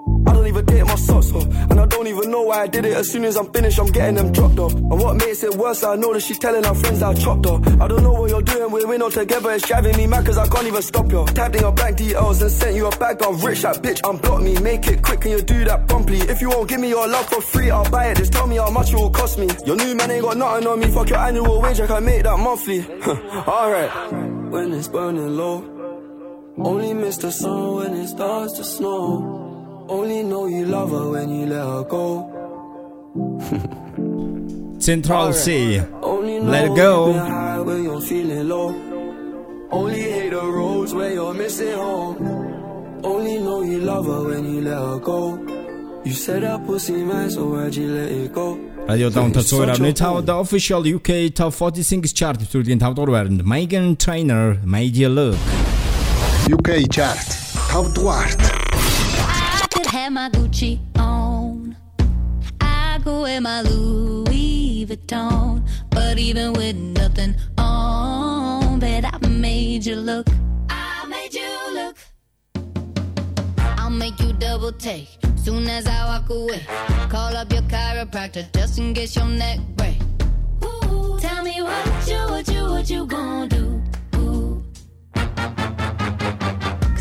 Don't 0.42 0.48
even 0.48 0.64
date 0.64 0.84
my 0.84 0.96
socks 0.96 1.30
off, 1.30 1.46
and 1.70 1.78
I 1.78 1.86
don't 1.86 2.08
even 2.08 2.28
know 2.32 2.42
why 2.42 2.62
I 2.62 2.66
did 2.66 2.84
it. 2.84 2.94
As 2.94 3.08
soon 3.08 3.24
as 3.24 3.36
I'm 3.36 3.52
finished, 3.52 3.78
I'm 3.78 3.86
getting 3.86 4.16
them 4.16 4.32
dropped 4.32 4.58
off. 4.58 4.74
And 4.74 4.98
what 4.98 5.14
makes 5.14 5.44
it 5.44 5.54
worse, 5.54 5.84
I 5.84 5.94
know 5.94 6.12
that 6.12 6.20
she's 6.20 6.40
telling 6.40 6.64
her 6.64 6.74
friends 6.74 7.00
I 7.00 7.14
chopped 7.14 7.46
her. 7.46 7.60
I 7.80 7.86
don't 7.86 8.02
know 8.02 8.10
what 8.10 8.28
you're 8.28 8.42
doing, 8.42 8.72
we're 8.72 8.92
in 8.92 9.02
all 9.02 9.10
together. 9.12 9.52
It's 9.52 9.68
driving 9.68 9.96
me 9.96 10.08
mad 10.08 10.26
cause 10.26 10.38
I 10.38 10.48
can't 10.48 10.66
even 10.66 10.82
stop 10.82 11.12
you. 11.12 11.24
Tapped 11.26 11.54
in 11.54 11.60
your 11.60 11.70
bank 11.70 11.96
details 11.96 12.42
and 12.42 12.50
sent 12.50 12.74
you 12.74 12.88
a 12.88 12.90
bag. 12.96 13.22
I'm 13.22 13.38
rich, 13.38 13.62
that 13.62 13.76
bitch, 13.84 14.00
unblock 14.00 14.42
me. 14.42 14.58
Make 14.58 14.84
it 14.88 15.00
quick, 15.00 15.20
can 15.20 15.30
you 15.30 15.42
do 15.42 15.64
that 15.64 15.86
promptly? 15.86 16.18
If 16.18 16.40
you 16.40 16.48
won't 16.48 16.68
give 16.68 16.80
me 16.80 16.88
your 16.88 17.06
love 17.06 17.28
for 17.28 17.40
free, 17.40 17.70
I'll 17.70 17.88
buy 17.88 18.06
it. 18.06 18.16
Just 18.16 18.32
tell 18.32 18.48
me 18.48 18.56
how 18.56 18.70
much 18.70 18.92
it 18.92 18.96
will 18.96 19.10
cost 19.10 19.38
me. 19.38 19.48
Your 19.64 19.76
new 19.76 19.94
man 19.94 20.10
ain't 20.10 20.22
got 20.22 20.36
nothing 20.36 20.66
on 20.66 20.80
me. 20.80 20.88
Fuck 20.88 21.08
your 21.10 21.18
annual 21.18 21.62
wage, 21.62 21.78
I 21.78 21.86
can 21.86 22.04
make 22.04 22.24
that 22.24 22.36
monthly. 22.36 22.84
Alright. 23.46 24.12
When 24.50 24.72
it's 24.72 24.88
burning 24.88 25.36
low, 25.36 25.62
only 26.58 26.94
miss 26.94 27.18
the 27.18 27.30
sun 27.30 27.76
when 27.76 27.94
it 27.94 28.08
starts 28.08 28.54
to 28.54 28.64
snow. 28.64 29.51
Only 29.92 30.22
know 30.22 30.46
you 30.46 30.64
love 30.64 30.90
her 30.90 31.10
when 31.10 31.28
you 31.28 31.44
let 31.46 31.64
her 31.72 31.84
go. 31.84 32.06
Central 34.80 35.32
Cee. 35.34 35.80
Let 36.52 36.64
it 36.64 36.74
go. 36.74 37.12
When 37.62 37.84
you're 37.84 38.00
feeling 38.00 38.48
low. 38.48 38.68
Only 39.70 40.00
hate 40.00 40.30
the 40.30 40.42
roads 40.42 40.94
where 40.94 41.12
you're 41.12 41.34
missing 41.34 41.74
home. 41.74 42.16
Only 43.04 43.36
know 43.38 43.60
you 43.62 43.80
love 43.80 44.06
her 44.06 44.22
when 44.28 44.44
you 44.52 44.62
let 44.62 44.78
her 44.78 44.98
go. 44.98 45.20
You 46.04 46.14
said 46.14 46.42
that 46.42 46.66
pussy 46.66 47.04
man, 47.04 47.30
so 47.30 47.42
why'd 47.52 47.74
you 47.74 47.88
let 47.88 48.10
it 48.10 48.32
go? 48.32 48.58
Radio 48.88 49.10
Downtown 49.10 49.44
суурьны 49.44 49.92
тав 49.92 50.24
the 50.24 50.34
official 50.34 50.82
UK 50.96 51.10
Top 51.34 51.52
40 51.52 51.82
Singles 51.90 52.12
Chart 52.18 52.36
нэвтрүүлгийн 52.40 52.80
5 52.80 52.94
дугаар 52.96 53.10
байранд 53.16 53.42
Meghan 53.52 53.86
Trainor 54.04 54.46
made 54.64 54.92
Dear 54.96 55.12
Look 55.18 55.38
UK 56.56 56.70
Chart 56.96 57.28
top 57.70 57.86
дугаарт 57.94 58.61
my 60.12 60.28
Gucci 60.28 60.78
on. 60.98 61.74
I 62.60 63.00
go 63.02 63.22
wear 63.22 63.40
my 63.40 63.62
Louis 63.62 64.84
Vuitton. 64.86 65.66
But 65.88 66.18
even 66.18 66.52
with 66.52 66.76
nothing 66.76 67.34
on, 67.56 68.78
bet 68.78 69.06
I 69.06 69.26
made 69.26 69.86
you 69.86 69.96
look. 69.96 70.28
I 70.68 71.06
made 71.08 71.32
you 71.32 71.50
look. 71.72 71.96
I'll 73.78 73.88
make 73.88 74.20
you 74.20 74.34
double 74.34 74.72
take. 74.72 75.08
Soon 75.34 75.66
as 75.66 75.86
I 75.86 76.04
walk 76.04 76.28
away, 76.28 76.60
call 77.08 77.34
up 77.34 77.50
your 77.50 77.62
chiropractor 77.62 78.52
just 78.52 78.78
in 78.78 78.92
case 78.92 79.16
your 79.16 79.24
neck 79.24 79.60
break. 79.76 79.96
Ooh, 80.62 81.18
tell 81.20 81.42
me 81.42 81.62
what 81.62 82.06
you, 82.06 82.18
what 82.28 82.48
you, 82.48 82.64
what 82.64 82.90
you 82.90 83.06
gonna 83.06 83.48
do? 83.48 83.82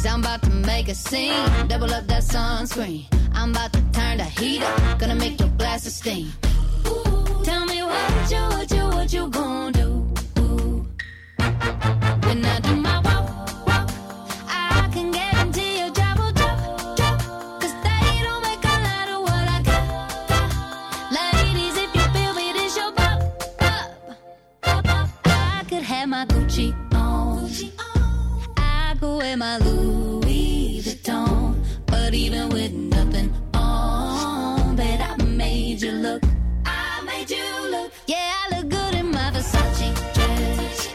Cause 0.01 0.13
I'm 0.13 0.21
about 0.21 0.41
to 0.41 0.49
make 0.49 0.87
a 0.87 0.95
scene. 0.95 1.67
Double 1.67 1.93
up 1.93 2.07
that 2.07 2.23
sunscreen. 2.23 3.05
I'm 3.35 3.51
about 3.51 3.71
to 3.73 3.81
turn 3.91 4.17
the 4.17 4.23
heat 4.23 4.63
up. 4.63 4.97
Gonna 4.97 5.13
make 5.13 5.39
your 5.39 5.49
glasses 5.59 5.93
steam. 5.93 6.33
Ooh, 6.87 7.43
tell 7.43 7.67
me 7.67 7.83
what 7.83 8.31
you, 8.31 8.39
what 8.39 8.71
you, 8.71 8.83
what 8.97 9.13
you 9.13 9.29
gonna 9.29 9.71
do? 9.71 10.11
Ooh. 10.39 10.87
When 12.25 12.43
I 12.43 12.59
do 12.61 12.75
my 12.77 12.90
Go 29.01 29.17
wear 29.17 29.35
my 29.35 29.57
Louis 29.57 30.79
Vuitton, 30.83 31.55
but 31.87 32.13
even 32.13 32.49
with 32.49 32.71
nothing 32.71 33.33
on, 33.55 34.75
bet 34.75 35.01
I 35.01 35.15
made 35.23 35.81
you 35.81 35.91
look. 35.91 36.21
I 36.67 37.01
made 37.03 37.31
you 37.31 37.43
look. 37.71 37.91
Yeah, 38.05 38.31
I 38.43 38.55
look 38.55 38.69
good 38.69 38.93
in 38.93 39.09
my 39.09 39.31
Versace 39.31 40.13
dress, 40.13 40.89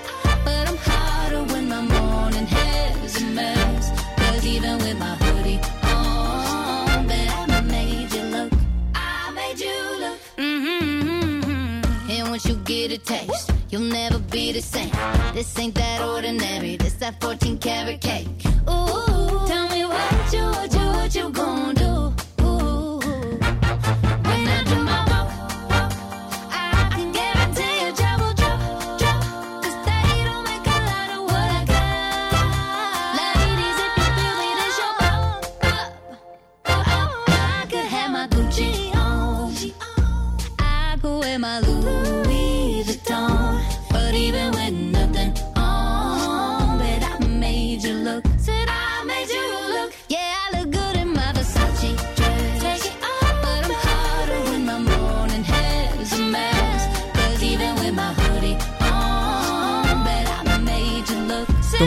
but 0.45 0.69
I'm 0.69 0.77
hotter 0.77 1.43
when 1.53 1.69
my 1.69 1.81
morning 1.81 2.47
hair's 2.47 3.21
a 3.21 3.25
mess. 3.25 3.91
Cause 4.17 4.47
even 4.47 4.79
with 4.79 4.99
my 5.01 5.17
hoodie 5.17 5.61
on, 5.83 7.09
bet 7.09 7.51
I 7.51 7.61
made 7.63 8.13
you 8.13 8.23
look. 8.23 8.53
I 8.95 9.33
made 9.33 9.59
you 9.59 9.99
look. 9.99 10.21
Mm-hmm. 10.39 12.11
And 12.11 12.29
once 12.29 12.47
you 12.47 12.55
get 12.55 12.93
a 12.93 12.99
taste, 12.99 13.46
you'll 13.79 13.93
never 13.93 14.19
be 14.19 14.53
the 14.53 14.63
same. 14.63 14.91
This 15.35 15.59
ain't 15.59 15.75
that 15.75 16.01
ordinary. 16.01 16.77
This 16.77 16.95
that 16.95 17.21
14 17.21 17.59
karat 17.59 18.01
cake. 18.01 18.27
Ooh, 18.69 19.47
tell 19.47 19.69
me 19.69 19.85
what 19.85 20.33
you, 20.33 20.45
what 20.45 20.73
you, 20.73 20.87
what 20.97 21.15
you 21.15 21.31
gonna 21.31 21.76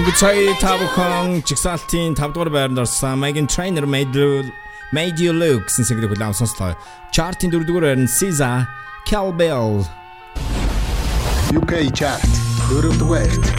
буцай 0.10 0.58
тавхан 0.62 1.44
чигсалтын 1.46 2.16
5 2.18 2.34
дугаар 2.34 2.50
байранд 2.50 2.80
орсон 2.82 3.22
Megan 3.24 3.46
Trainer 3.54 3.86
Made 3.86 4.16
You 4.18 4.50
Made 4.98 5.20
You 5.22 5.32
Look 5.42 5.70
гэсэн 5.70 5.86
single-ийг 5.86 6.12
хүлээм 6.14 6.34
сонслоо. 6.34 6.74
Chart-ийн 7.14 7.54
4 7.54 7.70
дугаар 7.70 7.86
байранд 7.94 8.10
SZA 8.10 8.66
Calbell 9.06 9.86
UK 11.54 11.74
chart. 11.94 12.26
4 12.74 12.98
дугаарт 12.98 13.59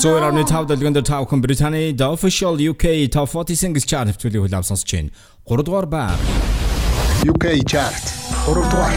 Үзүүр 0.00 0.24
авны 0.24 0.48
5 0.48 0.64
дэлгэн 0.64 0.94
дээр 0.96 1.04
та 1.04 1.20
бүхэн 1.20 1.44
Британий 1.44 1.92
The 1.92 2.08
Official 2.08 2.56
UK 2.56 3.12
Top 3.12 3.28
40 3.28 3.52
Singles 3.52 3.84
Chart 3.84 4.08
хэвтүүлийг 4.08 4.48
хүлээв 4.48 4.64
сонсож 4.64 4.88
байна. 4.88 5.12
3 5.44 5.60
дугаар 5.60 5.84
баг 5.84 6.16
UK 7.28 7.60
Chart 7.68 8.00
3 8.48 8.64
дугаар 8.72 8.96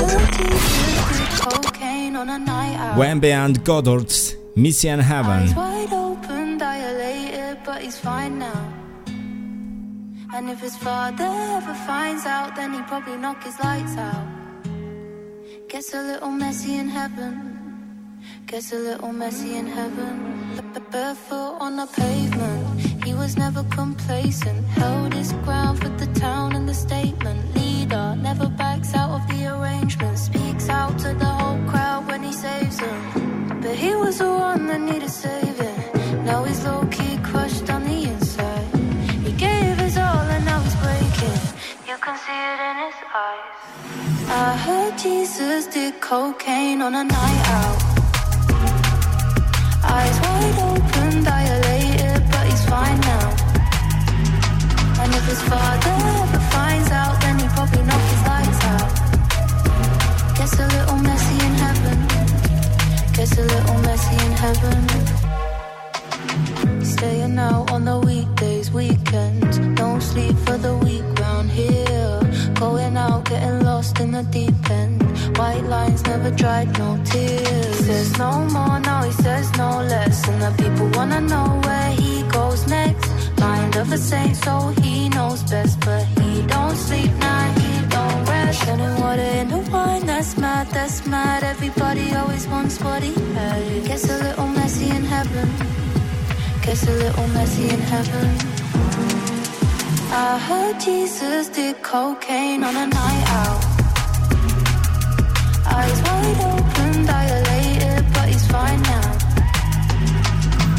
venbee 2.95 3.35
and 3.35 3.59
Goddard's 3.67 4.39
Messy 4.55 4.87
in 4.87 5.03
Heaven 5.03 5.51
And 10.31 10.47
if 10.47 10.63
his 10.63 10.79
father 10.79 11.27
ever 11.59 11.75
finds 11.83 12.23
out, 12.23 12.55
then 12.55 12.71
he'd 12.71 12.87
probably 12.87 13.19
knock 13.19 13.43
his 13.43 13.59
lights 13.59 13.99
out. 13.99 14.23
Gets 15.67 15.91
a 15.93 15.99
little 15.99 16.31
messy 16.31 16.79
in 16.79 16.87
heaven. 16.87 17.59
Gets 18.47 18.71
a 18.71 18.79
little 18.79 19.11
messy 19.11 19.59
in 19.59 19.67
heaven 19.67 20.33
barefoot 20.93 21.57
on 21.59 21.75
the 21.75 21.87
pavement. 21.87 22.79
He 23.03 23.15
was 23.15 23.35
never 23.35 23.63
complacent, 23.63 24.63
held 24.67 25.11
his 25.11 25.33
ground 25.45 25.81
for 25.81 25.89
the 25.89 26.05
town 26.13 26.55
and 26.55 26.69
the 26.69 26.73
statement. 26.75 27.39
Leader 27.55 28.15
never 28.15 28.47
backs 28.47 28.93
out 28.93 29.09
of 29.09 29.27
the 29.27 29.41
arrangement, 29.53 30.19
speaks 30.19 30.69
out 30.69 30.99
to 30.99 31.09
the 31.23 31.31
whole 31.39 31.61
crowd 31.71 32.05
when 32.07 32.21
he 32.21 32.31
saves 32.31 32.77
them. 32.77 33.59
But 33.61 33.75
he 33.75 33.95
was 33.95 34.19
the 34.19 34.29
one 34.29 34.67
that 34.67 34.81
needed 34.81 35.09
saving. 35.09 35.79
Now 36.25 36.43
he's 36.43 36.63
low 36.63 36.85
key 36.91 37.17
crushed 37.23 37.67
on 37.71 37.81
the 37.85 37.99
inside. 38.11 38.67
He 39.25 39.31
gave 39.31 39.75
his 39.79 39.97
all 39.97 40.27
and 40.35 40.45
now 40.45 40.59
he's 40.61 40.77
breaking. 40.85 41.39
You 41.89 41.97
can 42.05 42.15
see 42.25 42.41
it 42.51 42.59
in 42.69 42.75
his 42.85 42.97
eyes. 43.25 43.63
I 44.45 44.49
heard 44.65 44.93
Jesus 44.99 45.65
did 45.65 45.99
cocaine 46.01 46.81
on 46.83 46.93
a 46.93 47.03
night 47.03 47.45
out. 47.59 47.79
Eyes 49.85 50.19
wide 50.21 50.59
open. 50.59 50.82
It's 96.73 96.87
a 96.87 96.91
little 96.91 97.27
messy 97.27 97.69
in 97.69 97.79
heaven. 97.81 98.29
I 100.11 100.39
heard 100.39 100.79
Jesus 100.79 101.47
did 101.49 101.83
cocaine 101.83 102.63
on 102.63 102.75
a 102.75 102.87
night 102.87 103.25
out. 103.41 103.63
Eyes 105.67 106.01
wide 106.01 106.39
open, 106.49 107.05
dilated, 107.05 108.03
but 108.15 108.27
he's 108.27 108.47
fine 108.47 108.81
now. 108.81 109.09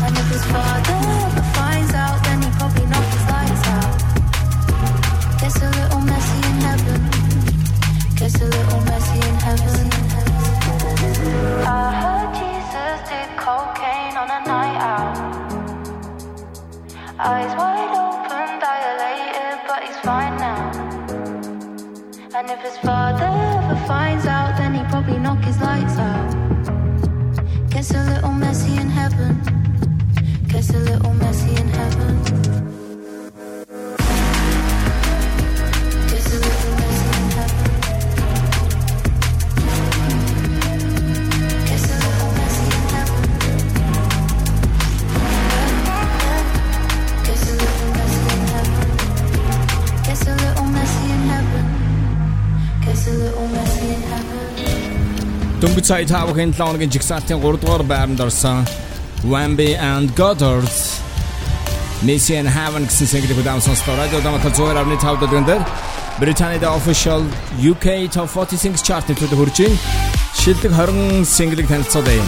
And 0.04 0.18
if 0.18 0.28
his 0.34 0.44
father 0.46 1.23
Eyes 17.26 17.56
wide 17.56 17.88
open, 18.04 18.60
dilated, 18.60 19.58
but 19.66 19.82
he's 19.82 19.96
fine 20.00 20.36
now. 20.36 20.70
And 22.36 22.50
if 22.50 22.60
his 22.60 22.76
father 22.78 23.24
ever 23.24 23.86
finds 23.86 24.26
out, 24.26 24.58
then 24.58 24.74
he'd 24.74 24.86
probably 24.90 25.18
knock 25.18 25.42
his 25.42 25.58
lights 25.58 25.96
out. 25.96 26.34
Gets 27.70 27.92
a 27.92 28.04
little 28.04 28.32
messy 28.32 28.76
in 28.76 28.90
heaven. 28.90 29.40
Gets 30.48 30.68
a 30.74 30.80
little 30.80 31.14
messy 31.14 31.56
in 31.56 31.68
heaven. 31.68 32.43
Дөнгөж 55.74 55.90
сая 55.90 56.06
та 56.06 56.22
бүхэн 56.22 56.54
7 56.54 56.70
хоногийн 56.70 56.92
жигсаалтын 56.94 57.40
3 57.42 57.58
дугаар 57.58 57.82
байранд 57.82 58.20
орсон 58.22 58.62
Wambi 59.26 59.74
and 59.74 60.14
Goddard 60.14 60.70
Missy 62.06 62.38
and 62.38 62.46
Heaven 62.46 62.86
гэсэн 62.86 63.10
single-ийг 63.10 63.42
удаан 63.42 63.58
сонслоо. 63.58 63.98
Радио 63.98 64.22
Даматал 64.22 64.54
102.5 64.54 65.18
дэлгэн 65.18 65.46
дээр 65.50 65.62
Британид 66.22 66.62
official 66.62 67.26
UK 67.58 68.06
Top 68.06 68.30
40 68.30 68.54
Singles 68.54 68.86
Chart-д 68.86 69.18
хүрж 69.18 69.34
байна. 69.34 69.74
Шилдэг 70.38 70.70
20 70.70 71.26
single-ийг 71.26 71.66
танилцуулъя. 71.66 72.22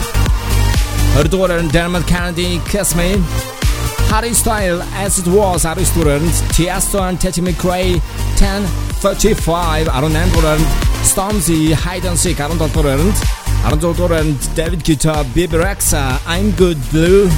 20 1.14 1.30
дугаараар 1.30 1.62
нь 1.62 1.70
Dermot 1.70 2.02
Kennedy 2.10 2.58
Kiss 2.66 2.98
Me 2.98 3.14
Harry 4.10 4.34
Style 4.34 4.82
As 4.98 5.22
It 5.22 5.30
Was 5.30 5.62
19 5.62 5.94
дугаараар 5.94 6.26
нь 6.26 6.34
Tiesto 6.50 6.98
and 6.98 7.22
Teddy 7.22 7.46
McRae 7.46 8.02
1035 8.42 9.86
18 9.86 10.34
дугаараар 10.34 10.58
нь 10.58 10.66
Stormzy 11.06 11.70
Hide 11.70 12.10
and 12.10 12.18
Seek 12.18 12.42
17 12.42 12.58
дугаараар 12.74 13.06
нь 13.06 13.35
Arnold 13.66 14.12
and 14.12 14.54
David 14.54 14.78
Guetta, 14.84 15.24
Bebe 15.34 15.56
Rexha, 15.56 16.22
I'm 16.24 16.52
Good 16.52 16.78
Blue, 16.90 17.28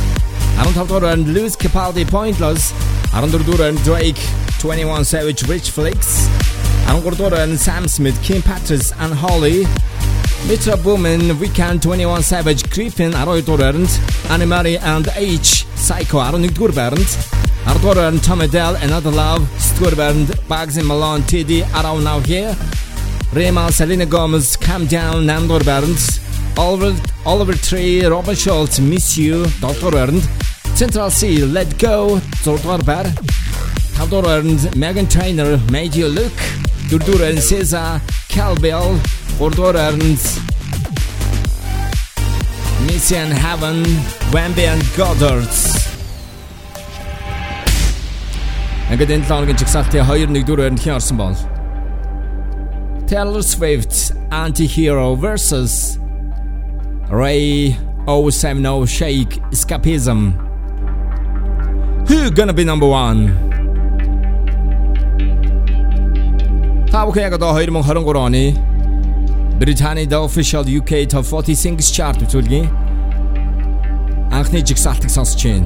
Arnold 0.58 1.02
and 1.04 1.32
Lewis 1.32 1.56
Capaldi, 1.56 2.06
Pointless, 2.06 2.74
Arnold 3.14 3.48
and 3.60 3.78
Drake, 3.78 4.20
21 4.58 5.06
Savage, 5.06 5.48
Rich 5.48 5.70
Flex, 5.70 6.28
Arnold 6.86 7.32
and 7.32 7.58
Sam 7.58 7.88
Smith, 7.88 8.22
Kim 8.22 8.42
Petras, 8.42 8.92
and 8.98 9.14
Holly, 9.14 9.62
Metro 10.46 10.76
Boomin, 10.76 11.34
Weeknd, 11.38 11.80
21 11.80 12.22
Savage, 12.22 12.68
Griffin, 12.68 13.14
Arnold 13.14 13.44
Algorand, 13.44 13.88
Anne-Marie 14.30 14.76
and 14.76 15.06
Aitch, 15.16 15.64
Psycho, 15.76 16.18
Arnold 16.18 16.44
Algorand, 16.44 17.66
Arnold 17.66 17.96
Algorand, 17.96 18.22
Tom 18.22 18.42
Odell, 18.42 18.76
Another 18.76 19.10
Love, 19.10 19.40
Sturbernd, 19.56 20.26
Bugzy 20.46 20.86
Malone, 20.86 21.22
TD, 21.22 21.62
Around 21.72 22.04
Now 22.04 22.20
Here, 22.20 22.54
Rema, 23.32 23.70
Selena 23.70 24.06
Gomez, 24.06 24.56
Calm 24.56 24.86
Down, 24.86 25.28
8 25.28 25.46
дугаар 25.48 25.64
байранд, 25.70 26.00
Oliver, 26.56 26.92
Oliver 27.32 27.56
Tree, 27.68 28.00
Robert 28.14 28.38
Schultz, 28.44 28.76
Miss 28.90 29.18
You, 29.18 29.36
7 29.60 29.74
дугаар 29.80 29.94
байранд, 29.98 30.24
Central 30.80 31.10
C, 31.18 31.20
Let 31.56 31.70
Go, 31.84 31.96
6 32.44 32.62
дугаар 32.62 32.82
байр, 32.90 33.06
5 33.98 34.08
дугаар 34.10 34.24
байранд 34.28 34.60
Megan 34.82 35.06
Trainor, 35.14 35.50
Made 35.74 35.94
You 36.00 36.08
Look, 36.18 36.38
4 36.90 36.98
дугаар 37.06 37.20
байранд 37.24 37.42
SZA, 37.50 37.84
Calbell, 38.34 38.88
3 39.38 39.50
дугаар 39.58 39.76
байранд 39.80 40.22
Missy 42.86 43.16
and 43.22 43.34
Heaven, 43.44 43.78
Wambi 44.34 44.64
and 44.72 44.84
Goddard. 44.96 45.54
Ингээд 48.92 49.10
энэ 49.14 49.24
7 49.28 49.36
хоногийн 49.36 49.58
жигсаалтын 49.62 50.04
2-1 50.10 50.44
дүр 50.48 50.58
байранд 50.64 50.80
хэн 50.84 50.96
орсон 50.98 51.16
бол? 51.22 51.57
Taylor 53.08 53.40
Swift's 53.40 54.12
Anti-Hero 54.30 55.14
versus 55.14 55.98
RAYE 57.08 57.74
070 58.06 58.84
Shake 58.84 59.40
Escapism. 59.50 60.34
Who 62.06 62.30
gonna 62.30 62.52
be 62.52 62.64
number 62.64 62.86
one? 62.86 63.32
Top 66.90 67.14
Kaya 67.14 67.30
da 67.30 67.38
2023 67.38 68.18
oni 68.18 68.54
official 70.12 70.64
UK 70.68 71.08
Top 71.08 71.24
40 71.24 71.54
Singles 71.54 71.90
Chart 71.90 72.20
үзүүлгийн 72.20 72.68
анхны 74.30 74.60
жигсаалтыг 74.60 75.08
сонсож 75.08 75.42
байна. 75.48 75.64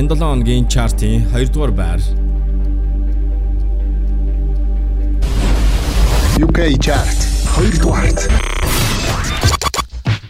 Энэ 0.00 0.08
7 0.08 0.40
өдрийн 0.40 0.64
чартын 0.68 1.28
2 1.36 2.27
UK 6.39 6.59
Chart 6.79 7.17
2 7.57 7.79
дугаарт 7.81 8.29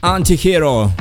Anti-Hero 0.01 0.91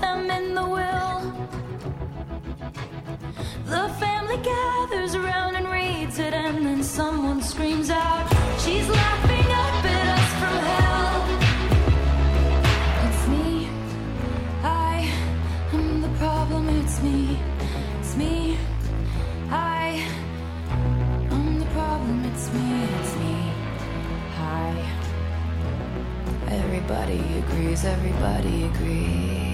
them 0.00 0.30
in 0.30 0.54
the 0.54 0.66
will. 0.76 1.20
The 3.66 3.88
family 4.00 4.38
gathers 4.38 5.14
around 5.14 5.56
and 5.56 5.66
reads 5.68 6.18
it, 6.18 6.32
and 6.34 6.64
then 6.66 6.82
someone 6.82 7.42
screams 7.42 7.90
out, 7.90 8.26
She's 8.62 8.88
laughing 8.88 9.48
up 9.64 9.84
at 9.96 10.06
us 10.18 10.30
from 10.40 10.56
hell. 10.70 11.14
It's 13.06 13.24
me, 13.28 13.68
I 14.62 15.10
am 15.72 16.00
the 16.02 16.12
problem, 16.18 16.68
it's 16.80 17.02
me, 17.02 17.38
it's 18.00 18.16
me, 18.16 18.56
I 19.50 20.02
am 21.30 21.58
the 21.58 21.66
problem, 21.66 22.24
it's 22.24 22.52
me, 22.52 22.84
it's 22.98 23.16
me, 23.16 23.36
I. 24.38 24.74
Everybody 26.48 27.20
agrees, 27.38 27.84
everybody 27.84 28.64
agrees. 28.64 29.47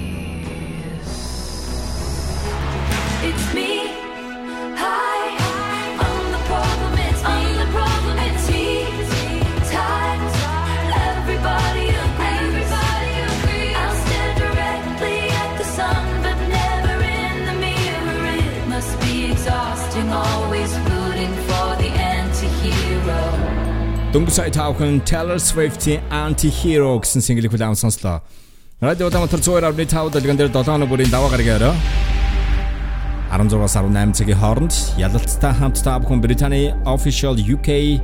Дөнгөж 24.14 24.34
сая 24.36 24.50
тавхан 24.54 25.00
Taylor 25.02 25.40
Swift-ийн 25.42 26.00
Anti-Hero 26.12 27.02
гэсэн 27.02 27.18
single-ийг 27.24 27.50
хүлээн 27.50 27.74
сонслоо. 27.74 28.22
Радио 28.80 29.08
Улаанбаатар 29.08 29.42
102.5 29.42 30.14
дэлгэн 30.14 30.38
дээр 30.38 30.50
7 30.54 30.70
оны 30.70 30.86
бүрийн 30.86 31.10
даваа 31.10 31.34
орой 31.34 31.74
16-аас 33.34 33.74
18 33.74 34.14
цагийн 34.14 34.38
хооронд 34.38 34.74
ялалттай 34.94 35.52
хамт 35.58 35.82
та 35.82 35.98
бүхэн 35.98 36.22
Британий 36.22 36.70
official 36.86 37.34
UK 37.34 37.98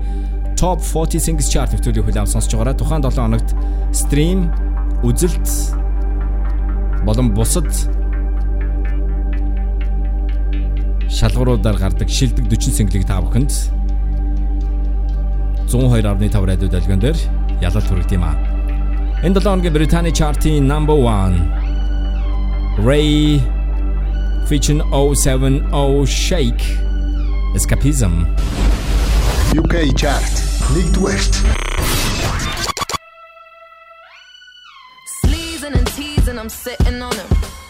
Top 0.59 0.83
40 0.83 1.23
Singles 1.23 1.47
Chart 1.47 1.71
нэвтрүүлгийг 1.71 2.03
хүлээн 2.03 2.27
сонсож 2.27 2.51
байгаараа 2.51 2.75
тухайн 2.75 3.07
7 3.07 3.15
хоногт 3.15 3.55
стрим, 3.95 4.51
үзэлт 5.07 5.47
болон 7.07 7.31
бусад 7.31 7.71
шалгууруудаар 11.07 11.79
гардаг 11.79 12.11
шилдэг 12.11 12.51
40 12.51 12.75
single-ийг 12.75 13.07
та 13.07 13.23
бүхэнд 13.23 13.55
102.5 15.71 16.43
радио 16.43 16.67
дэлгэн 16.67 16.99
дээр 16.99 17.19
ялалт 17.63 17.87
хүргэх 17.87 18.19
юм 18.19 18.27
аа. 18.27 18.35
Энэ 19.23 19.39
7 19.39 19.47
хоногийн 19.47 19.79
Британий 19.79 20.11
чартын 20.11 20.67
number 20.67 20.99
1 20.99 22.83
Ray 22.83 23.39
featuring 24.51 24.83
070 25.15 26.07
Shake. 26.07 26.77
Escapism. 27.55 28.27
UK 29.57 29.97
chart. 29.97 30.27
Nick 30.75 31.01
West. 31.01 31.35
Sleezing 35.23 35.77
and 35.77 35.87
teasing, 35.95 36.37
I'm 36.37 36.49
sitting 36.49 37.01
on 37.01 37.15
him. 37.15 37.29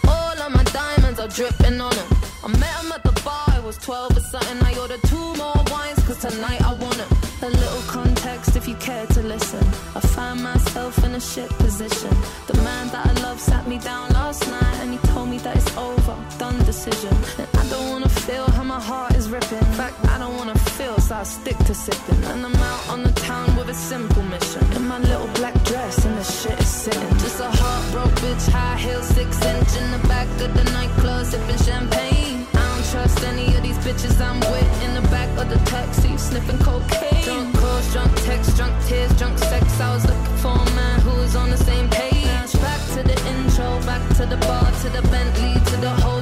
All 0.09 0.40
of 0.40 0.55
my 0.55 0.65
diamonds 0.73 1.20
are 1.20 1.28
dripping 1.28 1.78
on 1.82 1.94
him. 1.94 2.07
I 2.43 2.48
met 2.48 2.74
him 2.82 2.93
at 2.93 3.02
the 3.02 3.12
bar, 3.27 3.59
it 3.59 3.62
was 3.62 3.77
12 3.77 4.16
or 4.16 4.20
something. 4.20 4.62
I 4.65 4.78
ordered 4.78 5.02
two 5.02 5.35
more 5.35 5.62
wines, 5.70 6.02
cause 6.07 6.16
tonight 6.23 6.62
I 6.62 6.73
want 6.73 6.97
him. 6.97 7.09
A 7.43 7.51
little 7.51 7.82
context 7.89 8.57
if 8.57 8.66
you 8.66 8.77
care 8.77 9.07
to 9.07 9.23
listen. 9.23 9.66
I 9.94 10.01
find 10.01 10.43
myself 10.43 11.05
in 11.05 11.15
a 11.15 11.20
shit 11.20 11.51
position. 11.59 12.16
The 12.47 12.57
man 12.65 12.89
that 12.89 13.07
I 13.07 13.12
love 13.20 13.39
sat 13.39 13.69
me 13.69 13.78
down 13.78 14.09
last 14.15 14.48
night 14.48 14.77
and 14.81 14.93
he 14.93 14.98
told 15.09 15.28
me 15.28 15.36
that 15.39 15.57
it's 15.57 15.77
over 15.77 16.10
done 16.41 16.59
decision. 16.65 17.15
And 17.39 17.49
I 17.62 17.65
don't 17.69 17.91
wanna 17.91 18.09
feel 18.09 18.47
how 18.57 18.65
my 18.65 18.81
heart 18.81 19.15
is 19.15 19.29
ripping. 19.29 19.59
In 19.59 19.75
fact, 19.81 19.97
I 20.09 20.17
don't 20.17 20.35
wanna 20.39 20.59
feel, 20.79 20.97
so 20.99 21.15
I 21.17 21.23
stick 21.23 21.59
to 21.69 21.75
sipping. 21.75 22.23
And 22.31 22.41
I'm 22.47 22.57
out 22.71 22.83
on 22.89 23.03
the 23.03 23.12
town 23.29 23.55
with 23.57 23.69
a 23.69 23.75
simple 23.75 24.23
mission. 24.23 24.65
In 24.77 24.89
my 24.89 24.99
little 25.11 25.31
black 25.39 25.57
dress 25.71 26.03
and 26.07 26.17
the 26.17 26.25
shit 26.25 26.59
is 26.59 26.73
sitting. 26.85 27.12
Just 27.25 27.41
a 27.41 27.51
heartbroken 27.61 28.17
bitch, 28.23 28.47
high 28.57 28.79
heel, 28.79 29.03
six 29.03 29.31
inch 29.53 29.73
in 29.83 29.87
the 29.97 30.03
back 30.09 30.29
of 30.45 30.51
the 30.59 30.65
nightclub, 30.77 31.27
sipping 31.27 31.61
champagne. 31.69 32.47
I 32.55 32.65
don't 32.71 32.87
trust 32.93 33.23
any 33.33 33.47
of 33.57 33.62
these 33.62 33.81
bitches 33.85 34.17
I'm 34.29 34.41
with 34.53 34.73
in 34.85 34.93
the 34.95 35.07
back 35.17 35.31
of 35.37 35.47
the 35.53 35.61
taxi, 35.75 36.17
sniffing 36.17 36.61
cocaine. 36.69 37.25
Drunk 37.25 37.55
calls, 37.61 37.93
drunk 37.93 38.12
texts, 38.25 38.57
drunk 38.57 38.75
tears, 38.87 39.12
drunk 39.21 39.37
sex. 39.51 39.65
I 39.79 39.95
was 39.95 40.05
looking 40.11 40.39
for 40.45 40.57
a 40.57 40.71
man 40.81 41.01
who 41.01 41.12
was 41.21 41.37
on 41.37 41.51
the 41.51 41.61
same 41.69 41.89
page. 41.91 42.53
Back 42.69 42.83
to 42.95 43.03
the 43.11 43.19
intro, 43.33 43.69
back 43.91 44.03
to 44.17 44.25
the 44.25 44.39
bar, 44.49 44.67
to 44.83 44.89
the 44.89 45.03
Bentley, 45.12 45.55
to 45.71 45.77
the 45.87 45.91
hotel, 45.91 46.20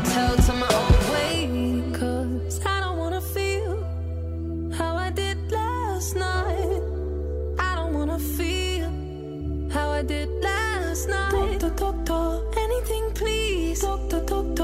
I 9.99 10.03
did 10.03 10.31
last 10.41 11.09
night. 11.09 11.59
Doctor, 11.59 11.93
doctor, 12.07 12.61
anything 12.61 13.11
please. 13.15 13.81
Doctor, 13.81 14.21
doctor, 14.21 14.29
have 14.29 14.29
mercy 14.29 14.37
on 14.37 14.47
me. 14.47 14.58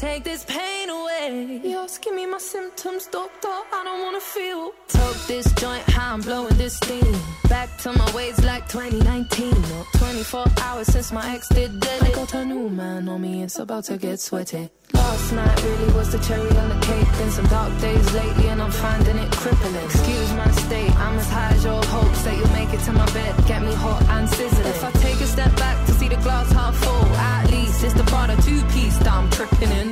Take 0.00 0.24
this 0.24 0.46
pain 0.46 0.88
away. 0.88 1.60
Yes, 1.62 1.98
give 1.98 2.14
me 2.14 2.24
my 2.24 2.38
symptoms, 2.38 3.04
doctor. 3.08 3.48
I 3.48 3.84
don't 3.84 4.02
wanna 4.02 4.18
feel. 4.18 4.72
Took 4.88 5.16
this 5.26 5.52
joint, 5.52 5.82
how 5.90 6.14
I'm 6.14 6.22
blowing 6.22 6.56
this 6.56 6.76
steam. 6.76 7.14
Back 7.50 7.76
to 7.82 7.92
my 7.92 8.10
ways 8.12 8.42
like 8.42 8.66
2019. 8.66 9.52
Or 9.52 9.84
24 9.98 10.46
hours 10.62 10.86
since 10.86 11.12
my 11.12 11.34
ex 11.34 11.50
did 11.50 11.80
dead. 11.80 12.02
I 12.02 12.12
got 12.12 12.32
a 12.32 12.46
new 12.46 12.70
man 12.70 13.10
on 13.10 13.20
me, 13.20 13.42
it's 13.42 13.58
about 13.58 13.84
to 13.84 13.98
get 13.98 14.20
sweaty. 14.20 14.70
Last 14.94 15.32
night 15.32 15.62
really 15.64 15.92
was 15.92 16.10
the 16.12 16.18
cherry 16.20 16.48
on 16.56 16.68
the 16.70 16.80
cake. 16.86 17.08
Been 17.18 17.30
some 17.30 17.46
dark 17.48 17.78
days 17.82 18.14
lately, 18.14 18.48
and 18.48 18.62
I'm 18.62 18.70
finding 18.70 19.18
it 19.18 19.30
crippling. 19.32 19.84
Excuse 19.84 20.32
my 20.32 20.50
state, 20.52 20.96
I'm 20.96 21.18
as 21.18 21.28
high 21.28 21.52
as 21.52 21.62
your 21.62 21.84
hopes 21.84 22.22
that 22.22 22.38
you'll 22.38 22.56
make 22.60 22.72
it 22.72 22.80
to 22.86 22.92
my 22.92 23.04
bed. 23.12 23.34
Get 23.46 23.60
me 23.60 23.74
hot 23.74 24.02
and 24.16 24.26
sizzling. 24.30 24.66
If 24.66 24.82
I 24.82 24.90
take 24.92 25.20
a 25.20 25.26
step 25.26 25.54
back 25.56 25.86
to 25.88 25.92
the 26.10 26.16
glass 26.16 26.50
half 26.52 26.74
full, 26.76 27.06
at 27.16 27.50
least 27.50 27.84
it's 27.84 27.94
the 27.94 28.04
part 28.04 28.30
of 28.30 28.44
two 28.44 28.62
piece 28.74 28.96
that 28.98 29.12
I'm 29.12 29.30
tripping 29.30 29.70
in. 29.70 29.88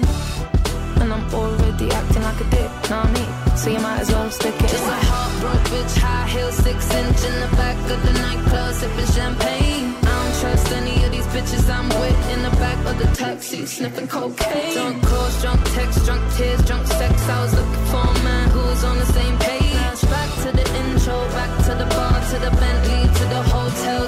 And 1.01 1.13
I'm 1.15 1.25
already 1.33 1.89
acting 1.91 2.23
like 2.23 2.41
a 2.41 2.49
dick, 2.51 2.71
know 2.91 2.99
what 2.99 3.07
I 3.07 3.13
mean? 3.15 3.57
So 3.57 3.71
you 3.71 3.79
might 3.79 4.01
as 4.01 4.11
well 4.11 4.31
stick 4.31 4.55
it. 4.55 4.69
Just 4.69 4.83
a 4.83 4.99
heartbroken 5.11 5.65
bitch, 5.71 5.97
high 5.99 6.27
heel, 6.27 6.51
six 6.51 6.79
inch 6.93 7.21
in 7.31 7.35
the 7.45 7.51
back 7.57 7.79
of 7.95 8.01
the 8.07 8.15
nightclub, 8.25 8.75
sipping 8.75 9.11
champagne. 9.15 9.95
I 10.03 10.11
don't 10.19 10.35
trust 10.41 10.73
any 10.73 10.97
of 11.05 11.11
these 11.13 11.29
bitches 11.35 11.71
I'm 11.71 11.89
with 11.89 12.21
in 12.35 12.43
the 12.43 12.55
back 12.59 12.79
of 12.91 12.99
the 12.99 13.09
taxi, 13.15 13.65
sniffing 13.65 14.09
cocaine. 14.09 14.75
Drunk 14.75 15.03
calls, 15.07 15.41
drunk 15.43 15.61
texts, 15.77 16.05
drunk 16.05 16.23
tears, 16.35 16.63
drunk 16.67 16.87
sex. 16.87 17.15
I 17.29 17.43
was 17.43 17.55
looking 17.55 17.85
for 17.93 18.05
a 18.11 18.25
man 18.25 18.51
who 18.51 18.59
was 18.59 18.83
on 18.85 18.99
the 18.99 19.07
same 19.07 19.39
page. 19.39 19.67
Back 20.11 20.31
to 20.43 20.51
the 20.59 20.67
intro, 20.83 21.17
back 21.39 21.53
to 21.67 21.73
the 21.75 21.87
bar, 21.95 22.17
to 22.31 22.37
the 22.47 22.51
Bentley, 22.59 23.03
to 23.19 23.25
the 23.35 23.43
hotel, 23.55 24.03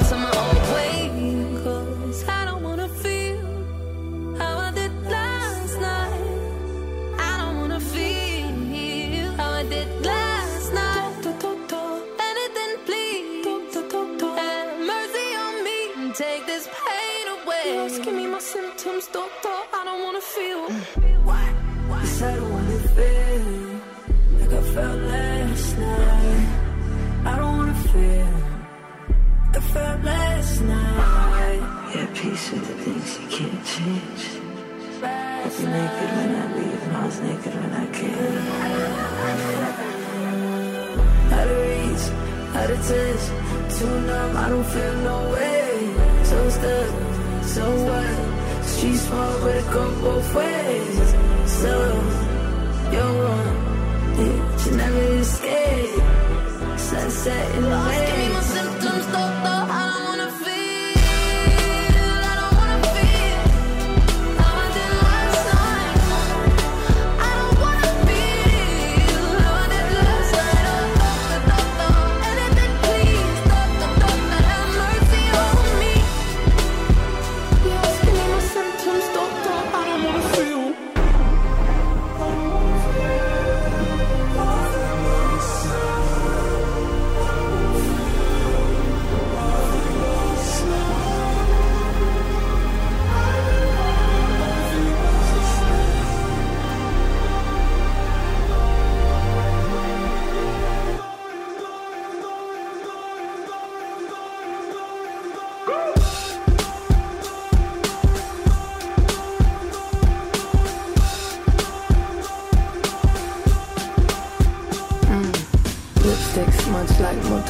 naked 35.71 36.11
when 36.17 36.31
I 36.43 36.45
leave, 36.57 36.83
and 36.87 36.97
I 36.97 37.07
was 37.07 37.21
naked 37.21 37.55
when 37.61 37.73
I 37.83 37.87
came. 37.99 38.37
Out 41.37 41.49
of 41.55 41.59
reach, 41.65 42.05
out 42.59 42.71
of 42.75 42.81
touch, 42.89 43.25
too 43.77 43.95
numb, 44.09 44.37
I 44.37 44.49
don't 44.53 44.69
feel 44.75 44.95
no 45.11 45.17
way. 45.35 45.69
So 46.31 46.39
stuck, 46.57 46.91
so 47.55 47.65
what? 47.89 48.65
Street 48.65 48.97
small, 48.97 49.35
but 49.43 49.57
it 49.57 49.67
go 49.73 49.85
both 50.03 50.35
ways. 50.35 51.09
So, 51.61 51.73
you're 52.95 53.15
yeah, 54.19 54.65
you 54.65 54.73
never 54.77 55.05
escape. 55.23 56.03
Sunset 56.79 57.55
in 57.57 57.63
the 57.63 57.69
Lost, 57.71 58.07
give 58.07 58.19
me 58.19 58.29
my 58.35 58.41
symptoms, 58.41 59.07
doctor. 59.13 59.40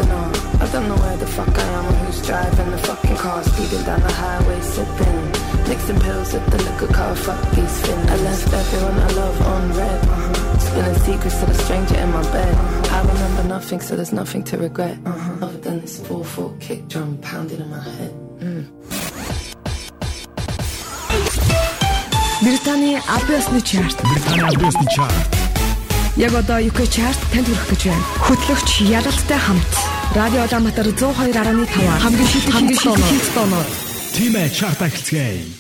drifting 0.01 0.13
on. 0.17 0.61
I 0.61 0.73
don't 0.73 0.89
know 0.89 0.97
where 0.97 1.17
the 1.17 1.27
fuck 1.27 1.49
I 1.49 1.63
am 1.63 1.87
or 1.87 1.93
who's 1.93 2.27
driving 2.27 2.71
the 2.71 2.79
fucking 2.79 3.17
car. 3.17 3.43
Speeding 3.45 3.85
down 3.85 4.01
the 4.01 4.13
highway, 4.13 4.61
sipping. 4.61 5.69
Mixing 5.69 6.01
pills 6.01 6.35
at 6.35 6.51
the 6.51 6.59
liquor 6.59 6.93
car, 6.93 7.15
fuck 7.17 7.41
these 7.53 7.81
fins. 7.83 8.11
I 8.11 8.17
left 8.17 8.53
everyone 8.53 8.99
I 8.99 9.09
love 9.13 9.41
on 9.43 9.73
red. 9.73 10.09
Uh-huh. 10.09 10.59
Spilling 10.59 10.99
secrets 10.99 11.41
to 11.41 11.47
the 11.47 11.55
stranger 11.55 11.97
in 11.97 12.11
my 12.11 12.23
bed. 12.33 12.55
Uh-huh. 12.55 12.97
I 12.97 13.01
remember 13.13 13.45
nothing, 13.45 13.81
so 13.81 13.97
there's 13.97 14.13
nothing 14.13 14.43
to 14.45 14.59
regret. 14.59 14.99
Uh-huh. 15.05 15.47
Other 15.47 15.59
than 15.59 15.81
this 15.81 16.03
awful 16.11 16.57
kick 16.61 16.89
drum 16.89 17.19
pounding 17.19 17.61
in 17.61 17.71
my 17.71 17.83
head. 17.83 18.13
Mm. 18.41 18.67
Британий 22.43 22.97
Абиасны 22.97 23.61
чарт. 23.61 24.01
Британий 24.03 24.49
Абиасны 24.49 24.87
чарт. 24.97 25.37
Яг 26.17 26.35
одоо 26.35 26.59
UK 26.59 26.89
чарт 26.89 27.21
танд 27.33 27.47
хүрэх 27.47 27.69
гэж 27.71 27.83
байна. 27.85 28.05
Хөтлөгч 28.27 28.81
Яралтай 28.89 29.39
хамт 29.39 29.90
Радио 30.13 30.43
Улаанбаатар 30.43 30.87
102.5 30.87 32.03
хамгийн 32.03 32.29
шилдэг 32.29 32.53
хамгийн 32.55 32.79
шилдэг 32.83 33.33
тоонууд. 33.35 33.69
Тимэ 34.15 34.51
чарт 34.51 34.83
ахилцгээе. 34.83 35.60